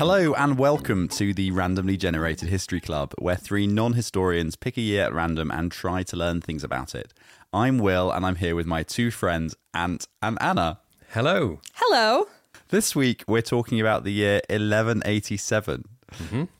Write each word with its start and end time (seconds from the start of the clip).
Hello 0.00 0.32
and 0.32 0.58
welcome 0.58 1.08
to 1.08 1.34
the 1.34 1.50
Randomly 1.50 1.98
Generated 1.98 2.48
History 2.48 2.80
Club, 2.80 3.12
where 3.18 3.36
three 3.36 3.66
non 3.66 3.92
historians 3.92 4.56
pick 4.56 4.78
a 4.78 4.80
year 4.80 5.04
at 5.04 5.12
random 5.12 5.50
and 5.50 5.70
try 5.70 6.02
to 6.04 6.16
learn 6.16 6.40
things 6.40 6.64
about 6.64 6.94
it. 6.94 7.12
I'm 7.52 7.76
Will, 7.76 8.10
and 8.10 8.24
I'm 8.24 8.36
here 8.36 8.56
with 8.56 8.64
my 8.64 8.82
two 8.82 9.10
friends, 9.10 9.54
Ant 9.74 10.08
and 10.22 10.38
Anna. 10.40 10.80
Hello. 11.10 11.60
Hello. 11.74 12.28
This 12.68 12.96
week, 12.96 13.24
we're 13.28 13.42
talking 13.42 13.78
about 13.78 14.04
the 14.04 14.12
year 14.12 14.40
1187. 14.48 15.84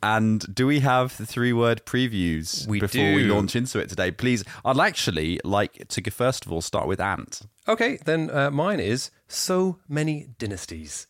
And 0.03 0.55
do 0.55 0.67
we 0.67 0.81
have 0.81 1.17
the 1.17 1.25
three 1.25 1.51
word 1.51 1.83
previews 1.83 2.67
We 2.67 2.79
before 2.79 3.15
we 3.15 3.23
launch 3.23 3.55
into 3.55 3.79
it 3.79 3.89
today? 3.89 4.11
Please, 4.11 4.43
I'd 4.63 4.77
actually 4.77 5.39
like 5.43 5.87
to 5.87 6.11
first 6.11 6.45
of 6.45 6.51
all 6.51 6.61
start 6.61 6.87
with 6.87 7.01
Ant. 7.01 7.41
Okay, 7.67 7.97
then 8.05 8.29
uh, 8.29 8.51
mine 8.51 8.79
is 8.79 9.09
so 9.27 9.79
many 9.89 10.27
dynasties. 10.37 11.07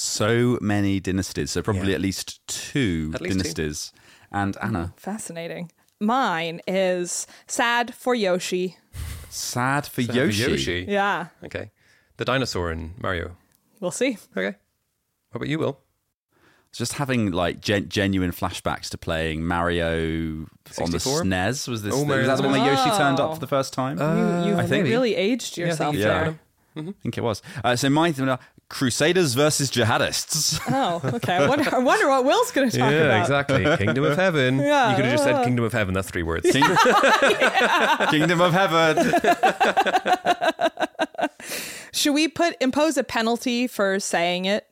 So 0.00 0.58
many 0.60 1.00
dynasties, 1.00 1.50
so 1.50 1.60
probably 1.60 1.88
Yeah. 1.90 1.96
at 1.96 2.00
least 2.00 2.46
two 2.46 3.10
At 3.14 3.20
least 3.20 3.32
two. 3.32 3.38
dynasties. 3.42 3.92
And 4.30 4.56
Anna, 4.62 4.92
mm, 4.94 5.00
Fascinating. 5.00 5.72
Mine 5.98 6.60
is 6.68 7.26
sad 7.48 7.92
for 7.94 8.14
Yoshi. 8.14 8.76
sad 9.28 9.86
for 9.88 10.02
So 10.02 10.12
Yoshi. 10.12 10.50
Yoshi. 10.50 10.86
Yeah, 10.88 11.26
Okay. 11.44 11.72
The 12.16 12.24
dinosaur 12.24 12.70
in 12.70 12.94
Mario. 13.02 13.36
we'll 13.80 13.90
see. 13.90 14.18
Okay. 14.36 14.56
What 15.30 15.36
about 15.36 15.48
you, 15.48 15.58
Will? 15.58 15.80
just 16.70 16.92
having 16.92 17.32
like 17.32 17.60
gen- 17.60 17.88
genuine 17.88 18.30
flashbacks 18.30 18.88
to 18.90 18.98
playing 18.98 19.44
Mario 19.44 20.46
on 20.80 20.90
the 20.92 20.98
SNES. 21.00 21.66
Was 21.66 21.82
this 21.82 21.92
Oh, 21.94 22.04
was 22.04 22.26
that 22.26 22.36
the 22.36 22.42
one 22.44 22.52
that 22.52 22.64
Yoshi 22.66 22.90
Oh. 22.92 22.98
turned 22.98 23.18
up 23.18 23.30
oh. 23.30 23.34
for 23.34 23.40
the 23.40 23.46
first 23.48 23.72
time? 23.72 24.00
Uh, 24.00 24.44
you 24.44 24.52
you 24.52 24.56
I 24.58 24.64
think- 24.66 24.84
really 24.84 25.16
aged 25.16 25.56
yourself 25.58 25.96
Yeah. 25.96 26.06
found 26.24 26.26
there. 26.36 26.40
Him. 26.78 26.94
I 26.98 27.02
think 27.02 27.18
it 27.18 27.22
was. 27.22 27.42
Uh, 27.64 27.74
so 27.76 27.90
my 27.90 28.12
thing, 28.12 28.28
uh, 28.28 28.36
Crusaders 28.68 29.34
versus 29.34 29.70
Jihadists. 29.70 30.60
Oh, 30.70 31.00
okay. 31.16 31.34
I 31.36 31.48
wonder, 31.48 31.74
I 31.74 31.78
wonder 31.78 32.08
what 32.08 32.24
Will's 32.24 32.50
going 32.52 32.70
to 32.70 32.78
talk 32.78 32.90
Yeah, 32.90 32.96
about. 32.98 33.20
exactly. 33.22 33.76
Kingdom 33.78 34.04
of 34.04 34.16
Heaven. 34.16 34.58
Yeah. 34.58 34.90
You 34.90 34.96
could 34.96 35.04
have 35.06 35.14
just 35.14 35.24
said 35.24 35.44
Kingdom 35.44 35.64
of 35.64 35.72
Heaven. 35.72 35.94
That's 35.94 36.10
three 36.10 36.22
words. 36.22 36.50
King- 36.50 36.62
Kingdom 38.10 38.40
of 38.40 38.52
Heaven. 38.52 38.98
Should 41.92 42.14
we 42.14 42.28
put 42.28 42.56
impose 42.60 42.96
a 42.96 43.04
penalty 43.04 43.66
for 43.66 43.98
saying 44.00 44.44
it? 44.44 44.66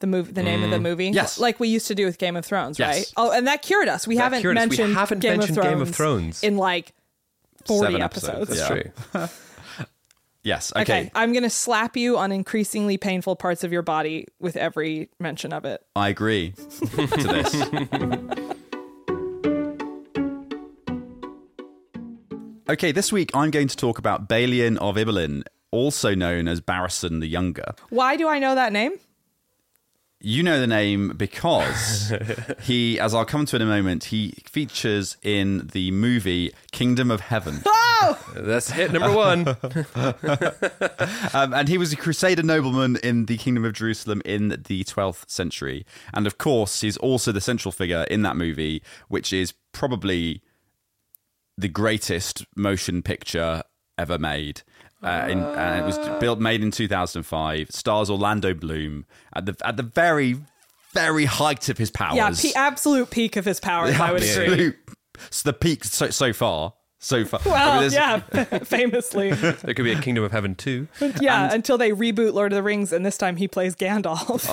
The 0.00 0.06
movie, 0.06 0.32
the 0.32 0.42
name 0.42 0.62
of 0.62 0.70
the 0.70 0.78
movie, 0.78 1.10
Mm. 1.10 1.14
Yes. 1.14 1.38
like 1.40 1.58
we 1.58 1.68
used 1.68 1.86
to 1.88 1.94
do 1.94 2.04
with 2.04 2.18
Game 2.18 2.36
of 2.36 2.44
Thrones, 2.44 2.78
Yes. 2.78 2.96
right? 2.98 3.12
Oh, 3.16 3.30
and 3.32 3.46
that 3.46 3.62
cured 3.62 3.88
us. 3.88 4.06
We 4.06 4.16
That 4.16 4.24
haven't 4.24 4.38
us. 4.40 4.44
We 4.44 4.54
mentioned, 4.54 4.94
haven't 4.94 5.18
Game, 5.20 5.38
mentioned 5.38 5.58
of 5.58 5.64
Game 5.64 5.80
of 5.80 5.94
Thrones. 5.94 6.42
in 6.42 6.58
like 6.58 6.92
forty 7.64 7.86
Seven 7.86 8.02
episodes. 8.02 8.50
episodes, 8.50 8.68
That's 8.68 9.14
Yeah. 9.14 9.22
true. 9.22 9.28
Yes. 10.46 10.72
Okay. 10.76 10.82
Okay. 10.82 11.10
I'm 11.16 11.32
gonna 11.32 11.50
slap 11.50 11.96
you 11.96 12.16
on 12.16 12.30
increasingly 12.30 12.96
painful 12.96 13.34
parts 13.34 13.64
of 13.64 13.72
your 13.72 13.82
body 13.82 14.28
with 14.38 14.56
every 14.56 15.10
mention 15.18 15.52
of 15.52 15.64
it. 15.64 15.84
I 15.96 16.08
agree 16.08 16.52
to 16.52 17.06
this. 17.06 18.52
Okay, 22.68 22.90
this 22.90 23.12
week 23.12 23.30
I'm 23.32 23.52
going 23.52 23.68
to 23.68 23.76
talk 23.76 23.96
about 23.96 24.28
Balian 24.28 24.76
of 24.78 24.96
Ibelin, 24.96 25.44
also 25.70 26.16
known 26.16 26.48
as 26.48 26.60
Barisan 26.60 27.20
the 27.20 27.28
Younger. 27.28 27.74
Why 27.90 28.16
do 28.16 28.26
I 28.26 28.40
know 28.40 28.56
that 28.56 28.72
name? 28.72 28.98
You 30.20 30.42
know 30.42 30.58
the 30.58 30.66
name 30.66 31.12
because 31.16 32.12
he, 32.62 32.98
as 32.98 33.14
I'll 33.14 33.26
come 33.26 33.44
to 33.46 33.56
in 33.56 33.62
a 33.62 33.66
moment, 33.66 34.04
he 34.04 34.32
features 34.46 35.16
in 35.22 35.68
the 35.72 35.90
movie 35.90 36.52
Kingdom 36.72 37.10
of 37.10 37.20
Heaven. 37.20 37.60
Oh! 37.66 38.18
That's 38.34 38.70
hit 38.70 38.92
number 38.92 39.12
one. 39.12 39.56
Um, 41.34 41.52
and 41.52 41.68
he 41.68 41.76
was 41.76 41.92
a 41.92 41.96
Crusader 41.96 42.42
nobleman 42.42 42.96
in 43.02 43.26
the 43.26 43.36
Kingdom 43.36 43.64
of 43.64 43.72
Jerusalem 43.72 44.22
in 44.24 44.48
the 44.48 44.84
12th 44.84 45.28
century. 45.28 45.84
And 46.14 46.26
of 46.26 46.38
course, 46.38 46.80
he's 46.80 46.96
also 46.96 47.32
the 47.32 47.40
central 47.40 47.72
figure 47.72 48.04
in 48.04 48.22
that 48.22 48.36
movie, 48.36 48.82
which 49.08 49.32
is 49.32 49.52
probably 49.72 50.42
the 51.58 51.68
greatest 51.68 52.46
motion 52.56 53.02
picture 53.02 53.62
ever 53.98 54.18
made. 54.18 54.62
Uh, 55.02 55.26
in, 55.30 55.38
and 55.40 55.80
it 55.80 55.84
was 55.84 55.98
built, 56.20 56.38
made 56.40 56.62
in 56.62 56.70
2005. 56.70 57.70
Stars 57.70 58.10
Orlando 58.10 58.54
Bloom 58.54 59.04
at 59.34 59.46
the 59.46 59.56
at 59.64 59.76
the 59.76 59.82
very, 59.82 60.36
very 60.94 61.26
height 61.26 61.68
of 61.68 61.78
his 61.78 61.90
powers. 61.90 62.16
Yeah, 62.16 62.30
pe- 62.52 62.58
absolute 62.58 63.10
peak 63.10 63.36
of 63.36 63.44
his 63.44 63.60
powers. 63.60 63.98
I 64.00 64.12
would 64.12 64.22
agree. 64.22 64.44
Absolute- 64.46 64.76
It's 65.26 65.42
the 65.42 65.52
peak 65.52 65.84
so 65.84 66.10
so 66.10 66.32
far. 66.32 66.72
So 66.98 67.26
far. 67.26 67.40
I 67.44 67.44
mean, 67.44 67.52
Well, 67.52 67.92
yeah, 67.92 68.18
famously. 68.64 69.30
there 69.30 69.52
could 69.74 69.84
be 69.84 69.92
a 69.92 70.00
Kingdom 70.00 70.24
of 70.24 70.32
Heaven 70.32 70.54
too. 70.54 70.88
Yeah, 71.20 71.52
until 71.52 71.76
they 71.76 71.90
reboot 71.90 72.32
Lord 72.32 72.52
of 72.52 72.56
the 72.56 72.62
Rings, 72.62 72.90
and 72.90 73.04
this 73.04 73.18
time 73.18 73.36
he 73.36 73.46
plays 73.46 73.76
Gandalf. 73.76 74.48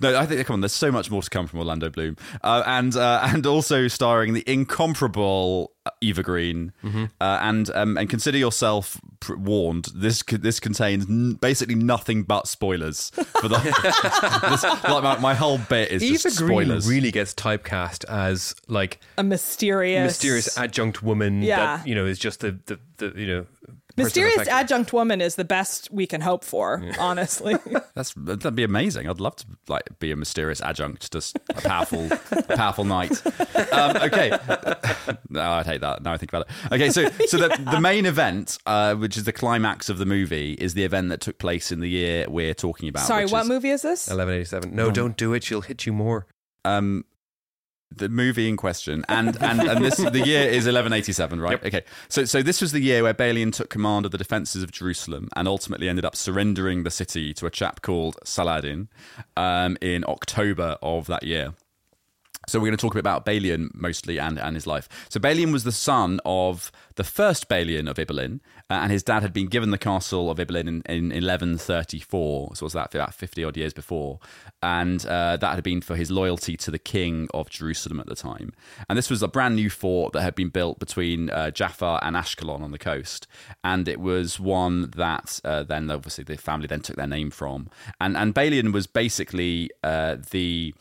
No, 0.00 0.16
I 0.16 0.26
think 0.26 0.46
come 0.46 0.54
on. 0.54 0.60
There's 0.60 0.72
so 0.74 0.92
much 0.92 1.10
more 1.10 1.22
to 1.22 1.30
come 1.30 1.46
from 1.46 1.60
Orlando 1.60 1.88
Bloom, 1.88 2.16
uh, 2.42 2.62
and 2.66 2.94
uh, 2.94 3.20
and 3.24 3.46
also 3.46 3.88
starring 3.88 4.34
the 4.34 4.44
incomparable 4.46 5.72
Eva 6.00 6.22
Green, 6.22 6.72
Mm-hmm. 6.82 7.04
uh, 7.20 7.38
and 7.42 7.70
um, 7.74 7.96
and 7.96 8.08
consider 8.10 8.38
yourself 8.38 9.00
pr- 9.20 9.36
warned. 9.36 9.88
This 9.94 10.22
co- 10.22 10.36
this 10.36 10.60
contains 10.60 11.08
n- 11.08 11.34
basically 11.34 11.74
nothing 11.74 12.22
but 12.24 12.46
spoilers 12.48 13.10
for 13.40 13.48
the. 13.48 13.58
this, 14.50 14.62
like 14.64 15.02
my, 15.02 15.18
my 15.18 15.34
whole 15.34 15.58
bit 15.58 15.90
is 15.90 16.02
Eva 16.02 16.14
just 16.22 16.38
Green 16.38 16.64
spoilers. 16.66 16.88
really 16.88 17.10
gets 17.10 17.34
typecast 17.34 18.04
as 18.08 18.54
like 18.68 19.00
A 19.18 19.22
mysterious, 19.22 20.04
mysterious 20.06 20.58
adjunct 20.58 21.02
woman 21.02 21.42
Yeah. 21.42 21.78
that 21.78 21.86
you 21.86 21.94
know 21.94 22.04
is 22.06 22.18
just 22.18 22.40
the 22.40 22.58
the, 22.66 22.78
the 22.98 23.12
you 23.20 23.26
know 23.26 23.42
person 23.42 23.53
mysterious 23.96 24.34
affected. 24.34 24.52
adjunct 24.52 24.92
woman 24.92 25.20
is 25.20 25.36
the 25.36 25.44
best 25.44 25.90
we 25.90 26.06
can 26.06 26.20
hope 26.20 26.44
for. 26.44 26.82
Honestly, 26.98 27.56
That's 27.94 28.12
that'd 28.16 28.54
be 28.54 28.64
amazing. 28.64 29.08
I'd 29.08 29.20
love 29.20 29.36
to 29.36 29.46
like 29.68 29.98
be 29.98 30.10
a 30.10 30.16
mysterious 30.16 30.60
adjunct, 30.60 31.12
just 31.12 31.36
a 31.50 31.60
powerful, 31.60 32.08
a 32.32 32.56
powerful 32.56 32.84
knight. 32.84 33.12
Um, 33.72 33.96
okay, 33.96 34.30
no, 35.28 35.42
I'd 35.52 35.66
hate 35.66 35.80
that. 35.80 36.02
Now 36.02 36.12
I 36.12 36.16
think 36.16 36.32
about 36.32 36.46
it. 36.48 36.72
Okay, 36.72 36.90
so 36.90 37.08
so 37.26 37.36
the 37.36 37.48
the 37.70 37.80
main 37.80 38.06
event, 38.06 38.58
uh, 38.66 38.94
which 38.94 39.16
is 39.16 39.24
the 39.24 39.32
climax 39.32 39.88
of 39.88 39.98
the 39.98 40.06
movie, 40.06 40.52
is 40.54 40.74
the 40.74 40.84
event 40.84 41.08
that 41.10 41.20
took 41.20 41.38
place 41.38 41.70
in 41.70 41.80
the 41.80 41.88
year 41.88 42.26
we're 42.28 42.54
talking 42.54 42.88
about. 42.88 43.06
sorry, 43.06 43.26
what 43.26 43.46
movie 43.46 43.70
is 43.70 43.82
this? 43.82 44.08
1187. 44.08 44.74
No, 44.74 44.90
don't 44.90 45.16
do 45.16 45.32
it. 45.34 45.44
She'll 45.44 45.60
hit 45.60 45.86
you 45.86 45.92
more. 45.92 46.26
Um, 46.64 47.04
the 47.96 48.08
movie 48.08 48.48
in 48.48 48.56
question, 48.56 49.04
and 49.08 49.40
and 49.42 49.60
and 49.60 49.84
this 49.84 49.96
the 49.96 50.24
year 50.24 50.42
is 50.42 50.66
1187, 50.66 51.40
right? 51.40 51.64
Okay, 51.64 51.82
so 52.08 52.24
so 52.24 52.42
this 52.42 52.60
was 52.60 52.72
the 52.72 52.80
year 52.80 53.02
where 53.02 53.14
Balian 53.14 53.52
took 53.52 53.70
command 53.70 54.06
of 54.06 54.12
the 54.12 54.18
defenses 54.18 54.62
of 54.62 54.70
Jerusalem 54.70 55.28
and 55.36 55.48
ultimately 55.48 55.88
ended 55.88 56.04
up 56.04 56.16
surrendering 56.16 56.82
the 56.82 56.90
city 56.90 57.34
to 57.34 57.46
a 57.46 57.50
chap 57.50 57.82
called 57.82 58.16
Saladin 58.24 58.88
um, 59.36 59.76
in 59.80 60.04
October 60.06 60.76
of 60.82 61.06
that 61.06 61.22
year. 61.22 61.54
So 62.48 62.58
we're 62.58 62.66
going 62.66 62.76
to 62.76 62.82
talk 62.82 62.94
a 62.94 62.96
bit 62.96 63.00
about 63.00 63.24
Balian 63.24 63.74
mostly 63.74 64.18
and, 64.18 64.38
and 64.38 64.54
his 64.56 64.66
life. 64.66 64.88
So 65.08 65.20
Balian 65.20 65.52
was 65.52 65.64
the 65.64 65.72
son 65.72 66.20
of 66.24 66.70
the 66.96 67.04
first 67.04 67.48
Balian 67.48 67.88
of 67.88 67.96
Ibelin, 67.96 68.40
uh, 68.70 68.74
and 68.74 68.92
his 68.92 69.02
dad 69.02 69.22
had 69.22 69.32
been 69.32 69.46
given 69.46 69.70
the 69.70 69.78
castle 69.78 70.30
of 70.30 70.38
Ibelin 70.38 70.68
in, 70.68 70.82
in 70.86 71.08
1134. 71.10 72.56
So 72.56 72.66
was 72.66 72.72
that 72.74 72.94
about 72.94 73.14
50 73.14 73.44
odd 73.44 73.56
years 73.56 73.72
before, 73.72 74.20
and 74.62 75.04
uh, 75.06 75.36
that 75.36 75.54
had 75.54 75.64
been 75.64 75.80
for 75.80 75.96
his 75.96 76.10
loyalty 76.10 76.56
to 76.58 76.70
the 76.70 76.78
king 76.78 77.28
of 77.34 77.50
Jerusalem 77.50 78.00
at 78.00 78.06
the 78.06 78.14
time. 78.14 78.52
And 78.88 78.96
this 78.98 79.10
was 79.10 79.22
a 79.22 79.28
brand 79.28 79.56
new 79.56 79.70
fort 79.70 80.12
that 80.12 80.22
had 80.22 80.34
been 80.34 80.50
built 80.50 80.78
between 80.78 81.30
uh, 81.30 81.50
Jaffa 81.50 81.98
and 82.02 82.16
Ashkelon 82.16 82.62
on 82.62 82.70
the 82.70 82.78
coast, 82.78 83.26
and 83.62 83.88
it 83.88 84.00
was 84.00 84.38
one 84.38 84.90
that 84.96 85.40
uh, 85.44 85.62
then 85.62 85.90
obviously 85.90 86.24
the 86.24 86.36
family 86.36 86.66
then 86.66 86.80
took 86.80 86.96
their 86.96 87.06
name 87.06 87.30
from. 87.30 87.68
And 88.00 88.16
and 88.16 88.34
Balian 88.34 88.72
was 88.72 88.86
basically 88.86 89.70
uh, 89.82 90.16
the 90.30 90.74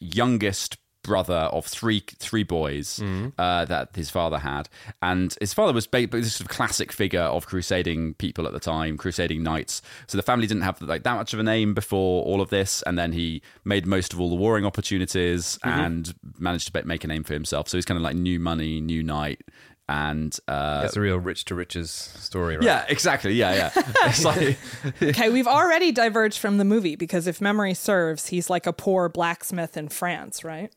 youngest 0.00 0.78
brother 1.02 1.48
of 1.52 1.64
three 1.66 2.02
three 2.18 2.42
boys 2.42 3.02
uh, 3.38 3.64
that 3.64 3.90
his 3.94 4.10
father 4.10 4.38
had, 4.38 4.68
and 5.02 5.36
his 5.40 5.54
father 5.54 5.72
was 5.72 5.86
ba- 5.86 6.06
this 6.06 6.34
sort 6.34 6.42
of 6.42 6.48
classic 6.48 6.92
figure 6.92 7.22
of 7.22 7.46
crusading 7.46 8.14
people 8.14 8.46
at 8.46 8.52
the 8.52 8.60
time, 8.60 8.96
crusading 8.96 9.42
knights. 9.42 9.82
So 10.06 10.16
the 10.18 10.22
family 10.22 10.46
didn't 10.46 10.62
have 10.64 10.80
like 10.82 11.02
that 11.04 11.14
much 11.16 11.32
of 11.32 11.40
a 11.40 11.42
name 11.44 11.74
before 11.74 12.24
all 12.24 12.40
of 12.40 12.50
this, 12.50 12.82
and 12.82 12.98
then 12.98 13.12
he 13.12 13.42
made 13.64 13.86
most 13.86 14.12
of 14.12 14.20
all 14.20 14.28
the 14.30 14.36
warring 14.36 14.64
opportunities 14.66 15.58
and 15.62 16.14
managed 16.38 16.72
to 16.72 16.86
make 16.86 17.04
a 17.04 17.08
name 17.08 17.24
for 17.24 17.32
himself. 17.34 17.68
So 17.68 17.76
he's 17.76 17.84
kind 17.84 17.96
of 17.96 18.02
like 18.02 18.16
new 18.16 18.38
money, 18.38 18.80
new 18.80 19.02
knight. 19.02 19.40
And 19.88 20.38
uh, 20.46 20.82
That's 20.82 20.96
a 20.96 21.00
real 21.00 21.18
rich 21.18 21.46
to 21.46 21.56
riches 21.56 21.90
story, 21.90 22.54
right? 22.56 22.64
yeah, 22.64 22.84
exactly. 22.88 23.32
Yeah, 23.32 23.70
yeah. 23.74 23.82
It's 24.04 24.24
like 24.24 24.56
Okay, 25.02 25.30
we've 25.30 25.48
already 25.48 25.90
diverged 25.90 26.38
from 26.38 26.58
the 26.58 26.64
movie 26.64 26.94
because 26.94 27.26
if 27.26 27.40
memory 27.40 27.74
serves, 27.74 28.28
he's 28.28 28.48
like 28.48 28.68
a 28.68 28.72
poor 28.72 29.08
blacksmith 29.08 29.76
in 29.76 29.88
France, 29.88 30.44
right? 30.44 30.72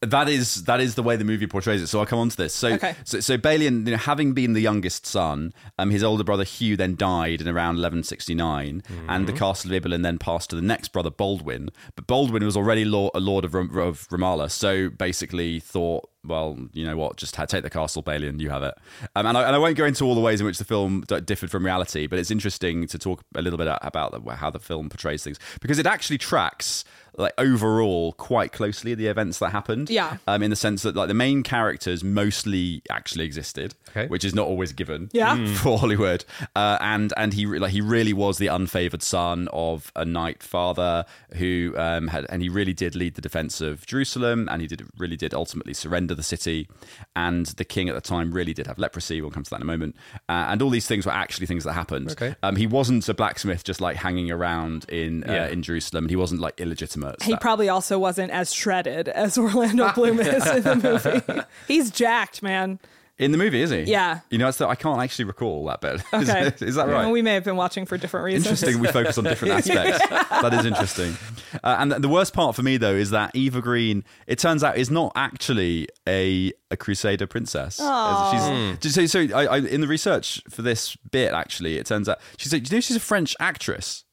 That 0.00 0.28
is 0.28 0.62
that 0.64 0.80
is 0.80 0.94
the 0.94 1.02
way 1.02 1.16
the 1.16 1.24
movie 1.24 1.48
portrays 1.48 1.82
it. 1.82 1.88
So 1.88 1.98
I'll 1.98 2.06
come 2.06 2.20
on 2.20 2.28
to 2.28 2.36
this. 2.36 2.54
So 2.54 2.68
Okay. 2.68 2.94
so, 3.04 3.18
so 3.18 3.36
Balian, 3.36 3.84
you 3.84 3.92
know, 3.92 3.96
having 3.96 4.32
been 4.32 4.52
the 4.52 4.60
youngest 4.60 5.06
son, 5.06 5.52
um, 5.76 5.90
his 5.90 6.04
older 6.04 6.22
brother 6.22 6.44
Hugh 6.44 6.76
then 6.76 6.94
died 6.94 7.40
in 7.40 7.48
around 7.48 7.78
1169, 7.78 8.82
and 9.08 9.26
the 9.26 9.32
castle 9.32 9.72
of 9.72 9.82
Ibelin 9.82 10.02
then 10.04 10.18
passed 10.18 10.50
to 10.50 10.56
the 10.56 10.62
next 10.62 10.92
brother 10.92 11.10
Baldwin. 11.10 11.70
But 11.96 12.06
Baldwin 12.06 12.44
was 12.44 12.56
already 12.56 12.84
law, 12.84 13.10
a 13.12 13.18
lord 13.18 13.44
of, 13.44 13.54
Ram- 13.54 13.76
of 13.76 14.06
Ramallah, 14.08 14.50
so 14.52 14.88
basically 14.88 15.58
thought. 15.58 16.08
Well, 16.28 16.56
you 16.72 16.84
know 16.86 16.96
what? 16.96 17.16
Just 17.16 17.34
take 17.34 17.62
the 17.62 17.70
castle, 17.70 18.02
Balian. 18.02 18.38
You 18.40 18.50
have 18.50 18.62
it. 18.62 18.74
Um, 19.16 19.26
and, 19.26 19.36
I, 19.36 19.42
and 19.46 19.56
I 19.56 19.58
won't 19.58 19.76
go 19.76 19.84
into 19.84 20.04
all 20.04 20.14
the 20.14 20.20
ways 20.20 20.40
in 20.40 20.46
which 20.46 20.58
the 20.58 20.64
film 20.64 21.04
differed 21.24 21.50
from 21.50 21.64
reality, 21.64 22.06
but 22.06 22.18
it's 22.18 22.30
interesting 22.30 22.86
to 22.88 22.98
talk 22.98 23.22
a 23.34 23.42
little 23.42 23.58
bit 23.58 23.68
about 23.82 24.12
the, 24.24 24.34
how 24.36 24.50
the 24.50 24.58
film 24.60 24.88
portrays 24.88 25.24
things 25.24 25.38
because 25.60 25.78
it 25.78 25.86
actually 25.86 26.18
tracks 26.18 26.84
like 27.16 27.32
overall 27.36 28.12
quite 28.12 28.52
closely 28.52 28.94
the 28.94 29.08
events 29.08 29.40
that 29.40 29.50
happened 29.50 29.90
Yeah. 29.90 30.18
um, 30.28 30.40
in 30.40 30.50
the 30.50 30.56
sense 30.56 30.82
that 30.82 30.94
like 30.94 31.08
the 31.08 31.14
main 31.14 31.42
characters 31.42 32.04
mostly 32.04 32.80
actually 32.90 33.24
existed, 33.24 33.74
Okay. 33.90 34.06
which 34.06 34.24
is 34.24 34.34
not 34.36 34.46
always 34.46 34.72
given 34.72 35.08
Yeah. 35.12 35.34
for 35.56 35.78
Hollywood. 35.78 36.24
Uh, 36.54 36.78
and 36.80 37.12
and 37.16 37.32
he 37.34 37.44
like 37.46 37.72
he 37.72 37.80
really 37.80 38.12
was 38.12 38.38
the 38.38 38.46
unfavored 38.46 39.02
son 39.02 39.48
of 39.52 39.90
a 39.96 40.04
knight 40.04 40.42
father 40.44 41.06
who 41.34 41.74
um, 41.76 42.06
had 42.08 42.24
and 42.28 42.40
he 42.42 42.48
really 42.48 42.72
did 42.74 42.94
lead 42.94 43.14
the 43.16 43.20
defense 43.22 43.60
of 43.60 43.84
Jerusalem, 43.86 44.48
and 44.50 44.60
he 44.62 44.68
did 44.68 44.86
really 44.96 45.16
did 45.16 45.34
ultimately 45.34 45.74
surrender 45.74 46.14
the 46.18 46.22
city. 46.22 46.68
And 47.16 47.46
the 47.46 47.64
king 47.64 47.88
at 47.88 47.94
the 47.94 48.00
time 48.02 48.32
really 48.32 48.52
did 48.52 48.66
have 48.66 48.78
leprosy. 48.78 49.20
We'll 49.22 49.30
come 49.30 49.42
to 49.44 49.50
that 49.50 49.56
in 49.56 49.62
a 49.62 49.64
moment. 49.64 49.96
Uh, 50.28 50.46
and 50.50 50.60
all 50.60 50.68
these 50.70 50.86
things 50.86 51.06
were 51.06 51.12
actually 51.12 51.46
things 51.46 51.64
that 51.64 51.72
happened. 51.72 52.10
Okay. 52.12 52.36
Um, 52.42 52.56
he 52.56 52.66
wasn't 52.66 53.08
a 53.08 53.14
blacksmith 53.14 53.64
just 53.64 53.80
like 53.80 53.96
hanging 53.96 54.30
around 54.30 54.84
in 54.90 55.24
uh, 55.24 55.32
Yeah. 55.32 55.48
in 55.48 55.62
Jerusalem. 55.62 56.08
He 56.10 56.16
wasn't 56.16 56.40
like 56.42 56.60
illegitimate. 56.60 57.22
He 57.22 57.32
That- 57.32 57.40
probably 57.40 57.68
also 57.70 57.98
wasn't 57.98 58.30
as 58.32 58.52
shredded 58.52 59.08
as 59.08 59.38
Orlando 59.38 59.90
Bloom 59.92 60.20
is 60.20 60.46
in 60.46 60.62
the 60.62 60.76
movie. 60.76 61.42
He's 61.66 61.90
jacked, 61.90 62.42
man. 62.42 62.78
In 63.18 63.32
the 63.32 63.38
movie, 63.38 63.60
is 63.62 63.70
he? 63.70 63.80
Yeah. 63.82 64.20
You 64.30 64.38
know, 64.38 64.48
it's 64.48 64.58
that 64.58 64.68
I 64.68 64.74
can't 64.76 65.00
actually 65.02 65.24
recall 65.24 65.64
that 65.66 65.80
bit. 65.80 65.94
Is- 66.12 66.28
Okay. 66.30 66.52
is, 66.60 66.74
that 66.76 66.86
right? 66.88 66.98
Well, 67.04 67.10
we 67.10 67.20
may 67.22 67.34
have 67.34 67.44
been 67.44 67.56
watching 67.56 67.84
for 67.84 67.98
different 67.98 68.24
reasons. 68.24 68.46
Interesting. 68.62 68.80
We 68.80 68.88
focus 68.88 69.18
on 69.18 69.24
different 69.24 69.54
aspects. 69.68 70.06
that 70.08 70.54
is 70.54 70.64
interesting. 70.64 71.16
Uh, 71.64 71.76
and 71.80 71.92
the 71.92 72.08
worst 72.08 72.32
part 72.32 72.54
for 72.54 72.62
me, 72.62 72.76
though, 72.76 72.94
is 72.94 73.10
that 73.10 73.34
Eva 73.34 73.60
Green. 73.60 74.04
It 74.26 74.38
turns 74.38 74.62
out 74.62 74.76
is 74.76 74.90
not 74.90 75.12
actually 75.16 75.88
a 76.08 76.52
a 76.70 76.76
Crusader 76.76 77.26
princess. 77.26 77.76
She's 77.76 78.94
so. 78.94 79.06
so 79.06 79.20
I, 79.36 79.46
I, 79.46 79.58
in 79.58 79.80
the 79.80 79.88
research 79.88 80.40
for 80.50 80.62
this 80.62 80.94
bit, 81.10 81.32
actually, 81.32 81.78
it 81.78 81.86
turns 81.86 82.08
out 82.08 82.18
she's. 82.36 82.52
A, 82.52 82.60
do 82.60 82.70
you 82.70 82.76
know 82.76 82.80
she's 82.80 82.96
a 82.96 83.00
French 83.00 83.34
actress? 83.40 84.04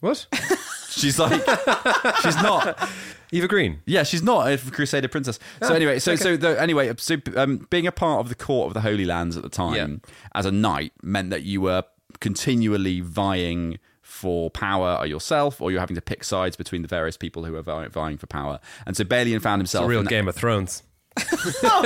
What? 0.00 0.26
She's 0.88 1.18
like. 1.18 1.42
she's 2.22 2.36
not. 2.42 2.88
Eva 3.32 3.48
Green. 3.48 3.80
Yeah, 3.86 4.02
she's 4.02 4.22
not 4.22 4.50
a 4.50 4.58
Crusader 4.58 5.08
princess. 5.08 5.38
So 5.62 5.74
anyway, 5.74 5.98
so 5.98 6.16
so 6.16 6.36
the, 6.36 6.60
anyway, 6.60 6.92
so 6.96 7.16
um, 7.36 7.66
being 7.70 7.86
a 7.86 7.92
part 7.92 8.20
of 8.20 8.28
the 8.28 8.34
court 8.34 8.68
of 8.68 8.74
the 8.74 8.80
Holy 8.80 9.04
Lands 9.04 9.36
at 9.36 9.42
the 9.42 9.48
time 9.48 10.00
as 10.34 10.46
a 10.46 10.52
knight 10.52 10.92
meant 11.02 11.30
that 11.30 11.42
you 11.42 11.60
were 11.60 11.84
continually 12.20 13.00
vying 13.00 13.78
for 14.02 14.50
power 14.50 15.06
yourself, 15.06 15.60
or 15.60 15.70
you're 15.70 15.80
having 15.80 15.94
to 15.94 16.02
pick 16.02 16.24
sides 16.24 16.56
between 16.56 16.82
the 16.82 16.88
various 16.88 17.16
people 17.16 17.44
who 17.44 17.54
are 17.56 17.88
vying 17.88 18.18
for 18.18 18.26
power. 18.26 18.58
And 18.84 18.96
so 18.96 19.04
Balian 19.04 19.40
found 19.40 19.62
It's 19.62 19.72
a 19.72 19.78
himself 19.78 19.88
real 19.88 20.02
Game 20.02 20.28
of 20.28 20.34
Thrones. 20.34 20.82
oh 21.64 21.82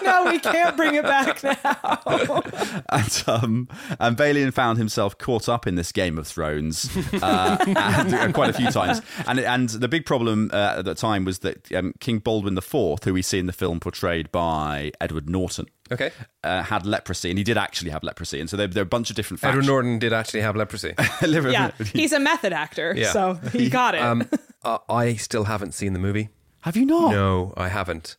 no, 0.24 0.30
we 0.30 0.38
can't 0.38 0.76
bring 0.76 0.94
it 0.94 1.04
back 1.04 1.42
now. 1.44 2.42
and 2.90 3.24
um, 3.26 3.68
and 4.00 4.16
Balian 4.16 4.52
found 4.52 4.78
himself 4.78 5.16
caught 5.16 5.48
up 5.48 5.66
in 5.66 5.76
this 5.76 5.92
Game 5.92 6.18
of 6.18 6.26
Thrones 6.26 6.90
uh, 7.22 7.56
and, 7.66 8.14
uh, 8.14 8.32
quite 8.32 8.50
a 8.50 8.52
few 8.52 8.70
times. 8.70 9.00
And 9.26 9.38
and 9.40 9.68
the 9.68 9.88
big 9.88 10.04
problem 10.06 10.50
uh, 10.52 10.76
at 10.78 10.84
the 10.84 10.94
time 10.94 11.24
was 11.24 11.38
that 11.40 11.70
um, 11.72 11.92
King 12.00 12.18
Baldwin 12.18 12.56
IV, 12.56 12.72
who 13.04 13.14
we 13.14 13.22
see 13.22 13.38
in 13.38 13.46
the 13.46 13.52
film 13.52 13.80
portrayed 13.80 14.30
by 14.32 14.90
Edward 15.00 15.30
Norton, 15.30 15.66
Okay. 15.92 16.10
uh, 16.44 16.62
had 16.64 16.84
leprosy, 16.84 17.30
and 17.30 17.38
he 17.38 17.44
did 17.44 17.56
actually 17.56 17.90
have 17.92 18.02
leprosy. 18.02 18.40
And 18.40 18.50
so 18.50 18.56
there, 18.56 18.66
there 18.66 18.82
are 18.82 18.82
a 18.82 18.86
bunch 18.86 19.08
of 19.10 19.16
different 19.16 19.42
Edward 19.42 19.52
factions. 19.52 19.66
Norton 19.68 19.98
did 19.98 20.12
actually 20.12 20.40
have 20.40 20.56
leprosy. 20.56 20.94
Yeah, 21.22 21.70
he's 21.92 22.12
a 22.12 22.20
method 22.20 22.52
actor, 22.52 22.92
Yeah. 22.96 23.12
so 23.12 23.34
he 23.52 23.70
got 23.70 23.94
it. 23.94 24.02
Um, 24.02 24.28
uh, 24.64 24.78
I 24.88 25.14
still 25.14 25.44
haven't 25.44 25.72
seen 25.72 25.92
the 25.92 25.98
movie. 26.00 26.28
have 26.62 26.76
you 26.76 26.84
not? 26.84 27.12
No, 27.12 27.54
I 27.56 27.68
haven't. 27.68 28.16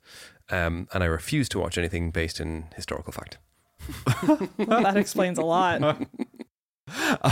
Um, 0.52 0.88
and 0.94 1.04
I 1.04 1.08
refuse 1.08 1.48
to 1.50 1.60
watch 1.60 1.78
anything 1.78 2.12
based 2.12 2.40
in 2.40 2.66
historical 2.76 3.14
fact. 3.14 3.38
Well, 4.28 4.50
that 4.84 4.98
explains 4.98 5.38
a 5.38 5.44
lot. 5.44 6.08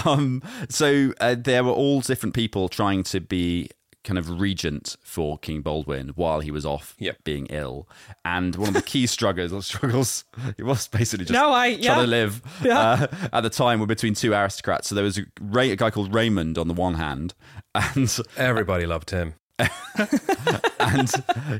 Um, 0.06 0.44
so 0.70 1.14
uh, 1.20 1.36
there 1.38 1.64
were 1.64 1.72
all 1.72 2.02
different 2.02 2.36
people 2.36 2.70
trying 2.70 3.02
to 3.06 3.20
be 3.20 3.70
kind 4.04 4.20
of 4.20 4.40
regent 4.40 4.96
for 5.04 5.38
King 5.40 5.62
Baldwin 5.62 6.10
while 6.10 6.40
he 6.42 6.52
was 6.52 6.64
off 6.66 6.96
Yep. 7.00 7.24
being 7.24 7.48
ill. 7.48 7.90
And 8.24 8.56
one 8.56 8.68
of 8.70 8.74
the 8.76 8.82
key 8.84 9.08
struggles, 9.08 9.66
struggles, 9.66 10.26
it 10.58 10.64
was 10.64 10.88
basically 10.88 11.26
just 11.26 11.34
No, 11.34 11.52
I- 11.52 11.72
trying 11.72 11.84
yeah. 11.84 11.96
to 11.96 12.08
live 12.08 12.42
Yeah. 12.64 12.80
uh, 12.80 13.08
at 13.34 13.42
the 13.42 13.50
time 13.50 13.80
were 13.80 13.88
between 13.88 14.14
two 14.14 14.34
aristocrats. 14.34 14.90
So 14.90 14.96
there 14.96 15.04
was 15.04 15.18
a, 15.18 15.24
a 15.58 15.76
guy 15.76 15.90
called 15.90 16.14
Raymond 16.14 16.58
on 16.60 16.68
the 16.68 16.74
one 16.76 16.94
hand, 16.94 17.34
and 17.74 18.16
Everybody 18.38 18.86
loved 18.86 19.10
him. 19.10 19.34
and 20.80 21.12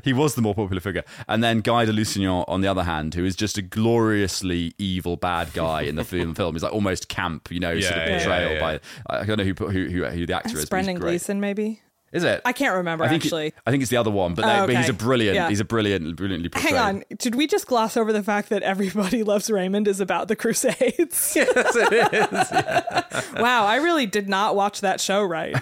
he 0.04 0.12
was 0.12 0.34
the 0.34 0.42
more 0.42 0.54
popular 0.54 0.80
figure. 0.80 1.04
And 1.26 1.42
then 1.42 1.60
Guy 1.60 1.84
de 1.84 1.92
Lusignan 1.92 2.44
on 2.48 2.60
the 2.60 2.68
other 2.68 2.84
hand, 2.84 3.14
who 3.14 3.24
is 3.24 3.34
just 3.36 3.58
a 3.58 3.62
gloriously 3.62 4.72
evil 4.78 5.16
bad 5.16 5.52
guy 5.52 5.82
in 5.82 5.96
the 5.96 6.04
film. 6.04 6.34
Film 6.38 6.54
He's 6.54 6.62
like 6.62 6.72
almost 6.72 7.08
camp, 7.08 7.50
you 7.50 7.58
know, 7.60 7.78
sort 7.80 7.96
of 7.96 8.08
yeah, 8.08 8.18
portrayal 8.18 8.50
yeah, 8.52 8.54
yeah. 8.54 8.78
by 9.06 9.20
I 9.20 9.24
don't 9.24 9.38
know 9.38 9.44
who 9.44 9.54
who 9.54 9.88
who, 9.88 10.04
who 10.04 10.26
the 10.26 10.34
actor 10.34 10.50
It's 10.50 10.58
is. 10.60 10.64
but 10.66 10.70
Brendan 10.70 10.96
great. 10.96 11.10
Gleeson, 11.12 11.40
maybe. 11.40 11.80
Is 12.10 12.24
it? 12.24 12.40
I 12.46 12.54
can't 12.54 12.74
remember 12.76 13.04
I 13.04 13.08
think 13.08 13.24
it- 13.24 13.26
actually. 13.26 13.52
I 13.66 13.70
think 13.70 13.82
it's 13.82 13.90
the 13.90 13.98
other 13.98 14.10
one, 14.10 14.34
but, 14.34 14.44
Oh, 14.46 14.66
they, 14.66 14.72
but 14.72 14.76
he's 14.80 14.88
a 14.88 14.94
brilliant. 14.94 15.34
Yeah. 15.34 15.48
He's 15.50 15.60
a 15.60 15.64
brilliant, 15.64 16.16
brilliantly 16.16 16.48
portrayed. 16.48 16.72
Hang 16.74 16.96
on, 16.96 17.04
did 17.18 17.34
we 17.34 17.46
just 17.46 17.66
gloss 17.66 17.98
over 17.98 18.14
the 18.14 18.22
fact 18.22 18.48
that 18.48 18.62
everybody 18.62 19.22
loves 19.24 19.50
Raymond 19.50 19.86
is 19.86 20.00
about 20.00 20.28
the 20.28 20.34
Crusades? 20.36 21.34
yes, 21.36 21.52
it 21.54 21.92
is. 22.14 23.32
wow, 23.40 23.66
I 23.66 23.76
really 23.76 24.06
did 24.06 24.26
not 24.26 24.56
watch 24.56 24.80
that 24.80 25.00
show 25.02 25.22
right. 25.22 25.54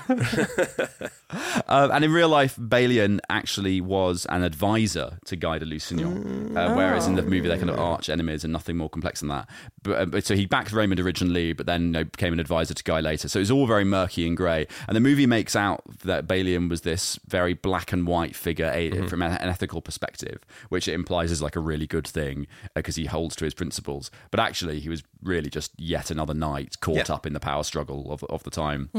Uh, 1.30 1.88
and 1.92 2.04
in 2.04 2.12
real 2.12 2.28
life, 2.28 2.56
Balian 2.56 3.18
actually 3.28 3.80
was 3.80 4.26
an 4.26 4.42
advisor 4.42 5.18
to 5.24 5.36
Guy 5.36 5.58
de 5.58 5.66
Lusignan, 5.66 6.56
uh, 6.56 6.74
whereas 6.74 7.06
in 7.06 7.14
the 7.16 7.22
movie 7.22 7.48
they're 7.48 7.56
kind 7.58 7.70
of 7.70 7.78
arch 7.78 8.08
enemies 8.08 8.44
and 8.44 8.52
nothing 8.52 8.76
more 8.76 8.88
complex 8.88 9.20
than 9.20 9.28
that. 9.30 9.48
But, 9.82 10.00
uh, 10.00 10.06
but 10.06 10.24
so 10.24 10.34
he 10.36 10.46
backed 10.46 10.72
Raymond 10.72 11.00
originally, 11.00 11.52
but 11.52 11.66
then 11.66 11.82
you 11.86 11.90
know, 11.90 12.04
became 12.04 12.32
an 12.32 12.40
advisor 12.40 12.74
to 12.74 12.84
Guy 12.84 13.00
later. 13.00 13.28
So 13.28 13.40
it's 13.40 13.50
all 13.50 13.66
very 13.66 13.84
murky 13.84 14.26
and 14.26 14.36
grey. 14.36 14.66
And 14.86 14.96
the 14.96 15.00
movie 15.00 15.26
makes 15.26 15.56
out 15.56 15.82
that 16.04 16.26
Balian 16.26 16.68
was 16.68 16.82
this 16.82 17.18
very 17.26 17.54
black 17.54 17.92
and 17.92 18.06
white 18.06 18.36
figure 18.36 18.70
a, 18.72 19.06
from 19.08 19.22
an 19.22 19.32
ethical 19.32 19.80
perspective, 19.80 20.40
which 20.68 20.86
it 20.88 20.94
implies 20.94 21.30
is 21.30 21.42
like 21.42 21.56
a 21.56 21.60
really 21.60 21.86
good 21.86 22.06
thing 22.06 22.46
because 22.74 22.96
he 22.96 23.06
holds 23.06 23.34
to 23.36 23.44
his 23.44 23.54
principles. 23.54 24.10
But 24.30 24.40
actually, 24.40 24.80
he 24.80 24.88
was 24.88 25.02
really 25.22 25.50
just 25.50 25.72
yet 25.78 26.10
another 26.10 26.34
knight 26.34 26.80
caught 26.80 27.08
Yeah. 27.08 27.14
up 27.14 27.26
in 27.26 27.32
the 27.32 27.40
power 27.40 27.64
struggle 27.64 28.12
of, 28.12 28.22
of 28.24 28.42
the 28.44 28.50
time. 28.50 28.90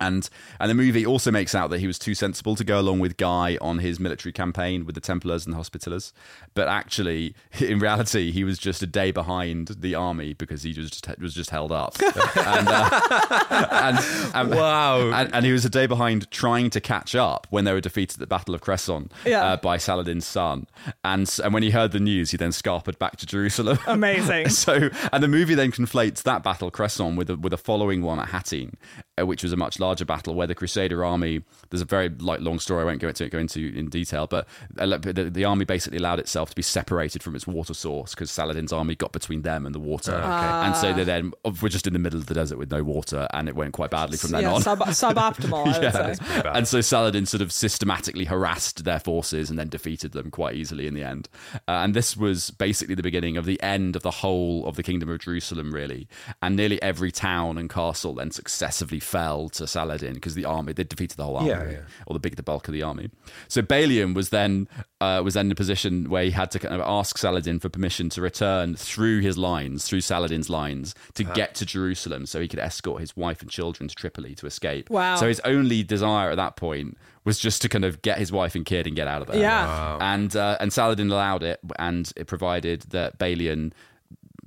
And 0.00 0.28
and 0.60 0.70
the 0.70 0.74
movie 0.74 1.04
also 1.04 1.30
makes 1.30 1.54
out 1.54 1.70
that 1.70 1.80
he 1.80 1.86
was 1.86 1.98
too 1.98 2.14
sensible 2.14 2.54
to 2.56 2.64
go 2.64 2.78
along 2.80 3.00
with 3.00 3.16
Guy 3.16 3.58
on 3.60 3.78
his 3.80 3.98
military 3.98 4.32
campaign 4.32 4.86
with 4.86 4.94
the 4.94 5.00
Templars 5.00 5.44
and 5.46 5.54
the 5.54 5.58
Hospitallers, 5.58 6.12
but 6.54 6.68
actually, 6.68 7.34
in 7.60 7.78
reality, 7.78 8.30
he 8.30 8.44
was 8.44 8.58
just 8.58 8.82
a 8.82 8.86
day 8.86 9.10
behind 9.10 9.68
the 9.80 9.94
army 9.94 10.34
because 10.34 10.62
he 10.62 10.70
was 10.72 10.90
just 10.90 11.18
was 11.18 11.34
just 11.34 11.50
held 11.50 11.72
up. 11.72 11.96
and, 12.02 12.68
uh, 12.68 13.66
and, 13.70 13.98
and- 14.34 14.50
Wow. 14.58 15.10
And, 15.10 15.34
and 15.34 15.44
he 15.44 15.52
was 15.52 15.64
a 15.64 15.68
day 15.70 15.86
behind 15.86 16.30
trying 16.30 16.70
to 16.70 16.80
catch 16.80 17.14
up 17.14 17.46
when 17.50 17.64
they 17.64 17.72
were 17.72 17.80
defeated 17.80 18.16
at 18.16 18.20
the 18.20 18.26
Battle 18.26 18.54
of 18.54 18.60
Cresson 18.60 19.10
Yeah. 19.24 19.44
uh, 19.44 19.56
by 19.56 19.76
Saladin's 19.76 20.26
son. 20.26 20.66
And 21.04 21.28
and 21.44 21.52
when 21.54 21.62
he 21.62 21.70
heard 21.70 21.92
the 21.92 22.00
news, 22.00 22.30
he 22.30 22.36
then 22.36 22.50
scarpered 22.50 22.98
back 22.98 23.16
to 23.18 23.26
Jerusalem. 23.26 23.78
Amazing. 23.86 24.48
so, 24.50 24.90
and 25.12 25.22
the 25.22 25.28
movie 25.28 25.54
then 25.54 25.70
conflates 25.72 26.22
that 26.22 26.42
battle, 26.42 26.70
Cresson, 26.70 27.16
with 27.16 27.30
a, 27.30 27.36
with 27.36 27.52
a 27.52 27.56
following 27.56 28.02
one 28.02 28.18
at 28.18 28.28
Hattin, 28.28 28.76
uh, 29.20 29.26
which 29.26 29.42
was 29.42 29.52
a 29.52 29.56
much 29.56 29.78
larger 29.78 29.87
battle 30.04 30.34
where 30.34 30.46
the 30.46 30.54
Crusader 30.54 31.04
army. 31.04 31.42
There's 31.70 31.82
a 31.82 31.86
very 31.86 32.08
like 32.08 32.40
long 32.40 32.58
story 32.58 32.82
I 32.82 32.84
won't 32.84 33.00
go 33.00 33.08
into 33.08 33.28
go 33.28 33.38
into 33.38 33.72
in 33.74 33.88
detail, 33.88 34.26
but 34.26 34.46
uh, 34.78 34.98
the, 34.98 35.30
the 35.30 35.44
army 35.44 35.64
basically 35.64 35.98
allowed 35.98 36.18
itself 36.18 36.50
to 36.50 36.56
be 36.56 36.62
separated 36.62 37.22
from 37.22 37.34
its 37.34 37.46
water 37.46 37.74
source 37.74 38.14
because 38.14 38.30
Saladin's 38.30 38.72
army 38.72 38.94
got 38.94 39.12
between 39.12 39.42
them 39.42 39.66
and 39.66 39.74
the 39.74 39.80
water, 39.80 40.14
and 40.14 40.76
so 40.76 40.92
they 40.92 41.04
then 41.04 41.32
were 41.62 41.68
just 41.68 41.86
in 41.86 41.92
the 41.92 41.98
middle 41.98 42.18
of 42.18 42.26
the 42.26 42.34
desert 42.34 42.58
with 42.58 42.70
no 42.70 42.82
water, 42.82 43.26
and 43.32 43.48
it 43.48 43.54
went 43.54 43.74
quite 43.74 43.90
badly 43.90 44.16
from 44.16 44.30
then 44.30 44.42
yeah, 44.42 44.52
on. 44.52 44.62
sub, 44.62 44.78
suboptimal, 44.88 45.66
I 45.66 45.78
would 45.78 46.18
say. 46.18 46.42
And 46.44 46.66
so 46.66 46.80
Saladin 46.80 47.26
sort 47.26 47.42
of 47.42 47.52
systematically 47.52 48.24
harassed 48.24 48.84
their 48.84 48.98
forces 48.98 49.50
and 49.50 49.58
then 49.58 49.68
defeated 49.68 50.12
them 50.12 50.30
quite 50.30 50.54
easily 50.54 50.86
in 50.86 50.94
the 50.94 51.02
end. 51.02 51.28
Uh, 51.54 51.82
and 51.82 51.94
this 51.94 52.16
was 52.16 52.50
basically 52.50 52.94
the 52.94 53.02
beginning 53.02 53.36
of 53.36 53.44
the 53.44 53.60
end 53.62 53.96
of 53.96 54.02
the 54.02 54.10
whole 54.10 54.66
of 54.66 54.76
the 54.76 54.82
Kingdom 54.82 55.08
of 55.08 55.18
Jerusalem, 55.18 55.72
really. 55.72 56.08
And 56.42 56.56
nearly 56.56 56.80
every 56.82 57.12
town 57.12 57.58
and 57.58 57.68
castle 57.68 58.14
then 58.14 58.30
successively 58.30 59.00
fell 59.00 59.48
to 59.50 59.66
Saladin 59.78 60.14
because 60.14 60.34
the 60.34 60.44
army 60.44 60.72
they 60.72 60.84
defeated 60.84 61.16
the 61.16 61.24
whole 61.24 61.36
army, 61.36 61.50
Yeah, 61.50 61.70
yeah. 61.70 61.78
or 62.06 62.14
the 62.14 62.18
big 62.20 62.36
the 62.36 62.42
bulk 62.42 62.68
of 62.68 62.74
the 62.74 62.82
army. 62.82 63.10
So 63.48 63.62
Balian 63.62 64.14
was 64.14 64.30
then 64.30 64.68
uh, 65.00 65.20
was 65.24 65.34
then 65.34 65.46
in 65.46 65.52
a 65.52 65.54
position 65.54 66.10
where 66.10 66.24
he 66.24 66.30
had 66.32 66.50
to 66.52 66.58
kind 66.58 66.74
of 66.74 66.80
ask 66.80 67.16
Saladin 67.18 67.60
for 67.60 67.68
permission 67.68 68.08
to 68.10 68.20
return 68.20 68.74
through 68.74 69.20
his 69.20 69.36
lines, 69.38 69.84
through 69.88 70.00
Saladin's 70.00 70.50
lines, 70.50 70.94
to 71.14 71.22
get 71.24 71.54
to 71.56 71.64
Jerusalem, 71.66 72.26
so 72.26 72.40
he 72.40 72.48
could 72.48 72.58
escort 72.58 73.00
his 73.00 73.16
wife 73.16 73.40
and 73.42 73.50
children 73.50 73.88
to 73.88 73.94
Tripoli 73.94 74.34
to 74.36 74.46
escape. 74.46 74.90
Wow. 74.90 75.16
So 75.16 75.28
his 75.28 75.40
only 75.44 75.82
desire 75.82 76.30
at 76.30 76.36
that 76.36 76.56
point 76.56 76.96
was 77.24 77.38
just 77.38 77.60
to 77.62 77.68
kind 77.68 77.84
of 77.84 78.00
get 78.02 78.18
his 78.18 78.32
wife 78.32 78.54
and 78.54 78.64
kid 78.64 78.86
and 78.86 78.96
get 78.96 79.06
out 79.06 79.20
of 79.22 79.28
there. 79.28 79.40
Yeah. 79.40 79.98
And 80.00 80.34
uh, 80.34 80.56
and 80.60 80.72
Saladin 80.72 81.10
allowed 81.10 81.42
it, 81.42 81.60
and 81.78 82.10
it 82.16 82.26
provided 82.26 82.82
that 82.90 83.18
Balian. 83.18 83.72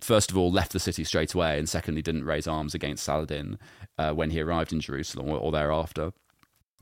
First 0.02 0.32
of 0.32 0.38
all, 0.38 0.52
left 0.52 0.72
the 0.74 0.80
city 0.80 1.04
straight 1.04 1.36
away, 1.36 1.60
and 1.60 1.70
secondly, 1.70 2.02
didn't 2.02 2.24
raise 2.26 2.48
arms 2.48 2.74
against 2.74 3.04
Saladin 3.04 3.60
uh, 4.02 4.14
when 4.14 4.32
he 4.32 4.42
arrived 4.42 4.74
in 4.74 4.80
Jerusalem 4.80 5.30
or, 5.30 5.38
or 5.38 5.52
thereafter. 5.52 6.12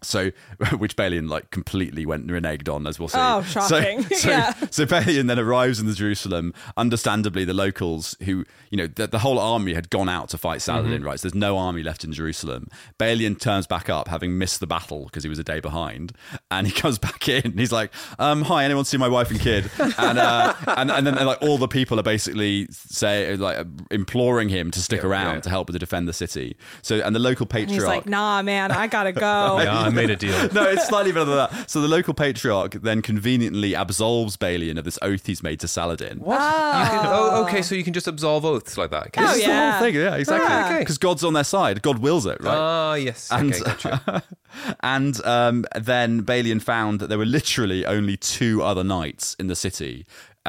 So, 0.02 0.32
which 0.78 0.96
Balian 0.96 1.30
like 1.30 1.52
completely 1.52 2.06
went 2.06 2.28
reneged 2.28 2.74
on, 2.74 2.88
as 2.88 3.00
we'll 3.00 3.08
see. 3.10 3.18
Oh, 3.20 3.42
shocking. 3.44 4.04
So, 4.04 4.16
so, 4.16 4.30
Yeah. 4.30 4.54
so 4.72 4.86
Balian 4.86 5.28
then 5.28 5.40
arrives 5.40 5.80
in 5.80 5.88
the 5.88 5.94
Jerusalem. 5.94 6.54
Understandably, 6.78 7.46
the 7.46 7.54
locals 7.54 8.16
who, 8.24 8.46
you 8.70 8.78
know, 8.78 8.88
the, 8.88 9.08
the 9.08 9.20
whole 9.20 9.40
army 9.40 9.74
had 9.74 9.90
gone 9.90 10.10
out 10.10 10.30
to 10.30 10.38
fight 10.38 10.62
Saladin, 10.62 11.04
right? 11.04 11.20
So 11.20 11.28
there's 11.28 11.36
no 11.36 11.58
army 11.58 11.84
left 11.84 12.04
in 12.04 12.14
Jerusalem. 12.14 12.68
Balian 13.00 13.40
turns 13.40 13.68
back 13.68 13.90
up, 13.90 14.08
having 14.08 14.38
missed 14.38 14.60
the 14.60 14.68
battle 14.68 15.06
because 15.06 15.24
he 15.24 15.30
was 15.30 15.40
a 15.40 15.44
day 15.44 15.60
behind, 15.60 16.14
and 16.52 16.68
he 16.68 16.74
comes 16.82 16.98
back 16.98 17.28
in. 17.28 17.58
He's 17.58 17.72
like, 17.72 17.92
um, 18.20 18.44
"Hi, 18.44 18.64
anyone 18.64 18.86
see 18.86 18.98
my 18.98 19.08
wife 19.10 19.32
and 19.32 19.40
kid?" 19.40 19.70
And 19.98 20.18
uh, 20.18 20.54
and 20.68 20.90
and 20.92 21.06
then 21.06 21.16
like 21.26 21.42
all 21.42 21.58
the 21.58 21.68
people 21.68 22.00
are 22.00 22.04
basically 22.04 22.68
say 22.72 23.36
like 23.36 23.66
imploring 23.92 24.50
him 24.50 24.72
to 24.72 24.82
stick 24.82 25.02
Yeah, 25.04 25.10
around 25.10 25.36
yeah. 25.36 25.42
to 25.42 25.50
help 25.50 25.68
to 25.72 25.80
defend 25.80 26.08
the 26.08 26.14
city. 26.14 26.56
So 26.82 26.96
and 26.98 27.16
the 27.16 27.20
local 27.20 27.46
patriarch. 27.46 27.74
He's 27.74 27.84
like, 27.84 28.06
nah, 28.08 28.42
man, 28.42 28.72
I 28.72 28.88
gotta 28.88 29.12
go. 29.12 29.89
Yeah, 29.94 30.02
I 30.02 30.06
made 30.06 30.10
a 30.10 30.16
deal. 30.16 30.50
no, 30.54 30.70
it's 30.70 30.88
slightly 30.88 31.12
better 31.12 31.26
than 31.26 31.38
that. 31.38 31.70
So 31.70 31.82
the 31.82 31.88
local 31.88 32.14
patriarch 32.14 32.72
then 32.74 33.02
conveniently 33.02 33.76
absolves 33.76 34.38
Balian 34.38 34.78
of 34.78 34.86
this 34.86 34.98
oath 35.02 35.26
he's 35.26 35.44
made 35.44 35.60
to 35.62 35.68
Saladin. 35.68 36.20
What? 36.20 36.36
You 36.36 36.90
can, 36.90 37.06
oh, 37.08 37.44
okay. 37.48 37.62
So 37.62 37.76
you 37.76 37.84
can 37.84 37.94
just 37.94 38.08
absolve 38.08 38.46
oaths 38.46 38.78
like 38.78 38.92
that. 38.92 39.14
Can 39.14 39.24
Oh, 39.24 39.28
you- 39.28 39.36
It's 39.38 39.46
the 39.46 39.50
yeah. 39.52 39.72
whole 39.72 39.82
thing, 39.82 39.96
yeah, 39.96 40.16
exactly. 40.16 40.48
Ah, 40.50 40.80
Because 40.80 40.98
okay. 40.98 41.02
God's 41.08 41.24
on 41.24 41.34
their 41.34 41.44
side. 41.44 41.82
God 41.82 42.00
wills 42.00 42.26
it, 42.26 42.42
right? 42.42 42.56
Ah, 42.58 42.94
yes. 42.96 43.30
and 43.32 43.54
okay, 43.54 43.64
gotcha. 43.64 44.24
and 44.82 45.24
um, 45.26 45.66
then 45.80 46.24
Balian 46.24 46.62
found 46.62 47.00
that 47.00 47.08
there 47.08 47.18
were 47.18 47.26
literally 47.26 47.86
only 47.86 48.18
two 48.18 48.62
other 48.64 48.84
knights 48.84 49.36
in 49.40 49.48
the 49.48 49.56
city, 49.56 50.06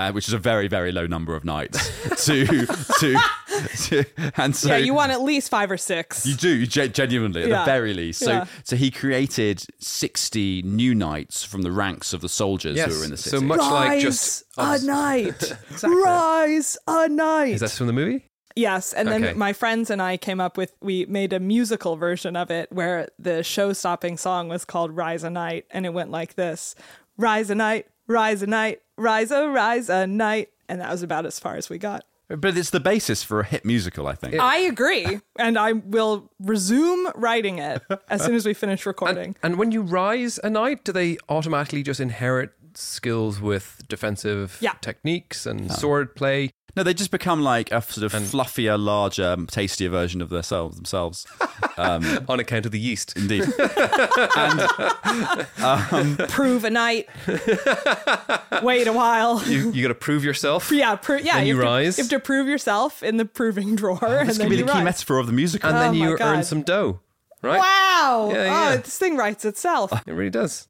uh, 0.08 0.12
which 0.12 0.26
is 0.28 0.34
a 0.34 0.38
very, 0.38 0.68
very 0.68 0.92
low 0.92 1.06
number 1.06 1.34
of 1.36 1.44
knights. 1.44 1.78
to, 2.26 2.46
to, 3.00 3.18
to, 3.76 4.04
and 4.36 4.54
so 4.56 4.68
yeah, 4.68 4.76
you 4.78 4.94
want 4.94 5.12
at 5.12 5.20
least 5.22 5.50
five 5.50 5.70
or 5.70 5.76
six. 5.76 6.24
You 6.26 6.34
do, 6.34 6.66
ge- 6.66 6.92
genuinely, 6.92 7.42
at 7.42 7.48
Yeah. 7.48 7.58
the 7.60 7.64
very 7.64 7.92
least. 7.94 8.20
So, 8.20 8.30
Yeah. 8.30 8.44
so 8.64 8.76
he 8.76 8.90
created 8.90 9.64
sixty 9.78 10.62
new 10.62 10.94
knights 10.94 11.44
from 11.44 11.62
the 11.62 11.72
ranks 11.72 12.12
of 12.12 12.20
the 12.22 12.28
soldiers 12.28 12.76
yes. 12.76 12.90
who 12.92 12.98
were 12.98 13.04
in 13.04 13.10
the 13.10 13.16
city. 13.16 13.36
So 13.36 13.42
much 13.42 13.60
like 13.60 14.00
just. 14.00 14.44
a 14.56 14.78
knight. 14.82 15.52
Rise 15.82 16.76
a 16.86 17.08
knight. 17.08 17.54
Is 17.54 17.60
that 17.60 17.70
from 17.70 17.86
the 17.86 17.92
movie? 17.92 18.24
Yes, 18.56 18.92
and 18.92 19.08
then 19.08 19.24
Okay. 19.24 19.34
my 19.34 19.52
friends 19.52 19.90
and 19.90 20.02
I 20.02 20.16
came 20.16 20.40
up 20.40 20.56
with 20.56 20.72
we 20.80 21.06
made 21.06 21.32
a 21.32 21.38
musical 21.40 21.96
version 21.96 22.34
of 22.36 22.50
it 22.50 22.70
where 22.72 23.08
the 23.18 23.42
show-stopping 23.44 24.16
song 24.16 24.48
was 24.48 24.64
called 24.64 24.96
"Rise 24.96 25.22
a 25.22 25.30
Knight," 25.30 25.66
and 25.70 25.86
it 25.86 25.90
went 25.90 26.10
like 26.10 26.34
this: 26.34 26.74
"Rise 27.16 27.48
a 27.50 27.54
knight, 27.54 27.86
rise 28.08 28.42
a 28.42 28.46
knight, 28.48 28.80
rise 29.00 29.30
a 29.30 29.48
rise 29.48 29.88
a 29.88 30.06
knight," 30.06 30.48
and 30.68 30.80
that 30.80 30.90
was 30.90 31.02
about 31.02 31.26
as 31.26 31.38
far 31.38 31.56
as 31.56 31.68
we 31.70 31.78
got. 31.78 32.04
but 32.28 32.56
it's 32.56 32.70
the 32.70 32.78
basis 32.78 33.24
for 33.24 33.40
a 33.40 33.44
hit 33.44 33.64
musical, 33.64 34.06
I 34.06 34.14
think. 34.14 34.38
I 34.38 34.58
agree, 34.58 35.20
and 35.38 35.58
I 35.58 35.72
will 35.72 36.30
resume 36.38 37.10
writing 37.16 37.58
it 37.58 37.82
as 38.08 38.24
soon 38.24 38.34
as 38.36 38.46
we 38.46 38.54
finish 38.54 38.86
recording. 38.86 39.34
And 39.42 39.58
when 39.58 39.72
you 39.72 39.82
rise 39.82 40.38
a 40.44 40.50
knight, 40.50 40.84
do 40.84 40.92
they 40.92 41.18
automatically 41.28 41.82
just 41.82 41.98
inherit 41.98 42.52
skills 42.80 43.40
with 43.40 43.82
defensive 43.88 44.56
Yeah. 44.60 44.72
techniques 44.80 45.46
and 45.46 45.70
sword 45.72 46.14
play? 46.16 46.50
No, 46.76 46.84
they 46.84 46.94
just 46.94 47.10
become 47.10 47.42
like 47.42 47.72
a 47.72 47.82
sort 47.82 48.04
of 48.04 48.12
fluffier, 48.12 48.78
larger, 48.78 49.36
tastier 49.48 49.88
version 49.90 50.22
of 50.22 50.28
themselves. 50.28 50.76
Themselves, 50.76 51.26
um, 51.76 52.24
on 52.28 52.38
account 52.38 52.64
of 52.64 52.70
the 52.70 52.78
yeast. 52.78 53.16
indeed. 53.16 53.42
and 54.36 54.60
um, 55.60 56.16
Prove 56.28 56.62
a 56.64 56.70
knight. 56.70 57.08
Wait 58.62 58.86
a 58.86 58.92
while. 58.92 59.42
You, 59.48 59.72
you 59.72 59.82
got 59.82 59.88
to 59.88 59.94
prove 59.96 60.22
yourself. 60.24 60.70
Yeah, 60.70 60.94
pro- 60.96 61.16
yeah. 61.16 61.38
Then 61.38 61.46
you 61.48 61.56
have 61.56 61.64
to- 61.64 61.68
rise. 61.68 61.98
you 61.98 62.04
have 62.04 62.10
to 62.10 62.20
prove 62.20 62.46
yourself 62.46 63.02
in 63.02 63.16
the 63.16 63.24
proving 63.24 63.74
drawer, 63.76 63.98
oh, 64.02 64.06
and 64.18 64.28
This 64.28 64.38
then 64.38 64.46
could 64.46 64.50
be 64.50 64.56
you 64.58 64.64
the 64.64 64.72
key 64.72 64.82
metaphor 64.82 65.18
of 65.18 65.26
the 65.26 65.32
musical. 65.32 65.68
And 65.70 65.78
Oh 65.78 65.80
then 65.80 65.98
my 65.98 66.08
you 66.10 66.16
earn 66.20 66.44
some 66.44 66.62
dough, 66.62 67.00
right? 67.42 67.58
Wow! 67.58 68.30
Yeah, 68.32 68.44
yeah. 68.44 68.70
Oh, 68.74 68.76
this 68.76 68.96
thing 68.98 69.16
writes 69.16 69.44
itself. 69.44 69.92
It 70.06 70.12
really 70.12 70.30
does. 70.30 70.68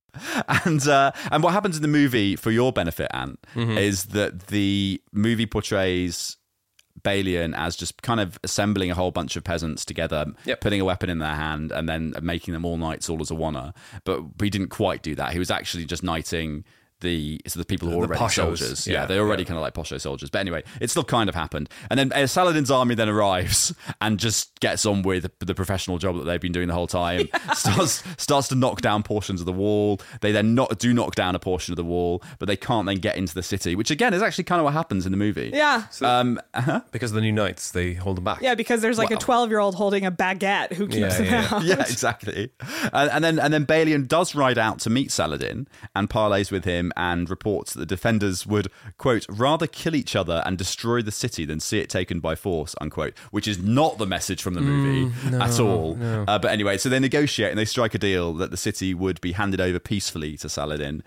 And 0.64 0.86
uh, 0.88 1.12
and 1.30 1.42
what 1.42 1.52
happens 1.52 1.76
in 1.76 1.82
the 1.82 1.88
movie, 1.88 2.36
for 2.36 2.50
your 2.50 2.72
benefit, 2.72 3.08
Ant, 3.12 3.38
Mm-hmm. 3.54 3.78
is 3.78 4.06
that 4.06 4.46
the 4.48 5.00
movie 5.12 5.46
portrays 5.46 6.36
Balian 7.02 7.54
as 7.56 7.76
just 7.76 8.02
kind 8.02 8.20
of 8.20 8.38
assembling 8.44 8.90
a 8.90 8.94
whole 8.94 9.10
bunch 9.10 9.36
of 9.36 9.44
peasants 9.44 9.84
together, 9.84 10.26
Yep. 10.44 10.60
putting 10.60 10.80
a 10.80 10.84
weapon 10.84 11.08
in 11.08 11.18
their 11.18 11.34
hand, 11.34 11.72
and 11.72 11.88
then 11.88 12.14
making 12.20 12.52
them 12.52 12.64
all 12.64 12.76
knights, 12.76 13.08
all 13.08 13.20
as 13.22 13.30
a 13.30 13.34
wanna. 13.34 13.72
But 14.04 14.22
he 14.42 14.50
didn't 14.50 14.68
quite 14.68 15.02
do 15.02 15.14
that. 15.14 15.32
He 15.32 15.38
was 15.38 15.50
actually 15.50 15.84
just 15.86 16.02
knighting. 16.02 16.64
The 17.00 17.40
so 17.46 17.58
the 17.58 17.64
people 17.64 17.88
who 17.88 17.94
are 18.02 18.06
The 18.06 18.12
already 18.14 18.22
poshos. 18.24 18.58
soldiers, 18.58 18.86
Yeah, 18.86 18.92
yeah, 19.00 19.06
they're 19.06 19.20
already 19.22 19.42
yeah. 19.42 19.48
kind 19.48 19.58
of 19.58 19.62
like 19.62 19.74
posho 19.74 20.00
soldiers. 20.00 20.30
But 20.30 20.40
anyway, 20.40 20.62
it 20.80 20.90
still 20.90 21.04
kind 21.04 21.28
of 21.28 21.34
happened. 21.34 21.68
And 21.90 21.98
then 21.98 22.12
uh, 22.12 22.26
Saladin's 22.26 22.70
army 22.70 22.94
then 22.94 23.08
arrives 23.08 23.74
and 24.00 24.18
just 24.18 24.58
gets 24.60 24.84
on 24.86 25.02
with 25.02 25.30
the 25.38 25.54
professional 25.54 25.98
job 25.98 26.16
that 26.18 26.24
they've 26.24 26.40
been 26.40 26.52
doing 26.52 26.68
the 26.68 26.74
whole 26.74 26.86
time. 26.86 27.28
starts 27.54 28.02
starts 28.18 28.48
to 28.48 28.54
knock 28.54 28.80
down 28.82 29.02
portions 29.02 29.40
of 29.40 29.46
the 29.46 29.52
wall. 29.52 30.00
They 30.20 30.32
then 30.32 30.54
not 30.54 30.78
do 30.78 30.92
knock 30.92 31.14
down 31.14 31.34
a 31.34 31.38
portion 31.38 31.72
of 31.72 31.76
the 31.76 31.84
wall, 31.84 32.22
but 32.38 32.46
they 32.46 32.56
can't 32.56 32.86
then 32.86 32.96
get 32.98 33.16
into 33.16 33.34
the 33.34 33.42
city, 33.42 33.74
which 33.74 33.90
again 33.90 34.12
is 34.14 34.22
actually 34.22 34.44
kind 34.44 34.60
of 34.60 34.64
what 34.64 34.74
happens 34.74 35.06
in 35.06 35.12
the 35.12 35.18
movie. 35.18 35.50
Yeah. 35.54 35.84
Um, 36.02 36.38
Because 36.92 37.10
of 37.12 37.14
the 37.16 37.20
new 37.22 37.32
knights, 37.32 37.70
they 37.70 37.94
hold 37.94 38.16
them 38.18 38.24
back. 38.24 38.42
Yeah, 38.42 38.54
because 38.54 38.82
there's 38.82 38.98
like 38.98 39.10
a 39.10 39.16
12 39.16 39.48
year 39.50 39.58
old 39.58 39.74
holding 39.74 40.04
a 40.04 40.12
baguette 40.12 40.72
who 40.74 40.86
keeps 40.86 41.18
Yeah, 41.18 41.22
him 41.22 41.24
yeah, 41.26 41.48
out. 41.56 41.62
yeah, 41.64 41.80
exactly. 41.88 42.50
And, 42.92 43.10
and 43.10 43.24
then 43.24 43.38
and 43.38 43.52
then 43.54 43.64
Balian 43.66 44.06
does 44.06 44.34
ride 44.34 44.58
out 44.58 44.80
to 44.80 44.90
meet 44.90 45.10
Saladin 45.10 45.66
and 45.94 46.10
parleys 46.10 46.50
with 46.50 46.64
him 46.64 46.89
and 46.96 47.28
reports 47.30 47.72
that 47.72 47.80
the 47.80 47.86
defenders 47.86 48.46
would 48.46 48.68
quote 48.98 49.26
rather 49.28 49.66
kill 49.66 49.94
each 49.94 50.14
other 50.16 50.42
and 50.46 50.56
destroy 50.58 51.02
the 51.02 51.12
city 51.12 51.44
than 51.44 51.60
see 51.60 51.78
it 51.80 51.88
taken 51.88 52.20
by 52.20 52.34
force 52.34 52.74
unquote, 52.80 53.16
which 53.30 53.46
is 53.48 53.58
not 53.62 53.98
the 53.98 54.06
message 54.06 54.42
from 54.42 54.54
the 54.54 54.60
movie 54.60 55.12
at 55.36 55.58
all. 55.60 55.98
Uh, 56.02 56.38
but 56.38 56.50
anyway, 56.50 56.76
so 56.78 56.88
they 56.88 56.98
negotiate 56.98 57.50
and 57.50 57.58
they 57.58 57.64
strike 57.64 57.94
a 57.94 57.98
deal 57.98 58.32
that 58.34 58.50
the 58.50 58.56
city 58.56 58.94
would 58.94 59.20
be 59.20 59.32
handed 59.32 59.60
over 59.60 59.78
peacefully 59.78 60.36
to 60.38 60.48
Saladin. 60.48 61.02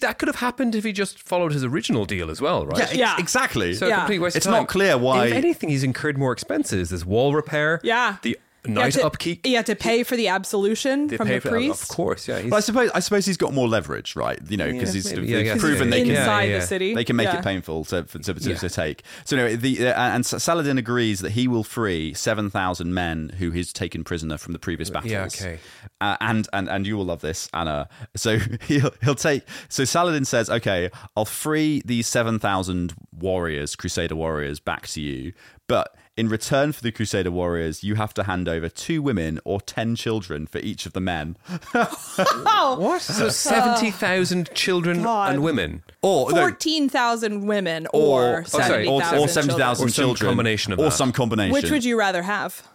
That 0.00 0.18
could 0.18 0.26
have 0.28 0.36
happened 0.36 0.74
if 0.74 0.84
he 0.84 0.92
just 0.92 1.22
followed 1.22 1.52
his 1.52 1.62
original 1.64 2.04
deal 2.04 2.30
as 2.30 2.40
well, 2.40 2.66
right? 2.66 2.80
ex- 2.80 2.94
Yeah. 2.94 3.14
exactly. 3.18 3.74
So 3.74 3.86
Yeah. 3.86 3.94
a 3.94 3.98
complete 4.00 4.18
waste 4.18 4.34
of 4.36 4.38
It's 4.38 4.46
time. 4.46 4.54
not 4.54 4.68
clear 4.68 4.98
why- 4.98 5.26
If 5.26 5.32
anything, 5.34 5.68
he's 5.68 5.84
incurred 5.84 6.18
more 6.18 6.32
expenses. 6.32 6.88
There's 6.90 7.04
wall 7.04 7.34
repair. 7.34 7.80
Yeah. 7.84 8.16
The 8.22 8.38
knight 8.68 8.92
to, 8.94 9.06
upkeep. 9.06 9.46
You 9.46 9.56
have 9.56 9.64
to 9.66 9.76
pay 9.76 10.02
for 10.02 10.16
the 10.16 10.28
absolution 10.28 11.08
from 11.08 11.26
pay 11.26 11.34
the 11.34 11.40
for 11.40 11.48
that, 11.48 11.54
priest. 11.54 11.82
of 11.82 11.88
course. 11.88 12.28
Yeah, 12.28 12.40
he's, 12.40 12.50
But 12.50 12.56
I 12.56 12.60
suppose 12.60 12.90
I 12.94 13.00
suppose 13.00 13.26
he's 13.26 13.36
got 13.36 13.52
more 13.54 13.68
leverage, 13.68 14.14
right? 14.16 14.38
You 14.48 14.56
know, 14.56 14.70
because 14.70 14.92
he's 14.92 15.12
maybe, 15.12 15.26
yeah, 15.28 15.38
I 15.38 15.42
they've 15.44 15.58
proven 15.58 15.90
they 15.90 16.02
can 16.02 16.10
inside 16.10 16.44
Yeah, 16.44 16.50
yeah. 16.54 16.58
the 16.60 16.66
city. 16.66 16.94
they 16.94 17.04
can 17.04 17.16
make 17.16 17.26
Yeah. 17.28 17.38
it 17.38 17.44
painful 17.44 17.84
to 17.86 18.02
to, 18.04 18.18
to, 18.18 18.34
to, 18.34 18.50
Yeah. 18.50 18.56
to 18.56 18.68
take. 18.70 19.02
So 19.24 19.36
anyway, 19.36 19.56
the 19.56 19.88
uh, 19.88 19.92
and 20.14 20.24
Saladin 20.26 20.78
agrees 20.78 21.20
that 21.20 21.32
he 21.32 21.48
will 21.48 21.64
free 21.64 22.14
seven 22.14 22.50
thousand 22.50 22.94
men 22.94 23.30
who 23.38 23.50
he's 23.50 23.72
taken 23.72 24.04
prisoner 24.04 24.38
from 24.38 24.52
the 24.52 24.58
previous 24.58 24.90
battles. 24.90 25.12
Yeah, 25.12 25.24
okay. 25.24 25.58
Uh, 26.00 26.16
and 26.20 26.48
and 26.52 26.68
and 26.68 26.86
you 26.86 26.96
will 26.96 27.04
love 27.06 27.20
this, 27.20 27.48
Anna. 27.54 27.88
So 28.16 28.38
he'll 28.66 28.92
he'll 29.02 29.14
take. 29.14 29.42
So 29.68 29.84
Saladin 29.84 30.24
says, 30.24 30.48
"Okay, 30.50 30.90
I'll 31.16 31.24
free 31.24 31.82
these 31.84 32.06
seven 32.06 32.38
thousand 32.38 32.94
warriors, 33.12 33.76
Crusader 33.76 34.16
warriors, 34.16 34.60
back 34.60 34.86
to 34.88 35.00
you, 35.00 35.32
but." 35.66 35.94
In 36.18 36.28
return 36.28 36.72
for 36.72 36.82
the 36.82 36.90
Crusader 36.90 37.30
warriors, 37.30 37.84
you 37.84 37.94
have 37.94 38.12
to 38.14 38.24
hand 38.24 38.48
over 38.48 38.68
two 38.68 39.00
women 39.02 39.38
or 39.44 39.60
ten 39.60 39.94
children 39.94 40.48
for 40.48 40.58
each 40.58 40.84
of 40.84 40.92
the 40.92 41.00
men. 41.00 41.36
what? 41.72 43.00
So 43.02 43.28
seventy 43.28 43.92
thousand 43.92 44.50
children 44.52 45.02
God. 45.04 45.32
and 45.32 45.44
women, 45.44 45.84
Or 46.02 46.32
no, 46.32 46.36
Fourteen 46.40 46.88
thousand 46.88 47.46
women 47.46 47.86
or, 47.92 48.40
or, 48.40 48.44
sorry, 48.46 48.64
seventy 48.64 48.88
or, 48.88 49.00
thousand. 49.00 49.18
or 49.20 49.28
70,000 49.28 49.86
Or 49.86 49.88
some 49.88 49.92
children. 50.04 50.28
combination 50.30 50.72
of 50.72 50.80
Or 50.80 50.86
that. 50.86 50.90
some 50.92 51.12
combination. 51.12 51.52
Which 51.52 51.70
would 51.70 51.84
you 51.84 51.96
rather 51.96 52.22
have? 52.22 52.66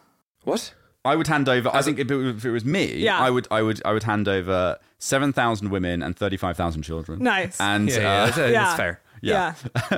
what? 0.46 0.74
I 1.06 1.18
would 1.18 1.28
hand 1.28 1.50
over. 1.50 1.70
I 1.74 1.82
think 1.82 2.00
if 2.00 2.10
it, 2.10 2.26
if 2.38 2.46
it 2.46 2.52
was 2.52 2.64
me, 2.64 2.96
Yeah. 2.96 3.20
I 3.20 3.30
would, 3.30 3.46
I 3.52 3.62
would, 3.62 3.82
I 3.84 3.92
would 3.92 4.04
hand 4.04 4.30
over 4.30 4.78
seven 5.00 5.34
thousand 5.34 5.68
women 5.70 6.02
and 6.02 6.16
thirty-five 6.16 6.56
thousand 6.56 6.84
children. 6.84 7.22
Nice. 7.22 7.60
And 7.60 7.90
Yeah, 7.90 7.98
yeah, 8.00 8.22
uh, 8.22 8.26
that's, 8.28 8.38
uh, 8.38 8.52
that's 8.52 8.78
fair. 8.78 9.02
Yeah. 9.24 9.56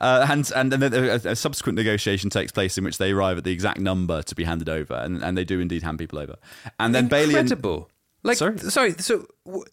uh, 0.00 0.26
and 0.28 0.50
and 0.54 0.72
then 0.72 0.92
a, 0.92 1.14
a 1.30 1.36
subsequent 1.36 1.76
negotiation 1.76 2.30
takes 2.30 2.52
place 2.52 2.76
in 2.76 2.84
which 2.84 2.98
they 2.98 3.12
arrive 3.12 3.38
at 3.38 3.44
the 3.44 3.52
exact 3.52 3.80
number 3.80 4.22
to 4.22 4.34
be 4.34 4.44
handed 4.44 4.68
over, 4.68 4.94
and, 4.94 5.22
and 5.22 5.36
they 5.38 5.44
do 5.44 5.60
indeed 5.60 5.82
hand 5.82 5.98
people 5.98 6.18
over. 6.18 6.36
And 6.78 6.94
then 6.94 7.08
Balian 7.08 7.28
Incredible. 7.40 7.90
Like, 8.22 8.36
Sorry? 8.36 8.58
sorry. 8.58 8.92
So 8.98 9.26
w- 9.46 9.64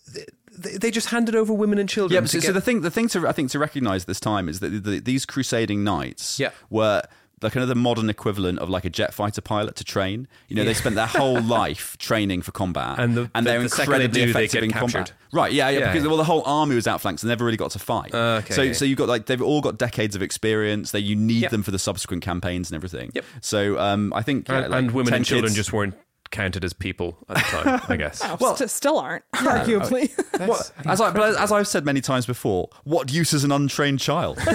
they, 0.57 0.77
they 0.77 0.89
just 0.91 1.09
handed 1.09 1.35
over 1.35 1.53
women 1.53 1.79
and 1.79 1.89
children. 1.89 2.15
Yeah, 2.15 2.21
but 2.21 2.29
to 2.29 2.39
so, 2.41 2.47
so 2.47 2.53
the 2.53 2.61
thing, 2.61 2.79
the 2.79 2.89
thing 2.91 3.09
to 3.09 3.27
I 3.27 3.33
think 3.33 3.51
to 3.51 3.59
recognise 3.59 4.05
this 4.05 4.21
time 4.21 4.47
is 4.47 4.61
that 4.61 4.69
the, 4.69 4.99
these 4.99 5.25
crusading 5.25 5.83
knights 5.83 6.39
Yeah. 6.39 6.51
were 6.69 7.01
the 7.39 7.49
kind 7.51 7.61
of 7.61 7.69
the 7.69 7.75
modern 7.75 8.09
equivalent 8.09 8.57
of 8.59 8.69
like 8.69 8.83
a 8.83 8.89
jet 8.89 9.13
fighter 9.13 9.41
pilot 9.41 9.75
to 9.75 9.83
train. 9.83 10.27
You 10.47 10.55
know, 10.55 10.63
they 10.63 10.73
spent 10.73 10.95
their 10.95 11.05
whole 11.05 11.39
life 11.59 11.95
training 11.97 12.41
for 12.41 12.51
combat, 12.51 12.97
And 12.99 13.15
the- 13.15 13.29
they're 13.41 13.61
the 13.61 13.69
second 13.69 13.91
they 13.91 14.05
incredibly 14.05 14.07
do, 14.07 14.33
they 14.33 14.39
effective 14.45 14.51
get 14.53 14.63
in 14.63 14.71
captured. 14.71 14.91
combat. 14.93 15.13
Right? 15.33 15.51
Yeah, 15.51 15.69
yeah. 15.69 15.79
Yeah, 15.79 15.87
because 15.91 16.03
yeah. 16.03 16.07
well, 16.09 16.17
the 16.17 16.23
whole 16.23 16.41
army 16.45 16.73
was 16.75 16.87
outflanked, 16.87 17.19
so 17.21 17.27
they 17.27 17.31
never 17.31 17.45
really 17.45 17.57
got 17.57 17.71
to 17.71 17.79
fight. 17.79 18.13
Uh, 18.13 18.41
okay, 18.43 18.53
so 18.53 18.61
yeah. 18.61 18.73
so 18.73 18.85
you've 18.85 18.97
got 18.97 19.07
like 19.09 19.25
they've 19.27 19.41
all 19.41 19.61
got 19.61 19.77
decades 19.77 20.15
of 20.15 20.21
experience. 20.21 20.91
They 20.91 20.99
you 20.99 21.15
need 21.15 21.41
Yep. 21.43 21.51
them 21.51 21.63
for 21.63 21.71
the 21.71 21.79
subsequent 21.79 22.23
campaigns 22.23 22.71
and 22.71 22.75
everything. 22.75 23.11
Yep. 23.13 23.25
So 23.41 23.77
um, 23.77 24.13
I 24.15 24.21
think 24.23 24.47
yeah, 24.47 24.59
and, 24.63 24.69
like 24.71 24.79
and 24.79 24.91
women 24.91 25.13
and 25.13 25.25
children 25.25 25.49
kids- 25.49 25.55
just 25.57 25.73
weren't 25.73 25.95
counted 26.31 26.63
as 26.63 26.73
people 26.73 27.17
at 27.29 27.35
the 27.37 27.41
time. 27.43 27.81
I 27.87 27.97
guess. 27.97 28.21
Well, 28.39 28.55
st- 28.55 28.69
still 28.69 28.97
aren't, 28.99 29.23
arguably. 29.35 30.09
What, 30.47 30.71
as, 30.85 31.01
I, 31.01 31.11
but 31.11 31.29
as, 31.29 31.35
as 31.37 31.51
I've 31.51 31.67
said 31.67 31.85
many 31.85 32.01
times 32.01 32.25
before, 32.25 32.69
what 32.83 33.11
use 33.11 33.33
is 33.33 33.43
an 33.43 33.51
untrained 33.51 33.99
child? 33.99 34.37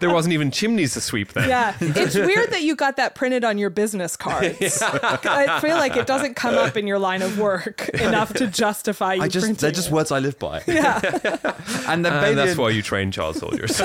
there 0.00 0.10
wasn't 0.10 0.32
even 0.32 0.50
chimneys 0.50 0.94
to 0.94 1.00
sweep 1.00 1.32
then. 1.32 1.48
yeah. 1.48 1.74
It's 1.80 2.14
weird 2.14 2.50
that 2.50 2.62
you 2.62 2.76
got 2.76 2.96
that 2.96 3.14
printed 3.14 3.44
on 3.44 3.58
your 3.58 3.70
business 3.70 4.16
cards. 4.16 4.82
I 4.82 5.58
feel 5.60 5.76
like 5.76 5.96
it 5.96 6.06
doesn't 6.06 6.34
come 6.34 6.54
up 6.56 6.76
in 6.76 6.86
your 6.86 6.98
line 6.98 7.22
of 7.22 7.38
work 7.38 7.88
enough 7.90 8.32
to 8.34 8.46
justify 8.46 9.14
you 9.14 9.22
I 9.22 9.28
just 9.28 9.46
printing 9.46 9.60
they're 9.60 9.70
just 9.72 9.88
it. 9.88 9.94
words 9.94 10.10
I 10.12 10.18
live 10.18 10.38
by. 10.38 10.62
Yeah. 10.66 11.00
and 11.88 12.04
then 12.04 12.06
And 12.06 12.06
uh, 12.06 12.20
Bailey 12.20 12.34
that's 12.34 12.56
why 12.56 12.70
you 12.70 12.82
train 12.82 13.10
child 13.10 13.36
soldiers. 13.36 13.80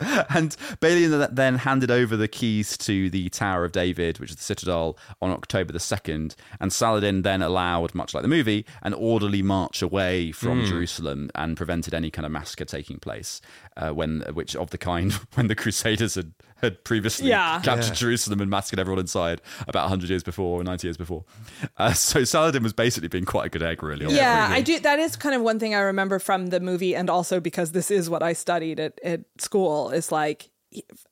and 0.34 0.56
Balian 0.80 1.34
then 1.34 1.56
handed 1.56 1.90
over 1.90 2.16
the 2.16 2.28
keys 2.28 2.76
to 2.78 3.10
the 3.10 3.28
Tower 3.28 3.64
of 3.64 3.72
David, 3.72 4.18
which 4.18 4.30
is 4.30 4.36
the 4.36 4.42
citadel, 4.42 4.98
on 5.20 5.30
October 5.30 5.72
the 5.72 5.78
2nd. 5.78 6.34
And 6.58 6.72
Saladin 6.72 7.22
then 7.22 7.42
allowed, 7.42 7.94
much 7.94 8.14
like 8.14 8.22
the 8.22 8.28
movie, 8.28 8.64
an 8.82 8.94
orderly 8.94 9.42
march 9.42 9.82
away 9.82 10.32
from 10.32 10.64
Jerusalem 10.64 11.30
and 11.34 11.56
prevented 11.56 11.92
any 11.94 12.10
kind 12.10 12.24
of 12.24 12.32
massacre 12.32 12.64
taking 12.64 12.98
place, 12.98 13.40
uh, 13.76 13.90
when 13.90 14.20
which 14.32 14.56
of 14.56 14.70
the 14.70 14.78
kind 14.78 15.12
when 15.34 15.48
the 15.48 15.54
Crusaders 15.54 16.14
had, 16.14 16.32
had 16.60 16.84
previously 16.84 17.28
Yeah. 17.28 17.60
captured 17.62 17.94
Jerusalem 17.94 18.40
and 18.40 18.50
massacred 18.50 18.78
everyone 18.78 19.00
inside 19.00 19.40
about 19.66 19.84
100 19.84 20.10
years 20.10 20.22
before 20.22 20.60
or 20.60 20.64
90 20.64 20.86
years 20.86 20.96
before. 20.96 21.24
Uh, 21.76 21.92
so 21.92 22.24
Saladin 22.24 22.62
was 22.62 22.72
basically 22.72 23.08
being 23.08 23.24
quite 23.24 23.46
a 23.46 23.48
good 23.48 23.62
egg, 23.62 23.82
really. 23.82 24.02
Yeah, 24.14 24.44
everything. 24.44 24.56
I 24.56 24.60
do. 24.62 24.80
That 24.80 24.98
is 24.98 25.16
kind 25.16 25.34
of 25.34 25.42
one 25.42 25.58
thing 25.58 25.74
I 25.74 25.80
remember 25.80 26.18
from 26.18 26.48
the 26.48 26.60
movie, 26.60 26.94
and 26.94 27.08
also 27.08 27.40
because 27.40 27.72
this 27.72 27.90
is 27.90 28.10
what 28.10 28.22
I 28.22 28.32
studied 28.32 28.78
at, 28.80 28.98
at 29.02 29.20
school. 29.38 29.90
Is 29.90 30.12
like, 30.12 30.50